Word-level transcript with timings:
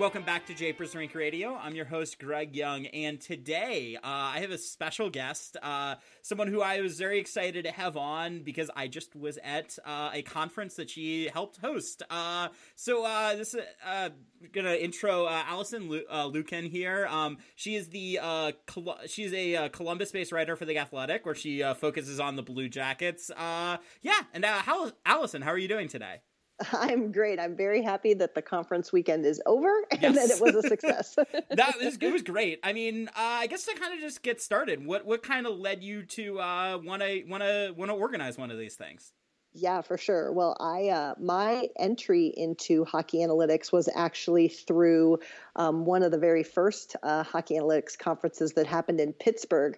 Welcome 0.00 0.22
back 0.22 0.46
to 0.46 0.54
Japers 0.54 0.94
Rink 0.94 1.14
Radio. 1.14 1.54
I'm 1.54 1.74
your 1.74 1.84
host, 1.84 2.18
Greg 2.18 2.56
Young, 2.56 2.86
and 2.86 3.20
today 3.20 3.96
uh, 3.96 4.00
I 4.02 4.38
have 4.40 4.50
a 4.50 4.56
special 4.56 5.10
guest, 5.10 5.58
uh, 5.62 5.96
someone 6.22 6.48
who 6.48 6.62
I 6.62 6.80
was 6.80 6.98
very 6.98 7.20
excited 7.20 7.66
to 7.66 7.70
have 7.70 7.98
on 7.98 8.42
because 8.42 8.70
I 8.74 8.88
just 8.88 9.14
was 9.14 9.38
at 9.44 9.78
uh, 9.84 10.08
a 10.14 10.22
conference 10.22 10.76
that 10.76 10.88
she 10.88 11.28
helped 11.28 11.58
host. 11.58 12.02
Uh, 12.08 12.48
so 12.76 13.04
uh, 13.04 13.34
this 13.34 13.52
is 13.52 13.60
uh, 13.86 14.08
gonna 14.54 14.72
intro 14.72 15.28
Alison 15.28 15.90
Lu- 15.90 16.06
Lukan 16.10 16.66
here. 16.66 17.06
Um, 17.06 17.36
she 17.54 17.74
is 17.76 17.90
the 17.90 18.20
Col- 18.66 19.00
she's 19.06 19.34
a 19.34 19.68
Columbus-based 19.68 20.32
writer 20.32 20.56
for 20.56 20.64
the 20.64 20.78
Athletic, 20.78 21.26
where 21.26 21.34
she 21.34 21.62
focuses 21.78 22.18
on 22.18 22.36
the 22.36 22.42
Blue 22.42 22.70
Jackets. 22.70 23.30
yeah, 23.36 24.22
and 24.32 24.46
how 24.46 24.92
Alison, 25.04 25.42
how 25.42 25.50
are 25.50 25.58
you 25.58 25.68
doing 25.68 25.88
today? 25.88 26.22
I'm 26.72 27.12
great. 27.12 27.38
I'm 27.38 27.56
very 27.56 27.82
happy 27.82 28.14
that 28.14 28.34
the 28.34 28.42
conference 28.42 28.92
weekend 28.92 29.24
is 29.24 29.40
over 29.46 29.82
and 29.90 30.02
yes. 30.02 30.14
that 30.14 30.36
it 30.36 30.40
was 30.40 30.64
a 30.64 30.68
success. 30.68 31.14
that 31.50 31.74
was 31.78 31.96
it 32.00 32.12
was 32.12 32.22
great. 32.22 32.60
I 32.62 32.72
mean, 32.72 33.08
uh, 33.08 33.12
I 33.16 33.46
guess 33.46 33.64
to 33.66 33.74
kind 33.74 33.94
of 33.94 34.00
just 34.00 34.22
get 34.22 34.40
started, 34.40 34.84
what 34.84 35.04
what 35.06 35.22
kind 35.22 35.46
of 35.46 35.58
led 35.58 35.82
you 35.82 36.02
to 36.04 36.34
want 36.34 37.02
to 37.02 37.24
want 37.28 37.42
to 37.42 37.72
want 37.76 37.90
to 37.90 37.94
organize 37.94 38.38
one 38.38 38.50
of 38.50 38.58
these 38.58 38.74
things? 38.74 39.12
Yeah, 39.52 39.80
for 39.80 39.98
sure. 39.98 40.32
Well, 40.32 40.56
I 40.60 40.90
uh, 40.90 41.14
my 41.18 41.68
entry 41.76 42.32
into 42.36 42.84
hockey 42.84 43.18
analytics 43.18 43.72
was 43.72 43.88
actually 43.94 44.48
through 44.48 45.18
um, 45.56 45.84
one 45.84 46.04
of 46.04 46.12
the 46.12 46.18
very 46.18 46.44
first 46.44 46.94
uh, 47.02 47.24
hockey 47.24 47.54
analytics 47.54 47.98
conferences 47.98 48.52
that 48.52 48.66
happened 48.66 49.00
in 49.00 49.12
Pittsburgh. 49.12 49.76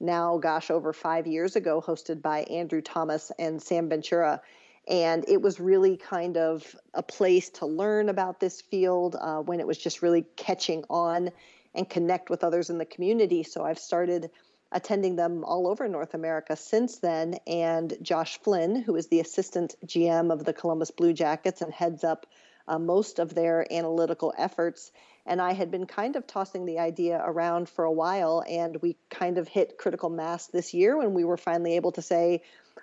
Now, 0.00 0.38
gosh, 0.38 0.72
over 0.72 0.92
five 0.92 1.28
years 1.28 1.54
ago, 1.54 1.80
hosted 1.80 2.20
by 2.20 2.40
Andrew 2.42 2.80
Thomas 2.80 3.30
and 3.38 3.62
Sam 3.62 3.88
Ventura 3.88 4.42
and 4.88 5.24
it 5.28 5.40
was 5.40 5.60
really 5.60 5.96
kind 5.96 6.36
of 6.36 6.76
a 6.94 7.02
place 7.02 7.50
to 7.50 7.66
learn 7.66 8.08
about 8.08 8.40
this 8.40 8.60
field 8.60 9.16
uh, 9.18 9.38
when 9.38 9.60
it 9.60 9.66
was 9.66 9.78
just 9.78 10.02
really 10.02 10.24
catching 10.36 10.84
on 10.90 11.30
and 11.74 11.88
connect 11.88 12.30
with 12.30 12.44
others 12.44 12.68
in 12.68 12.78
the 12.78 12.84
community. 12.84 13.42
So 13.42 13.64
I've 13.64 13.78
started 13.78 14.30
attending 14.72 15.16
them 15.16 15.44
all 15.44 15.68
over 15.68 15.86
North 15.86 16.14
America 16.14 16.56
since 16.56 16.98
then. 16.98 17.36
And 17.46 17.96
Josh 18.02 18.38
Flynn, 18.40 18.76
who 18.76 18.96
is 18.96 19.08
the 19.08 19.20
assistant 19.20 19.74
GM 19.86 20.32
of 20.32 20.44
the 20.44 20.52
Columbus 20.52 20.90
Blue 20.90 21.12
Jackets 21.12 21.62
and 21.62 21.72
heads 21.72 22.04
up 22.04 22.26
uh, 22.66 22.78
most 22.78 23.18
of 23.18 23.34
their 23.34 23.70
analytical 23.72 24.32
efforts. 24.36 24.90
And 25.26 25.40
I 25.40 25.52
had 25.52 25.70
been 25.70 25.86
kind 25.86 26.16
of 26.16 26.26
tossing 26.26 26.64
the 26.64 26.80
idea 26.80 27.20
around 27.24 27.68
for 27.68 27.84
a 27.84 27.92
while, 27.92 28.42
and 28.48 28.76
we 28.82 28.96
kind 29.08 29.38
of 29.38 29.46
hit 29.46 29.78
critical 29.78 30.10
mass 30.10 30.48
this 30.48 30.74
year 30.74 30.96
when 30.96 31.14
we 31.14 31.24
were 31.24 31.36
finally 31.36 31.76
able 31.76 31.92
to 31.92 32.02
say, 32.02 32.42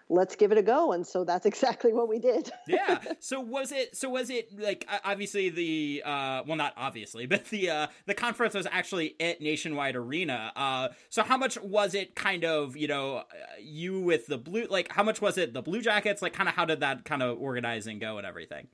let's 0.09 0.35
give 0.35 0.51
it 0.51 0.57
a 0.57 0.61
go. 0.61 0.91
And 0.91 1.05
so 1.05 1.23
that's 1.23 1.45
exactly 1.45 1.93
what 1.93 2.07
we 2.07 2.19
did. 2.19 2.51
Yeah. 2.67 2.99
So 3.21 3.41
was 3.41 3.71
it 3.71 3.95
so 3.95 4.09
was 4.09 4.29
it 4.29 4.57
like 4.59 4.87
obviously 5.03 5.49
the 5.49 6.01
uh 6.05 6.43
well 6.47 6.55
not 6.55 6.73
obviously 6.77 7.25
but 7.27 7.45
the 7.45 7.69
uh 7.69 7.87
the 8.05 8.13
conference 8.13 8.53
was 8.53 8.67
actually 8.71 9.15
at 9.19 9.41
nationwide 9.41 9.95
arena. 9.95 10.51
Uh 10.55 10.89
so 11.09 11.23
how 11.23 11.37
much 11.37 11.59
was 11.61 11.93
it 11.93 12.15
kind 12.15 12.45
of 12.45 12.77
you 12.77 12.87
know 12.87 13.17
uh, 13.17 13.23
you 13.61 13.99
with 13.99 14.27
the 14.27 14.37
blue 14.37 14.67
like 14.69 14.91
how 14.91 15.03
much 15.03 15.21
was 15.21 15.37
it 15.37 15.53
the 15.53 15.61
blue 15.61 15.81
jackets? 15.81 16.21
Like 16.21 16.33
kind 16.33 16.49
of 16.49 16.55
how 16.55 16.65
did 16.65 16.79
that 16.79 17.05
kind 17.05 17.21
of 17.21 17.39
organizing 17.39 17.99
go 17.99 18.17
and 18.17 18.25
everything? 18.25 18.67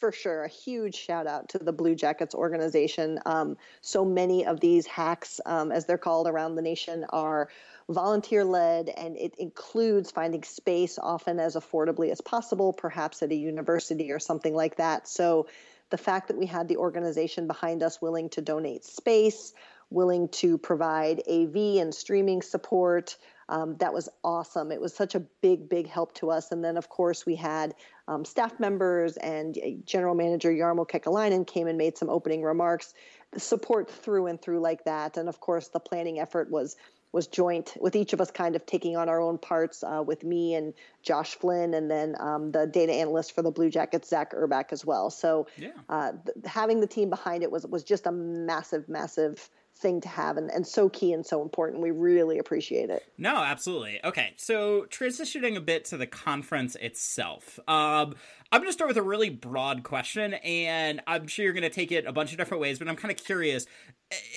For 0.00 0.10
sure. 0.10 0.44
A 0.44 0.48
huge 0.48 0.94
shout 0.94 1.26
out 1.26 1.48
to 1.50 1.58
the 1.58 1.72
blue 1.72 1.94
jackets 1.94 2.34
organization. 2.34 3.20
Um, 3.26 3.56
so 3.80 4.04
many 4.04 4.44
of 4.44 4.60
these 4.60 4.86
hacks 4.86 5.40
um, 5.46 5.70
as 5.70 5.86
they're 5.86 5.98
called 5.98 6.26
around 6.26 6.56
the 6.56 6.62
nation 6.62 7.04
are 7.10 7.48
volunteer 7.90 8.44
led, 8.44 8.88
and 8.88 9.16
it 9.16 9.34
includes 9.38 10.10
finding 10.10 10.42
space 10.44 10.98
often 10.98 11.40
as 11.40 11.56
affordably 11.56 12.10
as 12.10 12.20
possible, 12.20 12.72
perhaps 12.72 13.22
at 13.22 13.32
a 13.32 13.34
university 13.34 14.12
or 14.12 14.18
something 14.18 14.54
like 14.54 14.76
that. 14.76 15.08
So 15.08 15.48
the 15.90 15.98
fact 15.98 16.28
that 16.28 16.38
we 16.38 16.46
had 16.46 16.68
the 16.68 16.76
organization 16.76 17.46
behind 17.46 17.82
us 17.82 18.00
willing 18.00 18.28
to 18.30 18.40
donate 18.40 18.84
space, 18.84 19.52
willing 19.90 20.28
to 20.28 20.56
provide 20.56 21.22
AV 21.28 21.56
and 21.80 21.92
streaming 21.92 22.42
support. 22.42 23.16
Um, 23.48 23.76
that 23.78 23.92
was 23.92 24.08
awesome. 24.22 24.70
It 24.70 24.80
was 24.80 24.94
such 24.94 25.16
a 25.16 25.20
big, 25.20 25.68
big 25.68 25.88
help 25.88 26.14
to 26.14 26.30
us. 26.30 26.52
And 26.52 26.64
then, 26.64 26.76
of 26.76 26.88
course, 26.88 27.26
we 27.26 27.34
had 27.34 27.74
um, 28.06 28.24
staff 28.24 28.60
members 28.60 29.16
and 29.16 29.58
uh, 29.58 29.70
General 29.84 30.14
Manager 30.14 30.52
Jarmo 30.52 30.88
Kekalainen 30.88 31.44
came 31.44 31.66
and 31.66 31.76
made 31.76 31.98
some 31.98 32.08
opening 32.08 32.42
remarks. 32.42 32.94
Support 33.36 33.90
through 33.90 34.26
and 34.26 34.40
through 34.40 34.60
like 34.60 34.84
that. 34.84 35.16
And 35.16 35.28
of 35.28 35.40
course, 35.40 35.66
the 35.68 35.80
planning 35.80 36.20
effort 36.20 36.50
was 36.50 36.76
was 37.12 37.26
joint 37.26 37.76
with 37.80 37.96
each 37.96 38.12
of 38.12 38.20
us 38.20 38.30
kind 38.30 38.54
of 38.54 38.64
taking 38.66 38.96
on 38.96 39.08
our 39.08 39.20
own 39.20 39.38
parts 39.38 39.82
uh, 39.82 40.02
with 40.04 40.22
me 40.22 40.54
and 40.54 40.74
Josh 41.02 41.34
Flynn 41.34 41.74
and 41.74 41.90
then 41.90 42.14
um, 42.20 42.52
the 42.52 42.66
data 42.66 42.92
analyst 42.92 43.34
for 43.34 43.42
the 43.42 43.50
Blue 43.50 43.70
Jackets, 43.70 44.08
Zach 44.08 44.32
Urbach 44.32 44.72
as 44.72 44.84
well. 44.84 45.10
So 45.10 45.46
yeah. 45.56 45.70
uh, 45.88 46.12
th- 46.12 46.46
having 46.46 46.80
the 46.80 46.86
team 46.86 47.10
behind 47.10 47.42
it 47.42 47.50
was 47.50 47.66
was 47.66 47.82
just 47.82 48.06
a 48.06 48.12
massive, 48.12 48.88
massive 48.88 49.50
thing 49.80 50.00
to 50.02 50.08
have 50.08 50.36
and, 50.36 50.50
and 50.50 50.66
so 50.66 50.88
key 50.88 51.12
and 51.12 51.24
so 51.24 51.42
important. 51.42 51.82
We 51.82 51.90
really 51.90 52.38
appreciate 52.38 52.90
it. 52.90 53.04
No, 53.18 53.36
absolutely. 53.36 54.00
Okay, 54.04 54.34
so 54.36 54.86
transitioning 54.90 55.56
a 55.56 55.60
bit 55.60 55.86
to 55.86 55.96
the 55.96 56.06
conference 56.06 56.76
itself. 56.76 57.58
Um, 57.66 58.14
I'm 58.52 58.60
going 58.60 58.68
to 58.68 58.72
start 58.72 58.88
with 58.88 58.96
a 58.96 59.02
really 59.02 59.30
broad 59.30 59.82
question, 59.82 60.34
and 60.34 61.00
I'm 61.06 61.26
sure 61.26 61.44
you're 61.44 61.54
going 61.54 61.62
to 61.62 61.70
take 61.70 61.92
it 61.92 62.06
a 62.06 62.12
bunch 62.12 62.32
of 62.32 62.38
different 62.38 62.60
ways, 62.60 62.78
but 62.78 62.88
I'm 62.88 62.96
kind 62.96 63.12
of 63.12 63.24
curious. 63.24 63.66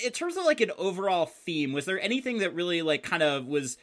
In 0.04 0.12
terms 0.12 0.36
of 0.36 0.44
like 0.44 0.60
an 0.60 0.70
overall 0.78 1.26
theme, 1.26 1.72
was 1.72 1.84
there 1.84 2.00
anything 2.00 2.38
that 2.38 2.54
really 2.54 2.82
like 2.82 3.02
kind 3.02 3.22
of 3.22 3.46
was 3.46 3.76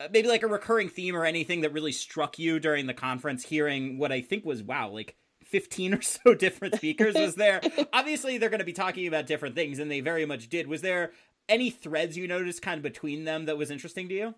uh, 0.00 0.08
maybe 0.12 0.28
like 0.28 0.42
a 0.42 0.48
recurring 0.48 0.88
theme 0.88 1.16
or 1.16 1.24
anything 1.24 1.62
that 1.62 1.72
really 1.72 1.92
struck 1.92 2.38
you 2.38 2.60
during 2.60 2.86
the 2.86 2.94
conference 2.94 3.44
hearing 3.44 3.98
what 3.98 4.12
I 4.12 4.20
think 4.20 4.44
was 4.44 4.62
wow, 4.62 4.90
like 4.90 5.16
15 5.50 5.94
or 5.94 6.02
so 6.02 6.34
different 6.34 6.76
speakers 6.76 7.14
was 7.14 7.34
there. 7.34 7.60
Obviously 7.92 8.38
they're 8.38 8.50
going 8.50 8.60
to 8.60 8.64
be 8.64 8.72
talking 8.72 9.06
about 9.06 9.26
different 9.26 9.54
things 9.54 9.78
and 9.78 9.90
they 9.90 10.00
very 10.00 10.24
much 10.24 10.48
did. 10.48 10.66
Was 10.66 10.82
there 10.82 11.12
any 11.48 11.70
threads 11.70 12.16
you 12.16 12.28
noticed 12.28 12.62
kind 12.62 12.78
of 12.78 12.82
between 12.82 13.24
them 13.24 13.46
that 13.46 13.58
was 13.58 13.70
interesting 13.70 14.08
to 14.08 14.14
you? 14.14 14.34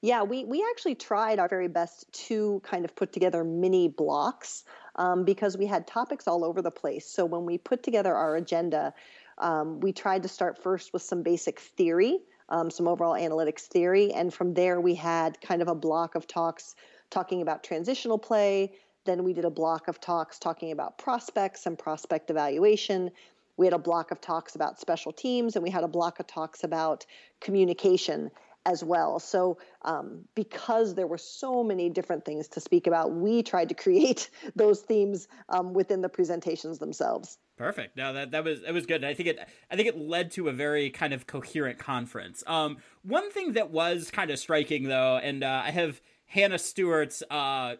Yeah 0.00 0.22
we 0.22 0.44
we 0.44 0.64
actually 0.70 0.94
tried 0.94 1.38
our 1.38 1.48
very 1.48 1.68
best 1.68 2.10
to 2.28 2.60
kind 2.64 2.84
of 2.84 2.94
put 2.94 3.12
together 3.12 3.44
mini 3.44 3.88
blocks 3.88 4.64
um, 4.96 5.24
because 5.24 5.56
we 5.56 5.66
had 5.66 5.86
topics 5.86 6.26
all 6.26 6.44
over 6.44 6.62
the 6.62 6.70
place. 6.70 7.06
So 7.06 7.24
when 7.24 7.44
we 7.44 7.58
put 7.58 7.82
together 7.82 8.14
our 8.14 8.36
agenda 8.36 8.94
um, 9.38 9.80
we 9.80 9.92
tried 9.92 10.22
to 10.22 10.28
start 10.28 10.62
first 10.62 10.92
with 10.92 11.02
some 11.02 11.22
basic 11.22 11.60
theory 11.60 12.20
um, 12.48 12.70
some 12.70 12.88
overall 12.88 13.14
analytics 13.14 13.62
theory 13.62 14.12
and 14.12 14.32
from 14.32 14.54
there 14.54 14.80
we 14.80 14.94
had 14.94 15.40
kind 15.40 15.60
of 15.60 15.68
a 15.68 15.74
block 15.74 16.14
of 16.14 16.26
talks 16.26 16.74
talking 17.10 17.42
about 17.42 17.62
transitional 17.62 18.18
play 18.18 18.72
then 19.04 19.24
we 19.24 19.32
did 19.32 19.44
a 19.44 19.50
block 19.50 19.88
of 19.88 20.00
talks 20.00 20.38
talking 20.38 20.72
about 20.72 20.98
prospects 20.98 21.66
and 21.66 21.78
prospect 21.78 22.30
evaluation. 22.30 23.10
We 23.56 23.66
had 23.66 23.74
a 23.74 23.78
block 23.78 24.10
of 24.10 24.20
talks 24.20 24.54
about 24.54 24.80
special 24.80 25.12
teams, 25.12 25.56
and 25.56 25.62
we 25.62 25.70
had 25.70 25.84
a 25.84 25.88
block 25.88 26.20
of 26.20 26.26
talks 26.26 26.64
about 26.64 27.04
communication 27.40 28.30
as 28.64 28.84
well. 28.84 29.18
So, 29.18 29.58
um, 29.82 30.20
because 30.34 30.94
there 30.94 31.06
were 31.06 31.18
so 31.18 31.64
many 31.64 31.90
different 31.90 32.24
things 32.24 32.48
to 32.48 32.60
speak 32.60 32.86
about, 32.86 33.12
we 33.12 33.42
tried 33.42 33.68
to 33.70 33.74
create 33.74 34.30
those 34.56 34.80
themes 34.80 35.28
um, 35.48 35.72
within 35.72 36.00
the 36.00 36.08
presentations 36.08 36.78
themselves. 36.78 37.38
Perfect. 37.58 37.96
No, 37.96 38.12
that 38.12 38.30
that 38.30 38.44
was 38.44 38.62
that 38.62 38.72
was 38.72 38.86
good. 38.86 39.04
I 39.04 39.14
think 39.14 39.28
it 39.28 39.38
I 39.70 39.76
think 39.76 39.88
it 39.88 39.98
led 39.98 40.30
to 40.32 40.48
a 40.48 40.52
very 40.52 40.90
kind 40.90 41.12
of 41.12 41.26
coherent 41.26 41.78
conference. 41.78 42.42
Um, 42.46 42.78
one 43.02 43.30
thing 43.30 43.52
that 43.52 43.70
was 43.70 44.10
kind 44.10 44.30
of 44.30 44.38
striking 44.38 44.84
though, 44.84 45.18
and 45.18 45.44
uh, 45.44 45.62
I 45.64 45.70
have 45.70 46.00
Hannah 46.26 46.58
Stewart's 46.58 47.22
uh, 47.30 47.76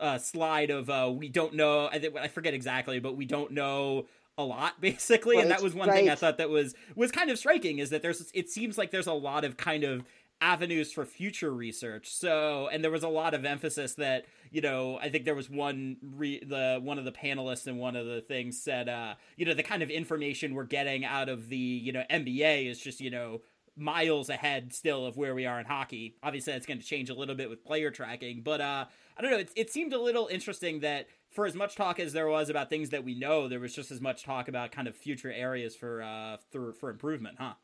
uh, 0.00 0.18
slide 0.18 0.70
of 0.70 0.90
uh, 0.90 1.10
we 1.14 1.28
don't 1.28 1.54
know. 1.54 1.86
I, 1.86 2.10
I 2.20 2.28
forget 2.28 2.54
exactly, 2.54 3.00
but 3.00 3.16
we 3.16 3.24
don't 3.24 3.52
know 3.52 4.06
a 4.36 4.44
lot 4.44 4.80
basically 4.80 5.36
right, 5.36 5.42
and 5.42 5.50
that 5.50 5.60
was 5.60 5.74
one 5.74 5.88
right. 5.88 5.96
thing 5.96 6.08
i 6.08 6.14
thought 6.14 6.38
that 6.38 6.48
was 6.48 6.74
was 6.94 7.10
kind 7.10 7.28
of 7.28 7.36
striking 7.36 7.80
is 7.80 7.90
that 7.90 8.02
there's 8.02 8.30
it 8.32 8.48
seems 8.48 8.78
like 8.78 8.92
there's 8.92 9.08
a 9.08 9.12
lot 9.12 9.44
of 9.44 9.56
kind 9.56 9.82
of 9.82 10.04
avenues 10.40 10.92
for 10.92 11.04
future 11.04 11.52
research 11.52 12.08
so 12.08 12.68
and 12.68 12.84
there 12.84 12.92
was 12.92 13.02
a 13.02 13.08
lot 13.08 13.34
of 13.34 13.44
emphasis 13.44 13.94
that 13.94 14.24
you 14.52 14.60
know 14.60 14.96
i 15.02 15.08
think 15.08 15.24
there 15.24 15.34
was 15.34 15.50
one 15.50 15.96
re, 16.00 16.38
the 16.38 16.78
one 16.80 17.00
of 17.00 17.04
the 17.04 17.10
panelists 17.10 17.66
and 17.66 17.80
one 17.80 17.96
of 17.96 18.06
the 18.06 18.20
things 18.20 18.56
said 18.56 18.88
uh 18.88 19.14
you 19.36 19.44
know 19.44 19.54
the 19.54 19.64
kind 19.64 19.82
of 19.82 19.90
information 19.90 20.54
we're 20.54 20.62
getting 20.62 21.04
out 21.04 21.28
of 21.28 21.48
the 21.48 21.56
you 21.56 21.90
know 21.90 22.04
nba 22.08 22.70
is 22.70 22.78
just 22.78 23.00
you 23.00 23.10
know 23.10 23.40
miles 23.78 24.28
ahead 24.28 24.72
still 24.72 25.06
of 25.06 25.16
where 25.16 25.34
we 25.34 25.46
are 25.46 25.60
in 25.60 25.66
hockey. 25.66 26.16
Obviously, 26.22 26.52
that's 26.52 26.66
going 26.66 26.80
to 26.80 26.84
change 26.84 27.10
a 27.10 27.14
little 27.14 27.34
bit 27.34 27.48
with 27.48 27.64
player 27.64 27.90
tracking, 27.90 28.42
but 28.42 28.60
uh, 28.60 28.86
I 29.18 29.22
don't 29.22 29.30
know. 29.32 29.38
It, 29.38 29.50
it 29.56 29.70
seemed 29.70 29.92
a 29.92 30.00
little 30.00 30.28
interesting 30.28 30.80
that 30.80 31.08
for 31.30 31.44
as 31.44 31.54
much 31.54 31.74
talk 31.74 31.98
as 31.98 32.12
there 32.12 32.28
was 32.28 32.48
about 32.48 32.70
things 32.70 32.90
that 32.90 33.04
we 33.04 33.14
know, 33.14 33.48
there 33.48 33.58
was 33.58 33.74
just 33.74 33.90
as 33.90 34.00
much 34.00 34.22
talk 34.22 34.48
about 34.48 34.70
kind 34.70 34.86
of 34.86 34.96
future 34.96 35.32
areas 35.32 35.74
for 35.74 36.02
uh, 36.02 36.36
for, 36.50 36.72
for 36.72 36.88
improvement, 36.88 37.36
huh? 37.40 37.54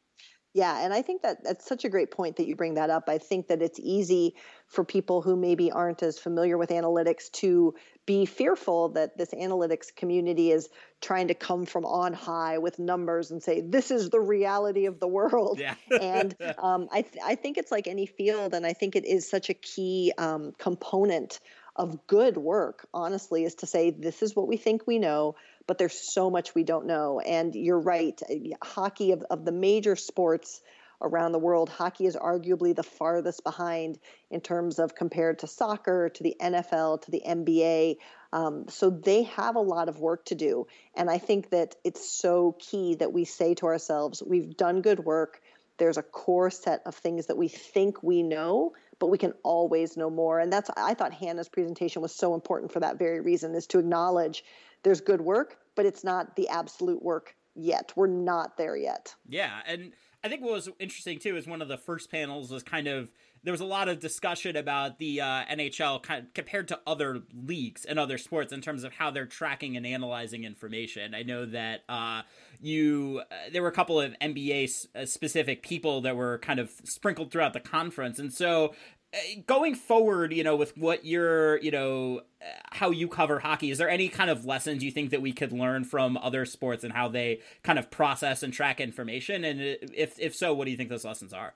Yeah, 0.54 0.84
and 0.84 0.94
I 0.94 1.02
think 1.02 1.22
that 1.22 1.42
that's 1.42 1.66
such 1.66 1.84
a 1.84 1.88
great 1.88 2.12
point 2.12 2.36
that 2.36 2.46
you 2.46 2.54
bring 2.54 2.74
that 2.74 2.88
up. 2.88 3.08
I 3.08 3.18
think 3.18 3.48
that 3.48 3.60
it's 3.60 3.80
easy 3.80 4.36
for 4.68 4.84
people 4.84 5.20
who 5.20 5.34
maybe 5.34 5.72
aren't 5.72 6.00
as 6.04 6.16
familiar 6.16 6.56
with 6.56 6.70
analytics 6.70 7.28
to 7.32 7.74
be 8.06 8.24
fearful 8.24 8.90
that 8.90 9.18
this 9.18 9.30
analytics 9.32 9.92
community 9.94 10.52
is 10.52 10.68
trying 11.00 11.26
to 11.26 11.34
come 11.34 11.66
from 11.66 11.84
on 11.84 12.12
high 12.12 12.58
with 12.58 12.78
numbers 12.78 13.32
and 13.32 13.42
say 13.42 13.62
this 13.62 13.90
is 13.90 14.10
the 14.10 14.20
reality 14.20 14.86
of 14.86 15.00
the 15.00 15.08
world. 15.08 15.58
Yeah. 15.58 15.74
and 16.00 16.36
um, 16.58 16.86
I 16.92 17.02
th- 17.02 17.24
I 17.24 17.34
think 17.34 17.58
it's 17.58 17.72
like 17.72 17.88
any 17.88 18.06
field, 18.06 18.54
and 18.54 18.64
I 18.64 18.74
think 18.74 18.94
it 18.94 19.04
is 19.04 19.28
such 19.28 19.50
a 19.50 19.54
key 19.54 20.12
um, 20.18 20.52
component 20.58 21.40
of 21.74 22.06
good 22.06 22.36
work. 22.36 22.86
Honestly, 22.94 23.42
is 23.42 23.56
to 23.56 23.66
say 23.66 23.90
this 23.90 24.22
is 24.22 24.36
what 24.36 24.46
we 24.46 24.56
think 24.56 24.86
we 24.86 25.00
know 25.00 25.34
but 25.66 25.78
there's 25.78 26.12
so 26.12 26.30
much 26.30 26.54
we 26.54 26.64
don't 26.64 26.86
know. 26.86 27.20
And 27.20 27.54
you're 27.54 27.80
right, 27.80 28.20
hockey 28.62 29.12
of, 29.12 29.22
of 29.30 29.44
the 29.44 29.52
major 29.52 29.96
sports 29.96 30.60
around 31.04 31.32
the 31.32 31.38
world, 31.38 31.68
hockey 31.68 32.06
is 32.06 32.16
arguably 32.16 32.74
the 32.74 32.82
farthest 32.82 33.44
behind 33.44 33.98
in 34.30 34.40
terms 34.40 34.78
of 34.78 34.94
compared 34.94 35.40
to 35.40 35.46
soccer, 35.46 36.08
to 36.08 36.22
the 36.22 36.36
NFL, 36.40 37.02
to 37.02 37.10
the 37.10 37.22
NBA. 37.26 37.96
Um, 38.32 38.66
so 38.68 38.90
they 38.90 39.24
have 39.24 39.56
a 39.56 39.60
lot 39.60 39.88
of 39.88 40.00
work 40.00 40.24
to 40.26 40.34
do. 40.34 40.66
And 40.94 41.10
I 41.10 41.18
think 41.18 41.50
that 41.50 41.76
it's 41.84 42.08
so 42.08 42.56
key 42.58 42.96
that 42.96 43.12
we 43.12 43.24
say 43.24 43.54
to 43.54 43.66
ourselves, 43.66 44.22
we've 44.24 44.56
done 44.56 44.82
good 44.82 45.00
work. 45.00 45.40
There's 45.76 45.98
a 45.98 46.02
core 46.02 46.50
set 46.50 46.82
of 46.86 46.94
things 46.94 47.26
that 47.26 47.36
we 47.36 47.48
think 47.48 48.02
we 48.02 48.22
know, 48.22 48.74
but 48.98 49.08
we 49.08 49.18
can 49.18 49.34
always 49.42 49.96
know 49.96 50.10
more. 50.10 50.38
And 50.38 50.52
that's, 50.52 50.70
I 50.76 50.94
thought 50.94 51.12
Hannah's 51.12 51.48
presentation 51.48 52.00
was 52.00 52.14
so 52.14 52.34
important 52.34 52.72
for 52.72 52.80
that 52.80 52.98
very 52.98 53.20
reason, 53.20 53.54
is 53.54 53.66
to 53.68 53.80
acknowledge 53.80 54.44
there's 54.84 55.00
good 55.00 55.20
work, 55.20 55.58
but 55.74 55.86
it's 55.86 56.04
not 56.04 56.36
the 56.36 56.48
absolute 56.48 57.02
work 57.02 57.34
yet. 57.54 57.92
We're 57.96 58.06
not 58.06 58.56
there 58.56 58.76
yet. 58.76 59.14
Yeah, 59.28 59.60
and 59.66 59.92
I 60.22 60.28
think 60.28 60.42
what 60.42 60.52
was 60.52 60.70
interesting 60.78 61.18
too 61.18 61.36
is 61.36 61.46
one 61.46 61.60
of 61.60 61.68
the 61.68 61.76
first 61.76 62.10
panels 62.10 62.50
was 62.50 62.62
kind 62.62 62.86
of 62.86 63.10
there 63.42 63.52
was 63.52 63.60
a 63.60 63.66
lot 63.66 63.90
of 63.90 64.00
discussion 64.00 64.56
about 64.56 64.98
the 64.98 65.20
uh, 65.20 65.44
NHL 65.52 66.02
kind 66.02 66.24
of 66.24 66.32
compared 66.32 66.66
to 66.68 66.80
other 66.86 67.20
leagues 67.34 67.84
and 67.84 67.98
other 67.98 68.16
sports 68.16 68.50
in 68.50 68.62
terms 68.62 68.84
of 68.84 68.94
how 68.94 69.10
they're 69.10 69.26
tracking 69.26 69.76
and 69.76 69.86
analyzing 69.86 70.44
information. 70.44 71.14
I 71.14 71.24
know 71.24 71.44
that 71.44 71.82
uh, 71.90 72.22
you 72.58 73.20
uh, 73.30 73.50
there 73.52 73.60
were 73.60 73.68
a 73.68 73.72
couple 73.72 74.00
of 74.00 74.14
NBA 74.18 74.86
uh, 74.96 75.04
specific 75.04 75.62
people 75.62 76.00
that 76.00 76.16
were 76.16 76.38
kind 76.38 76.58
of 76.58 76.70
sprinkled 76.84 77.30
throughout 77.30 77.52
the 77.52 77.60
conference, 77.60 78.18
and 78.18 78.32
so 78.32 78.74
going 79.46 79.74
forward, 79.74 80.32
you 80.32 80.44
know, 80.44 80.56
with 80.56 80.76
what 80.76 81.04
you're, 81.04 81.58
you 81.58 81.70
know, 81.70 82.22
uh, 82.40 82.46
how 82.72 82.90
you 82.90 83.08
cover 83.08 83.38
hockey, 83.38 83.70
is 83.70 83.78
there 83.78 83.88
any 83.88 84.08
kind 84.08 84.30
of 84.30 84.44
lessons 84.44 84.82
you 84.82 84.90
think 84.90 85.10
that 85.10 85.22
we 85.22 85.32
could 85.32 85.52
learn 85.52 85.84
from 85.84 86.16
other 86.16 86.44
sports 86.44 86.84
and 86.84 86.92
how 86.92 87.08
they 87.08 87.40
kind 87.62 87.78
of 87.78 87.90
process 87.90 88.42
and 88.42 88.52
track 88.52 88.80
information? 88.80 89.44
And 89.44 89.60
if 89.60 90.18
if 90.18 90.34
so, 90.34 90.54
what 90.54 90.64
do 90.64 90.70
you 90.70 90.76
think 90.76 90.90
those 90.90 91.04
lessons 91.04 91.32
are? 91.32 91.54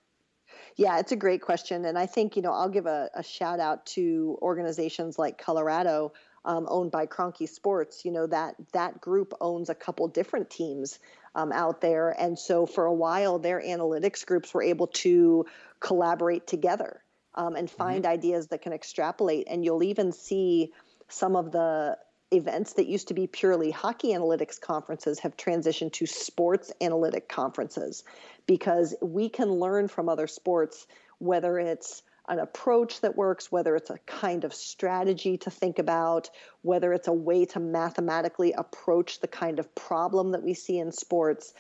Yeah, 0.77 0.99
it's 0.99 1.13
a 1.13 1.17
great 1.17 1.43
question, 1.43 1.85
and 1.85 1.99
I 1.99 2.07
think 2.07 2.37
you 2.37 2.43
know 2.43 2.53
I'll 2.53 2.69
give 2.69 2.87
a, 2.87 3.11
a 3.15 3.23
shout 3.23 3.61
out 3.61 3.87
to 3.87 4.39
organizations 4.41 5.19
like 5.19 5.39
Colorado, 5.39 6.13
um, 6.45 6.67
owned 6.69 6.91
by 6.91 7.07
Kroenke 7.07 7.49
Sports. 7.49 8.05
You 8.05 8.13
know 8.13 8.27
that 8.29 8.55
that 8.73 9.01
group 9.01 9.35
owns 9.41 9.71
a 9.71 9.75
couple 9.75 10.07
different 10.09 10.51
teams 10.51 10.99
um, 11.35 11.53
out 11.53 11.81
there, 11.81 12.11
and 12.11 12.39
so 12.39 12.67
for 12.67 12.85
a 12.85 12.95
while, 12.95 13.39
their 13.39 13.61
analytics 13.61 14.25
groups 14.25 14.55
were 14.55 14.63
able 14.63 14.87
to 14.89 15.47
collaborate 15.81 16.47
together 16.47 17.03
um, 17.39 17.57
and 17.57 17.69
mm-hmm. 17.69 17.77
find 17.77 18.03
mm-hmm. 18.05 18.13
ideas 18.13 18.49
that 18.49 18.61
can 18.61 18.75
extrapolate. 18.75 19.47
And 19.49 19.65
you'll 19.65 19.85
even 19.85 20.13
see 20.13 20.73
some 21.09 21.37
of 21.37 21.53
the 21.53 21.97
events 22.31 22.75
that 22.75 22.87
used 22.87 23.09
to 23.09 23.15
be 23.15 23.27
purely 23.27 23.71
hockey 23.71 24.09
analytics 24.09 24.61
conferences 24.61 25.21
have 25.21 25.35
transitioned 25.39 25.93
to 25.95 26.05
sports 26.05 26.71
analytic 26.83 27.27
conferences 27.27 28.05
because 28.47 28.95
we 29.01 29.31
can 29.31 29.51
learn 29.51 29.89
from 29.89 30.11
other 30.11 30.27
sports 30.27 30.87
whether 31.19 31.59
it's 31.59 32.03
an 32.29 32.39
approach 32.39 33.01
that 33.01 33.17
works, 33.17 33.51
whether 33.51 33.75
it's 33.75 33.89
a 33.89 33.99
kind 34.05 34.45
of 34.45 34.53
strategy 34.53 35.39
to 35.39 35.51
think 35.51 35.79
about, 35.79 36.29
whether 36.61 36.93
it's 36.93 37.09
a 37.09 37.13
way 37.13 37.47
to 37.47 37.59
mathematically 37.59 38.53
approach 38.53 39.21
the 39.21 39.27
kind 39.27 39.59
of 39.59 39.75
problem 39.75 40.33
that 40.33 40.43
we 40.43 40.53
see 40.53 40.79
in 40.79 40.93
sports. 40.93 41.55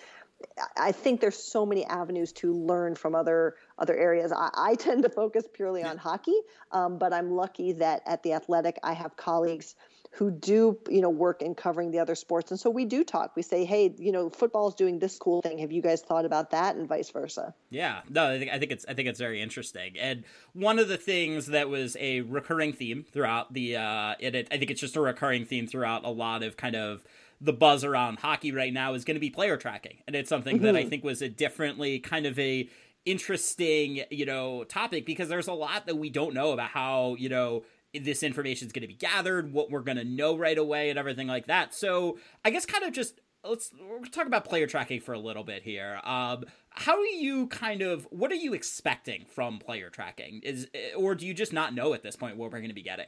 I 0.76 0.92
think 0.92 1.20
there's 1.20 1.42
so 1.42 1.64
many 1.64 1.86
avenues 1.86 2.32
to 2.32 2.52
learn 2.52 2.94
from 2.94 3.14
other 3.14 3.54
other 3.78 3.96
areas. 3.96 4.32
I, 4.32 4.50
I 4.54 4.74
tend 4.74 5.02
to 5.04 5.08
focus 5.08 5.44
purely 5.52 5.82
on 5.82 5.96
hockey, 5.96 6.38
um, 6.72 6.98
but 6.98 7.12
I'm 7.12 7.30
lucky 7.32 7.72
that 7.72 8.02
at 8.06 8.22
the 8.22 8.32
Athletic 8.32 8.78
I 8.82 8.92
have 8.92 9.16
colleagues 9.16 9.74
who 10.10 10.30
do 10.30 10.78
you 10.88 11.00
know 11.00 11.10
work 11.10 11.42
in 11.42 11.54
covering 11.54 11.90
the 11.90 11.98
other 11.98 12.14
sports, 12.14 12.50
and 12.50 12.58
so 12.58 12.70
we 12.70 12.84
do 12.84 13.04
talk. 13.04 13.36
We 13.36 13.42
say, 13.42 13.64
hey, 13.64 13.94
you 13.98 14.10
know, 14.10 14.30
football 14.30 14.68
is 14.68 14.74
doing 14.74 14.98
this 14.98 15.18
cool 15.18 15.42
thing. 15.42 15.58
Have 15.58 15.70
you 15.70 15.82
guys 15.82 16.02
thought 16.02 16.24
about 16.24 16.50
that, 16.50 16.76
and 16.76 16.88
vice 16.88 17.10
versa? 17.10 17.54
Yeah, 17.70 18.00
no, 18.08 18.28
I 18.28 18.38
think, 18.38 18.50
I 18.50 18.58
think 18.58 18.72
it's 18.72 18.86
I 18.88 18.94
think 18.94 19.08
it's 19.08 19.18
very 19.20 19.40
interesting. 19.40 19.96
And 19.98 20.24
one 20.54 20.78
of 20.78 20.88
the 20.88 20.96
things 20.96 21.46
that 21.46 21.68
was 21.68 21.96
a 22.00 22.22
recurring 22.22 22.72
theme 22.72 23.04
throughout 23.12 23.52
the 23.52 23.76
uh, 23.76 24.14
it, 24.18 24.34
it 24.34 24.48
I 24.50 24.58
think 24.58 24.70
it's 24.70 24.80
just 24.80 24.96
a 24.96 25.00
recurring 25.00 25.44
theme 25.44 25.66
throughout 25.66 26.04
a 26.04 26.10
lot 26.10 26.42
of 26.42 26.56
kind 26.56 26.74
of 26.74 27.04
the 27.40 27.52
buzz 27.52 27.84
around 27.84 28.18
hockey 28.18 28.50
right 28.50 28.72
now 28.72 28.94
is 28.94 29.04
going 29.04 29.14
to 29.14 29.20
be 29.20 29.30
player 29.30 29.56
tracking, 29.56 29.98
and 30.06 30.16
it's 30.16 30.28
something 30.28 30.56
mm-hmm. 30.56 30.64
that 30.64 30.74
I 30.74 30.80
mm-hmm. 30.80 30.90
think 30.90 31.04
was 31.04 31.22
a 31.22 31.28
differently 31.28 32.00
kind 32.00 32.26
of 32.26 32.38
a 32.38 32.68
interesting 33.04 34.02
you 34.10 34.26
know 34.26 34.64
topic 34.64 35.06
because 35.06 35.28
there's 35.28 35.48
a 35.48 35.52
lot 35.52 35.86
that 35.86 35.96
we 35.96 36.10
don't 36.10 36.34
know 36.34 36.52
about 36.52 36.70
how 36.70 37.16
you 37.18 37.28
know 37.28 37.64
this 37.94 38.22
information 38.22 38.66
is 38.66 38.72
going 38.72 38.82
to 38.82 38.88
be 38.88 38.94
gathered, 38.94 39.52
what 39.52 39.70
we're 39.70 39.80
going 39.80 39.96
to 39.96 40.04
know 40.04 40.36
right 40.36 40.58
away, 40.58 40.90
and 40.90 40.98
everything 40.98 41.26
like 41.26 41.46
that. 41.46 41.74
So 41.74 42.18
I 42.44 42.50
guess 42.50 42.66
kind 42.66 42.84
of 42.84 42.92
just 42.92 43.20
let's 43.44 43.72
talk 44.10 44.26
about 44.26 44.44
player 44.44 44.66
tracking 44.66 45.00
for 45.00 45.14
a 45.14 45.18
little 45.18 45.44
bit 45.44 45.62
here. 45.62 46.00
Um, 46.04 46.44
how 46.70 46.96
do 46.96 47.08
you 47.08 47.46
kind 47.46 47.82
of 47.82 48.06
what 48.10 48.30
are 48.30 48.36
you 48.36 48.52
expecting 48.52 49.24
from 49.24 49.58
player 49.58 49.90
tracking? 49.90 50.40
Is 50.42 50.68
or 50.96 51.14
do 51.14 51.26
you 51.26 51.34
just 51.34 51.52
not 51.52 51.74
know 51.74 51.94
at 51.94 52.02
this 52.02 52.16
point 52.16 52.36
what 52.36 52.52
we're 52.52 52.58
going 52.58 52.68
to 52.68 52.74
be 52.74 52.82
getting? 52.82 53.06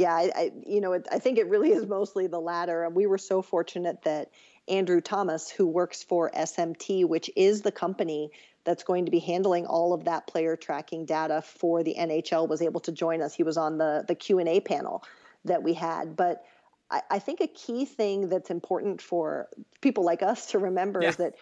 yeah, 0.00 0.14
I, 0.14 0.30
I 0.34 0.52
you 0.66 0.80
know, 0.80 0.94
it, 0.94 1.06
I 1.12 1.18
think 1.18 1.38
it 1.38 1.48
really 1.48 1.72
is 1.72 1.86
mostly 1.86 2.26
the 2.26 2.40
latter. 2.40 2.84
And 2.84 2.94
we 2.94 3.06
were 3.06 3.18
so 3.18 3.42
fortunate 3.42 4.02
that 4.04 4.30
Andrew 4.66 5.00
Thomas, 5.00 5.50
who 5.50 5.66
works 5.66 6.02
for 6.02 6.30
SMT, 6.30 7.06
which 7.06 7.30
is 7.36 7.60
the 7.62 7.72
company 7.72 8.30
that's 8.64 8.82
going 8.82 9.06
to 9.06 9.10
be 9.10 9.18
handling 9.18 9.66
all 9.66 9.92
of 9.92 10.04
that 10.04 10.26
player 10.26 10.56
tracking 10.56 11.04
data 11.04 11.42
for 11.42 11.82
the 11.82 11.94
NHL, 11.98 12.48
was 12.48 12.62
able 12.62 12.80
to 12.80 12.92
join 12.92 13.22
us. 13.22 13.34
He 13.34 13.42
was 13.42 13.56
on 13.56 13.78
the 13.78 14.04
the 14.06 14.14
Q 14.14 14.38
and 14.38 14.48
A 14.48 14.60
panel 14.60 15.04
that 15.44 15.62
we 15.62 15.74
had, 15.74 16.16
but. 16.16 16.44
I, 16.92 17.02
I 17.08 17.18
think 17.20 17.40
a 17.40 17.46
key 17.46 17.84
thing 17.84 18.28
that's 18.28 18.50
important 18.50 19.00
for 19.00 19.48
people 19.80 20.02
like 20.02 20.24
us 20.24 20.46
to 20.46 20.58
remember 20.58 21.00
yeah. 21.00 21.10
is 21.10 21.16
that 21.18 21.36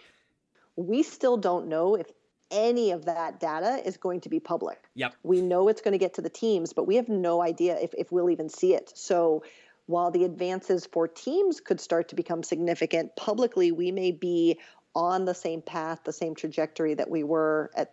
we 0.75 1.01
still 1.01 1.37
don't 1.37 1.69
know 1.69 1.95
if 1.95 2.05
any 2.51 2.91
of 2.91 3.05
that 3.05 3.39
data 3.39 3.81
is 3.85 3.97
going 3.97 4.21
to 4.21 4.29
be 4.29 4.39
public. 4.39 4.81
Yep. 4.95 5.15
We 5.23 5.41
know 5.41 5.67
it's 5.67 5.81
going 5.81 5.91
to 5.93 5.97
get 5.97 6.15
to 6.15 6.21
the 6.21 6.29
teams, 6.29 6.73
but 6.73 6.87
we 6.87 6.95
have 6.95 7.09
no 7.09 7.41
idea 7.41 7.77
if, 7.79 7.93
if 7.97 8.11
we'll 8.11 8.29
even 8.29 8.49
see 8.49 8.73
it. 8.73 8.91
So 8.95 9.43
while 9.85 10.11
the 10.11 10.23
advances 10.23 10.85
for 10.85 11.07
teams 11.07 11.59
could 11.59 11.81
start 11.81 12.09
to 12.09 12.15
become 12.15 12.43
significant, 12.43 13.15
publicly 13.15 13.71
we 13.71 13.91
may 13.91 14.11
be 14.11 14.59
on 14.99 15.23
the 15.23 15.33
same 15.33 15.61
path, 15.61 16.01
the 16.03 16.11
same 16.11 16.35
trajectory 16.35 16.93
that 16.93 17.09
we 17.09 17.23
were 17.23 17.71
at 17.73 17.91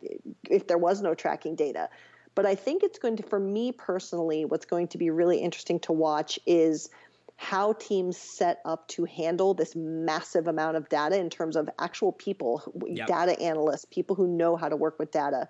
if 0.51 0.67
there 0.67 0.77
was 0.77 1.01
no 1.01 1.15
tracking 1.15 1.55
data. 1.55 1.89
But 2.35 2.47
I 2.47 2.57
think 2.57 2.83
it's 2.83 2.99
going 2.99 3.17
to, 3.17 3.23
for 3.23 3.39
me 3.39 3.71
personally, 3.71 4.45
what's 4.45 4.67
going 4.67 4.89
to 4.89 4.99
be 4.99 5.09
really 5.11 5.39
interesting 5.39 5.79
to 5.81 5.93
watch 5.93 6.39
is 6.47 6.91
how 7.37 7.75
teams 7.75 8.17
set 8.17 8.61
up 8.65 8.89
to 8.89 9.05
handle 9.05 9.55
this 9.55 9.77
massive 9.77 10.49
amount 10.49 10.77
of 10.77 10.89
data 10.89 11.19
in 11.19 11.31
terms 11.31 11.55
of 11.55 11.71
actual 11.79 12.11
people, 12.11 12.63
yep. 12.87 13.07
data 13.07 13.41
analysts, 13.41 13.85
people 13.85 14.17
who 14.17 14.27
know 14.27 14.57
how 14.57 14.69
to 14.69 14.77
work 14.77 14.99
with 14.99 15.13
data. 15.13 15.49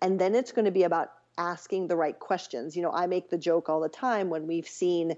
And 0.00 0.18
then 0.18 0.34
it's 0.34 0.52
going 0.52 0.64
to 0.64 0.70
be 0.70 0.84
about 0.84 1.12
asking 1.36 1.88
the 1.88 1.96
right 1.96 2.18
questions. 2.18 2.74
You 2.74 2.82
know, 2.82 2.92
I 2.92 3.06
make 3.06 3.28
the 3.28 3.38
joke 3.38 3.68
all 3.68 3.80
the 3.80 3.88
time 3.88 4.30
when 4.30 4.46
we've 4.46 4.68
seen 4.68 5.14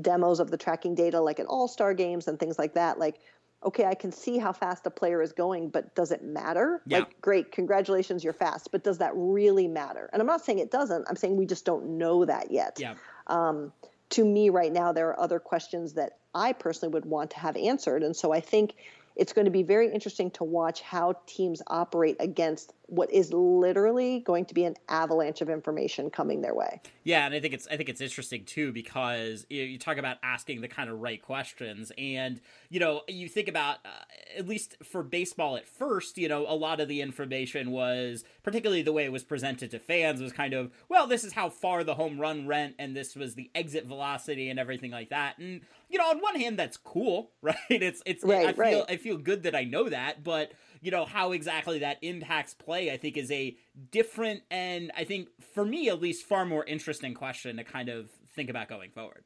demos 0.00 0.40
of 0.40 0.50
the 0.50 0.56
tracking 0.56 0.94
data, 0.94 1.20
like 1.20 1.40
at 1.40 1.46
all 1.46 1.68
star 1.68 1.94
games 1.94 2.28
and 2.28 2.38
things 2.38 2.58
like 2.58 2.74
that. 2.74 2.98
Like, 2.98 3.16
okay, 3.64 3.84
I 3.84 3.94
can 3.94 4.12
see 4.12 4.38
how 4.38 4.52
fast 4.52 4.86
a 4.86 4.90
player 4.90 5.22
is 5.22 5.32
going, 5.32 5.70
but 5.70 5.94
does 5.94 6.12
it 6.12 6.22
matter? 6.22 6.82
Yeah. 6.86 7.00
Like, 7.00 7.20
great, 7.20 7.52
congratulations, 7.52 8.22
you're 8.22 8.32
fast, 8.32 8.70
but 8.70 8.84
does 8.84 8.98
that 8.98 9.12
really 9.14 9.66
matter? 9.66 10.08
And 10.12 10.20
I'm 10.20 10.26
not 10.26 10.44
saying 10.44 10.58
it 10.58 10.70
doesn't. 10.70 11.06
I'm 11.08 11.16
saying 11.16 11.36
we 11.36 11.46
just 11.46 11.64
don't 11.64 11.98
know 11.98 12.24
that 12.24 12.50
yet. 12.50 12.78
Yeah. 12.80 12.94
Um, 13.26 13.72
to 14.10 14.24
me 14.24 14.50
right 14.50 14.72
now 14.72 14.92
there 14.92 15.08
are 15.08 15.20
other 15.20 15.40
questions 15.40 15.94
that 15.94 16.18
I 16.34 16.52
personally 16.52 16.92
would 16.92 17.04
want 17.04 17.30
to 17.30 17.38
have 17.40 17.56
answered 17.56 18.02
and 18.02 18.14
so 18.14 18.32
I 18.32 18.40
think 18.40 18.74
it's 19.16 19.32
going 19.32 19.46
to 19.46 19.50
be 19.50 19.62
very 19.62 19.92
interesting 19.92 20.30
to 20.32 20.44
watch 20.44 20.82
how 20.82 21.14
teams 21.26 21.62
operate 21.66 22.16
against 22.20 22.74
what 22.88 23.12
is 23.12 23.32
literally 23.32 24.20
going 24.20 24.44
to 24.44 24.54
be 24.54 24.64
an 24.64 24.76
avalanche 24.88 25.40
of 25.40 25.50
information 25.50 26.08
coming 26.08 26.40
their 26.40 26.54
way. 26.54 26.80
Yeah, 27.02 27.26
and 27.26 27.34
I 27.34 27.40
think 27.40 27.52
it's 27.52 27.66
I 27.68 27.76
think 27.76 27.88
it's 27.88 28.00
interesting 28.00 28.44
too 28.44 28.72
because 28.72 29.46
you, 29.50 29.62
know, 29.62 29.68
you 29.68 29.78
talk 29.78 29.96
about 29.96 30.18
asking 30.22 30.60
the 30.60 30.68
kind 30.68 30.88
of 30.88 31.00
right 31.00 31.20
questions, 31.20 31.90
and 31.98 32.40
you 32.68 32.78
know 32.78 33.02
you 33.08 33.28
think 33.28 33.48
about 33.48 33.78
uh, 33.84 34.38
at 34.38 34.46
least 34.46 34.76
for 34.84 35.02
baseball 35.02 35.56
at 35.56 35.68
first, 35.68 36.16
you 36.16 36.28
know 36.28 36.46
a 36.48 36.54
lot 36.54 36.80
of 36.80 36.88
the 36.88 37.00
information 37.00 37.72
was 37.72 38.24
particularly 38.42 38.82
the 38.82 38.92
way 38.92 39.04
it 39.04 39.12
was 39.12 39.24
presented 39.24 39.70
to 39.72 39.78
fans 39.78 40.20
was 40.20 40.32
kind 40.32 40.54
of 40.54 40.70
well 40.88 41.06
this 41.06 41.24
is 41.24 41.32
how 41.32 41.48
far 41.48 41.82
the 41.82 41.94
home 41.94 42.18
run 42.18 42.46
went 42.46 42.74
and 42.78 42.96
this 42.96 43.16
was 43.16 43.34
the 43.34 43.50
exit 43.54 43.86
velocity 43.86 44.48
and 44.48 44.60
everything 44.60 44.92
like 44.92 45.10
that, 45.10 45.38
and 45.38 45.60
you 45.88 45.98
know 45.98 46.08
on 46.08 46.20
one 46.20 46.38
hand 46.38 46.56
that's 46.56 46.76
cool, 46.76 47.32
right? 47.42 47.56
It's 47.68 48.02
it's 48.06 48.22
right, 48.22 48.46
I 48.46 48.52
feel 48.52 48.78
right. 48.78 48.84
I 48.88 48.96
feel 48.96 49.16
good 49.16 49.42
that 49.42 49.56
I 49.56 49.64
know 49.64 49.88
that, 49.88 50.22
but 50.22 50.52
you 50.80 50.90
know 50.90 51.04
how 51.04 51.32
exactly 51.32 51.80
that 51.80 51.98
impacts 52.02 52.54
play 52.54 52.90
i 52.90 52.96
think 52.96 53.16
is 53.16 53.30
a 53.30 53.56
different 53.90 54.42
and 54.50 54.90
i 54.96 55.04
think 55.04 55.28
for 55.54 55.64
me 55.64 55.88
at 55.88 56.00
least 56.00 56.26
far 56.26 56.44
more 56.44 56.64
interesting 56.64 57.14
question 57.14 57.56
to 57.56 57.64
kind 57.64 57.88
of 57.88 58.10
think 58.34 58.50
about 58.50 58.68
going 58.68 58.90
forward. 58.90 59.24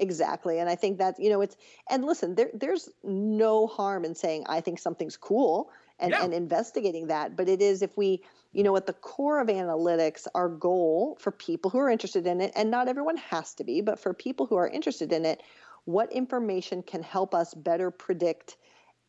Exactly 0.00 0.60
and 0.60 0.70
i 0.70 0.76
think 0.76 0.98
that 0.98 1.18
you 1.18 1.28
know 1.28 1.40
it's 1.40 1.56
and 1.90 2.04
listen 2.04 2.36
there 2.36 2.50
there's 2.54 2.88
no 3.02 3.66
harm 3.66 4.04
in 4.04 4.14
saying 4.14 4.44
i 4.48 4.60
think 4.60 4.78
something's 4.78 5.16
cool 5.16 5.70
and, 5.98 6.14
and 6.14 6.32
investigating 6.32 7.08
that 7.08 7.36
but 7.36 7.48
it 7.48 7.60
is 7.60 7.82
if 7.82 7.96
we 7.96 8.22
you 8.52 8.62
know 8.62 8.76
at 8.76 8.86
the 8.86 8.92
core 8.92 9.40
of 9.40 9.48
analytics 9.48 10.28
our 10.36 10.48
goal 10.48 11.18
for 11.20 11.32
people 11.32 11.68
who 11.68 11.78
are 11.78 11.90
interested 11.90 12.28
in 12.28 12.40
it 12.40 12.52
and 12.54 12.70
not 12.70 12.86
everyone 12.86 13.16
has 13.16 13.54
to 13.54 13.64
be 13.64 13.80
but 13.80 13.98
for 13.98 14.14
people 14.14 14.46
who 14.46 14.54
are 14.54 14.68
interested 14.68 15.12
in 15.12 15.24
it 15.24 15.42
what 15.84 16.12
information 16.12 16.80
can 16.82 17.02
help 17.02 17.34
us 17.34 17.52
better 17.54 17.90
predict 17.90 18.56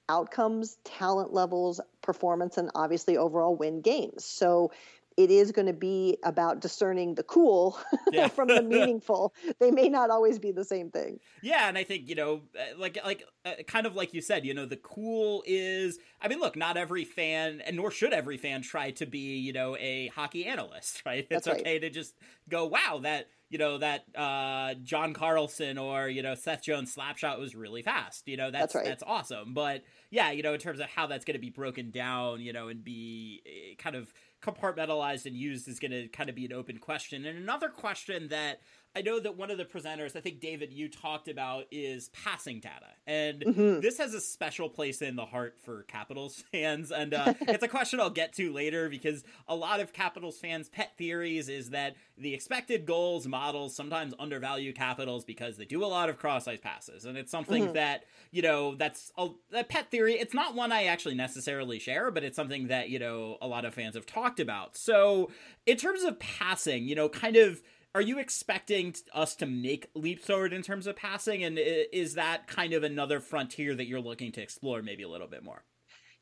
outcomes, 0.10 0.78
talent 0.84 1.32
levels, 1.32 1.80
performance, 2.02 2.58
and 2.58 2.70
obviously 2.76 3.16
overall 3.16 3.56
win 3.56 3.80
games. 3.82 4.26
So 4.26 4.72
it 5.20 5.30
is 5.30 5.52
going 5.52 5.66
to 5.66 5.74
be 5.74 6.18
about 6.24 6.62
discerning 6.62 7.16
the 7.16 7.24
cool 7.24 7.78
yeah. 8.14 8.30
from 8.30 8.48
the 8.48 8.62
meaningful. 8.64 9.34
they 9.60 9.70
may 9.70 9.90
not 9.90 10.10
always 10.10 10.40
be 10.40 10.54
the 10.54 10.64
same 10.64 10.90
thing. 10.90 11.20
Yeah, 11.42 11.68
and 11.68 11.78
I 11.78 11.84
think 11.84 12.08
you 12.08 12.16
know, 12.16 12.44
uh, 12.58 12.78
like 12.78 12.98
like 13.04 13.26
uh, 13.44 13.64
kind 13.68 13.86
of 13.86 13.98
like 13.98 14.14
you 14.14 14.22
said, 14.22 14.46
you 14.46 14.54
know, 14.54 14.66
the 14.66 14.78
cool 14.78 15.44
is. 15.46 16.00
I 16.22 16.30
mean, 16.30 16.40
look, 16.40 16.56
not 16.56 16.78
every 16.78 17.04
fan, 17.04 17.62
and 17.66 17.76
nor 17.76 17.92
should 17.92 18.14
every 18.14 18.38
fan 18.38 18.62
try 18.62 18.92
to 18.92 19.06
be, 19.06 19.38
you 19.38 19.52
know, 19.52 19.76
a 19.76 20.08
hockey 20.08 20.46
analyst, 20.46 21.02
right? 21.06 21.28
That's 21.30 21.48
It's 21.48 21.60
okay 21.60 21.74
right. 21.74 21.82
to 21.82 21.90
just 21.90 22.16
go, 22.48 22.66
wow, 22.66 23.02
that 23.04 23.28
you 23.50 23.58
know 23.58 23.78
that 23.80 24.06
uh, 24.16 24.76
John 24.84 25.14
Carlson 25.14 25.78
or 25.78 26.08
you 26.08 26.22
know 26.22 26.36
Seth 26.36 26.62
Jones 26.62 26.96
slapshot 26.96 27.40
was 27.40 27.56
really 27.56 27.82
fast. 27.82 28.26
You 28.28 28.38
know 28.38 28.52
that's 28.52 28.74
that's, 28.74 28.76
right. 28.76 28.86
that's 28.86 29.04
awesome. 29.06 29.54
But 29.54 29.84
yeah, 30.12 30.32
you 30.32 30.44
know 30.44 30.54
in 30.54 30.60
terms 30.60 30.80
of 30.80 30.86
how 30.86 31.08
that's 31.08 31.26
going 31.26 31.34
to 31.34 31.42
be 31.42 31.50
broken 31.50 31.92
down, 31.92 32.42
you 32.42 32.54
know, 32.54 32.70
and 32.70 32.84
be 32.84 33.42
eh, 33.46 33.76
kind 33.78 33.96
of 33.96 34.14
compartmentalized 34.42 35.26
and 35.26 35.36
used 35.36 35.68
is 35.68 35.80
going 35.80 35.92
to 35.92 36.08
kind 36.08 36.30
of 36.30 36.36
be 36.36 36.46
an 36.46 36.54
open 36.54 36.78
question. 36.78 37.26
And 37.26 37.38
another 37.38 37.70
question 37.70 38.30
that 38.30 38.62
I 38.96 39.02
know 39.02 39.20
that 39.20 39.38
one 39.38 39.52
of 39.52 39.58
the 39.60 39.66
presenters, 39.66 40.16
I 40.16 40.20
think 40.20 40.40
David, 40.40 40.74
you 40.74 40.90
talked 40.90 41.28
about 41.28 41.66
is 41.72 42.10
passing 42.10 42.60
data, 42.60 42.88
and 43.06 43.42
mm-hmm. 43.42 43.80
this 43.82 44.00
has 44.00 44.16
a 44.16 44.22
special 44.22 44.68
place 44.68 45.02
in 45.04 45.16
the 45.16 45.26
heart 45.26 45.58
for 45.64 45.84
Capitals 45.84 46.44
fans. 46.52 46.92
And 46.92 47.14
uh, 47.14 47.36
it's 47.42 47.64
a 47.64 47.68
question 47.68 48.00
I'll 48.00 48.10
get 48.10 48.34
to 48.34 48.52
later 48.52 48.90
because 48.90 49.24
a 49.48 49.56
lot 49.56 49.80
of 49.80 49.94
Capitals 49.94 50.40
fans' 50.40 50.70
pet 50.70 50.94
theories 50.98 51.50
is 51.50 51.70
that 51.70 51.96
the 52.18 52.34
expected 52.34 52.88
goals 52.88 53.28
models 53.28 53.76
sometimes 53.76 54.14
undervalue 54.18 54.74
Capitals 54.74 55.24
because 55.24 55.58
they 55.58 55.66
do 55.66 55.84
a 55.84 55.88
lot 55.88 56.10
of 56.10 56.18
cross 56.18 56.48
ice 56.48 56.60
passes, 56.60 57.06
and 57.06 57.16
it's 57.16 57.32
something 57.32 57.66
mm-hmm. 57.66 57.74
that 57.74 58.06
you 58.32 58.42
know 58.42 58.74
that's 58.74 59.12
a, 59.18 59.30
a 59.54 59.64
pet 59.64 59.92
theory. 59.92 60.14
It's 60.14 60.34
not 60.34 60.56
one 60.56 60.72
I 60.72 60.86
actually 60.86 61.16
necessarily 61.16 61.78
share, 61.78 62.10
but 62.10 62.24
it's 62.24 62.36
something 62.36 62.68
that 62.68 62.90
you 62.90 62.98
know 62.98 63.38
a 63.40 63.48
lot 63.48 63.66
of 63.66 63.74
fans 63.76 63.94
have 63.94 64.08
talked 64.08 64.40
about. 64.40 64.76
So 64.76 65.30
in 65.68 65.78
terms 65.78 66.02
of 66.04 66.20
passing, 66.20 66.86
you 66.86 66.96
know, 66.96 67.08
kind 67.08 67.36
of 67.36 67.62
are 67.96 68.02
you 68.02 68.20
expecting 68.20 68.96
us 69.14 69.36
to 69.36 69.46
make 69.46 69.90
leaps 69.96 70.26
forward 70.26 70.54
in 70.54 70.62
terms 70.62 70.88
of 70.88 70.96
passing? 70.96 71.44
And 71.44 71.58
is 71.60 72.16
that 72.16 72.48
kind 72.48 72.74
of 72.74 72.84
another 72.84 73.20
frontier 73.20 73.76
that 73.76 73.88
you're 73.88 74.02
looking 74.02 74.32
to 74.34 74.42
explore 74.42 74.82
maybe 74.82 75.04
a 75.04 75.10
little 75.10 75.28
bit 75.28 75.44
more? 75.44 75.64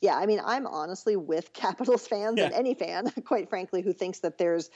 Yeah 0.01 0.15
i 0.15 0.25
mean 0.25 0.39
i'm 0.45 0.67
honestly 0.67 1.15
with 1.15 1.53
capitals 1.53 2.07
fans 2.07 2.37
yeah. 2.37 2.45
and 2.45 2.53
any 2.53 2.73
fan 2.73 3.11
quite 3.25 3.49
frankly 3.49 3.81
who 3.81 3.93
thinks 3.93 4.19
that 4.19 4.37
there's 4.37 4.69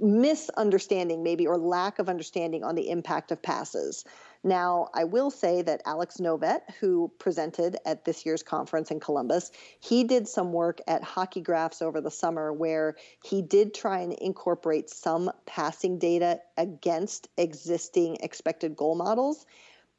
misunderstanding 0.00 1.22
maybe 1.22 1.46
or 1.46 1.56
lack 1.56 1.98
of 1.98 2.08
understanding 2.08 2.62
on 2.62 2.74
the 2.74 2.90
impact 2.90 3.32
of 3.32 3.42
passes 3.42 4.04
now, 4.44 4.88
I 4.94 5.04
will 5.04 5.30
say 5.30 5.62
that 5.62 5.82
Alex 5.84 6.18
Novet, 6.18 6.60
who 6.78 7.10
presented 7.18 7.76
at 7.84 8.04
this 8.04 8.24
year's 8.24 8.42
conference 8.42 8.90
in 8.90 9.00
Columbus, 9.00 9.50
he 9.80 10.04
did 10.04 10.28
some 10.28 10.52
work 10.52 10.80
at 10.86 11.02
Hockey 11.02 11.40
Graphs 11.40 11.82
over 11.82 12.00
the 12.00 12.10
summer 12.10 12.52
where 12.52 12.96
he 13.24 13.42
did 13.42 13.74
try 13.74 14.00
and 14.00 14.12
incorporate 14.12 14.90
some 14.90 15.30
passing 15.44 15.98
data 15.98 16.40
against 16.56 17.28
existing 17.36 18.18
expected 18.20 18.76
goal 18.76 18.94
models. 18.94 19.44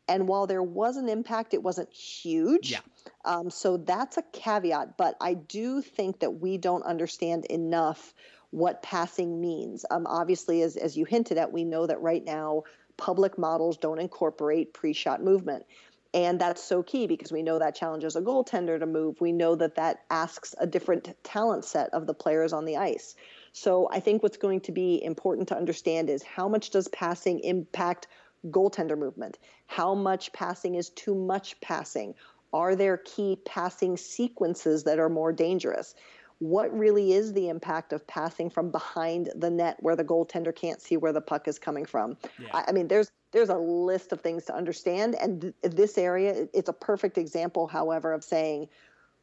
And 0.07 0.27
while 0.27 0.47
there 0.47 0.63
was 0.63 0.95
an 0.95 1.09
impact, 1.09 1.53
it 1.53 1.61
wasn't 1.61 1.93
huge. 1.93 2.71
Yeah. 2.71 2.79
Um, 3.25 3.49
so 3.49 3.77
that's 3.77 4.17
a 4.17 4.23
caveat. 4.33 4.97
But 4.97 5.15
I 5.21 5.33
do 5.33 5.81
think 5.81 6.21
that 6.21 6.39
we 6.39 6.57
don't 6.57 6.83
understand 6.83 7.45
enough 7.45 8.13
what 8.51 8.81
passing 8.81 9.39
means. 9.39 9.85
Um, 9.91 10.07
obviously, 10.07 10.63
as, 10.63 10.77
as 10.77 10.97
you 10.97 11.05
hinted 11.05 11.37
at, 11.37 11.51
we 11.51 11.63
know 11.63 11.85
that 11.85 12.01
right 12.01 12.23
now 12.23 12.63
public 12.99 13.37
models 13.37 13.77
don't 13.77 13.99
incorporate 13.99 14.73
pre-shot 14.73 15.23
movement. 15.23 15.65
And 16.13 16.39
that's 16.41 16.63
so 16.63 16.83
key 16.83 17.07
because 17.07 17.31
we 17.31 17.43
know 17.43 17.59
that 17.59 17.75
challenges 17.75 18.15
a 18.15 18.21
goaltender 18.21 18.79
to 18.79 18.85
move. 18.85 19.21
We 19.21 19.31
know 19.31 19.55
that 19.55 19.75
that 19.75 20.03
asks 20.09 20.53
a 20.59 20.67
different 20.67 21.15
talent 21.23 21.65
set 21.65 21.91
of 21.93 22.07
the 22.07 22.13
players 22.13 22.51
on 22.51 22.65
the 22.65 22.77
ice. 22.77 23.15
So 23.53 23.87
I 23.91 23.99
think 23.99 24.21
what's 24.21 24.37
going 24.37 24.61
to 24.61 24.71
be 24.71 25.03
important 25.03 25.47
to 25.49 25.57
understand 25.57 26.09
is 26.09 26.23
how 26.23 26.47
much 26.47 26.71
does 26.71 26.87
passing 26.89 27.39
impact 27.39 28.07
goaltender 28.47 28.97
movement? 28.97 29.37
How 29.67 29.93
much 29.93 30.33
passing 30.33 30.75
is 30.75 30.89
too 30.89 31.13
much 31.13 31.59
passing? 31.61 32.15
Are 32.51 32.75
there 32.75 32.97
key 32.97 33.37
passing 33.45 33.95
sequences 33.95 34.85
that 34.85 34.97
are 34.97 35.09
more 35.09 35.31
dangerous? 35.31 35.93
What 36.39 36.75
really 36.77 37.13
is 37.13 37.33
the 37.33 37.49
impact 37.49 37.91
of 37.93 38.07
passing 38.07 38.49
from 38.49 38.71
behind 38.71 39.29
the 39.35 39.49
net 39.49 39.75
where 39.81 39.95
the 39.95 40.05
goaltender 40.05 40.55
can't 40.55 40.81
see 40.81 40.97
where 40.97 41.13
the 41.13 41.21
puck 41.21 41.47
is 41.47 41.59
coming 41.59 41.85
from. 41.85 42.17
Yeah. 42.41 42.47
I, 42.53 42.65
I, 42.69 42.71
mean, 42.71 42.87
there's 42.87 43.11
there's 43.31 43.49
a 43.49 43.57
list 43.57 44.11
of 44.13 44.21
things 44.21 44.45
to 44.45 44.55
understand, 44.55 45.15
and 45.15 45.41
th- 45.41 45.53
this 45.61 45.97
area 45.97 46.47
it's 46.53 46.69
a 46.69 46.73
perfect 46.73 47.17
example, 47.17 47.67
however, 47.67 48.13
of 48.13 48.23
saying 48.23 48.69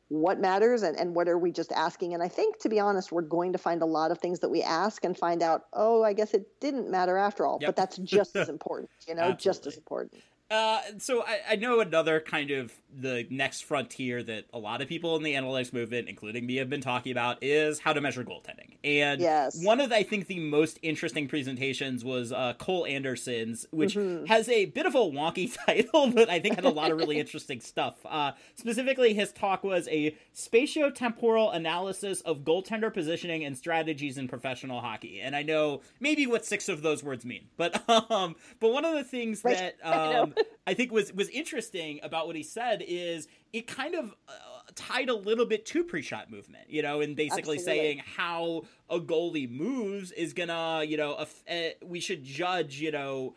what 0.09 0.39
matters 0.39 0.83
and, 0.83 0.97
and 0.97 1.15
what 1.15 1.29
are 1.29 1.39
we 1.39 1.51
just 1.51 1.73
asking. 1.73 2.15
And 2.15 2.23
I 2.23 2.29
think, 2.29 2.61
to 2.61 2.69
be 2.69 2.79
honest, 2.79 3.11
we're 3.11 3.23
going 3.23 3.53
to 3.53 3.59
find 3.59 3.83
a 3.83 3.87
lot 3.87 4.11
of 4.11 4.19
things 4.19 4.39
that 4.41 4.49
we 4.49 4.63
ask 4.63 5.05
and 5.05 5.17
find 5.17 5.43
out, 5.43 5.65
oh, 5.73 6.05
I 6.05 6.13
guess 6.13 6.33
it 6.33 6.47
didn't 6.61 6.91
matter 6.91 7.17
after 7.17 7.45
all. 7.45 7.59
Yep. 7.61 7.69
But 7.69 7.77
that's 7.77 7.97
just 7.99 8.37
as 8.37 8.49
important, 8.57 8.91
you 9.09 9.15
know, 9.15 9.23
Absolutely. 9.23 9.43
just 9.43 9.67
as 9.67 9.77
important. 9.77 10.23
Uh, 10.51 10.81
so 10.99 11.25
I, 11.25 11.41
I 11.51 11.57
know 11.57 11.81
another 11.81 12.21
kind 12.21 12.51
of 12.53 12.73
the 12.99 13.27
next 13.31 13.65
frontier 13.65 14.23
that 14.23 14.45
a 14.55 14.59
lot 14.59 14.81
of 14.81 14.89
people 14.89 15.17
in 15.17 15.23
the 15.23 15.35
analytics 15.35 15.73
movement, 15.73 16.09
including 16.09 16.47
me, 16.47 16.57
have 16.57 16.71
been 16.71 16.81
talking 16.81 17.13
about 17.13 17.39
is 17.43 17.79
how 17.81 17.93
to 17.93 18.01
measure 18.01 18.25
goaltending. 18.25 18.77
And 18.85 19.21
yes. 19.21 19.63
one 19.63 19.81
of, 19.81 19.91
the, 19.91 19.97
I 19.97 20.03
think, 20.03 20.29
the 20.29 20.39
most 20.39 20.79
interesting 20.83 21.29
presentations 21.29 22.05
was 22.05 22.33
uh, 22.33 22.55
Cole 22.59 22.87
Anderson's, 22.87 23.67
which 23.71 23.97
mm-hmm. 23.97 24.25
has 24.27 24.49
a 24.49 24.67
bit 24.67 24.87
of 24.87 24.95
a 24.95 24.99
wonky 24.99 25.55
title, 25.67 26.11
but 26.11 26.31
I 26.31 26.39
think 26.39 26.55
had 26.55 26.65
a 26.65 26.71
lot 26.71 26.91
of 26.91 26.99
really 26.99 27.19
interesting 27.21 27.61
stuff. 27.61 27.95
Uh, 28.07 28.33
specifically, 28.55 29.15
his 29.15 29.33
talk 29.33 29.65
was 29.65 29.89
a 29.89 30.17
spatiotemporal 30.35 31.55
analysis 31.55 32.21
of 32.23 32.39
goaltender 32.41 32.93
positioning 32.93 33.45
and 33.45 33.59
strategies 33.59 34.17
in 34.17 34.29
professional 34.29 34.81
hockey. 34.81 35.21
And 35.21 35.35
I 35.35 35.43
know 35.43 35.83
maybe 36.01 36.27
what 36.27 36.45
six 36.45 36.69
of 36.69 36.83
those 36.83 37.03
words 37.03 37.25
mean, 37.25 37.49
but 37.57 37.83
um, 38.11 38.37
but 38.61 38.73
one 38.73 38.85
of 38.85 38.95
the 38.95 39.05
things 39.05 39.43
right. 39.45 39.75
that 39.83 39.87
um, 39.87 40.35
I 40.67 40.75
think 40.75 40.93
was 40.93 41.13
was 41.13 41.29
interesting 41.29 42.01
about 42.03 42.27
what 42.27 42.37
he 42.37 42.43
said 42.43 42.83
is 42.87 43.29
it 43.53 43.67
kind 43.67 43.95
of 43.95 44.15
uh, 44.29 44.33
tied 44.75 45.09
a 45.09 45.15
little 45.15 45.47
bit 45.47 45.65
to 45.67 45.85
pre-shot 45.85 46.31
movement, 46.31 46.69
you 46.69 46.83
know, 46.83 47.01
and 47.01 47.15
basically 47.17 47.57
Absolutely. 47.57 47.65
saying 47.65 48.03
how 48.17 48.63
a 48.91 48.99
goalie 48.99 49.51
moves 49.51 50.13
is 50.13 50.33
gonna, 50.33 50.85
you 50.85 50.97
know, 50.97 51.13
uh, 51.15 51.55
we 51.85 52.01
should 52.01 52.25
judge, 52.25 52.81
you 52.81 52.91
know, 52.91 53.35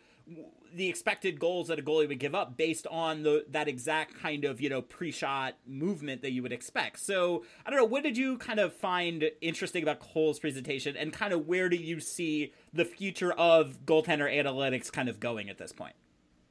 the 0.74 0.88
expected 0.88 1.40
goals 1.40 1.68
that 1.68 1.78
a 1.78 1.82
goalie 1.82 2.08
would 2.08 2.18
give 2.18 2.34
up 2.34 2.56
based 2.56 2.86
on 2.88 3.22
the 3.22 3.44
that 3.50 3.68
exact 3.68 4.14
kind 4.20 4.44
of 4.44 4.60
you 4.60 4.68
know 4.68 4.82
pre-shot 4.82 5.54
movement 5.66 6.22
that 6.22 6.32
you 6.32 6.42
would 6.42 6.52
expect. 6.52 7.00
So 7.00 7.44
I 7.64 7.70
don't 7.70 7.78
know, 7.78 7.84
what 7.84 8.02
did 8.02 8.16
you 8.16 8.38
kind 8.38 8.60
of 8.60 8.72
find 8.72 9.30
interesting 9.40 9.82
about 9.82 10.00
Cole's 10.00 10.38
presentation, 10.38 10.96
and 10.96 11.12
kind 11.12 11.32
of 11.32 11.46
where 11.46 11.68
do 11.68 11.76
you 11.76 12.00
see 12.00 12.52
the 12.72 12.84
future 12.84 13.32
of 13.32 13.84
goaltender 13.84 14.32
analytics 14.32 14.92
kind 14.92 15.08
of 15.08 15.20
going 15.20 15.48
at 15.48 15.58
this 15.58 15.72
point? 15.72 15.94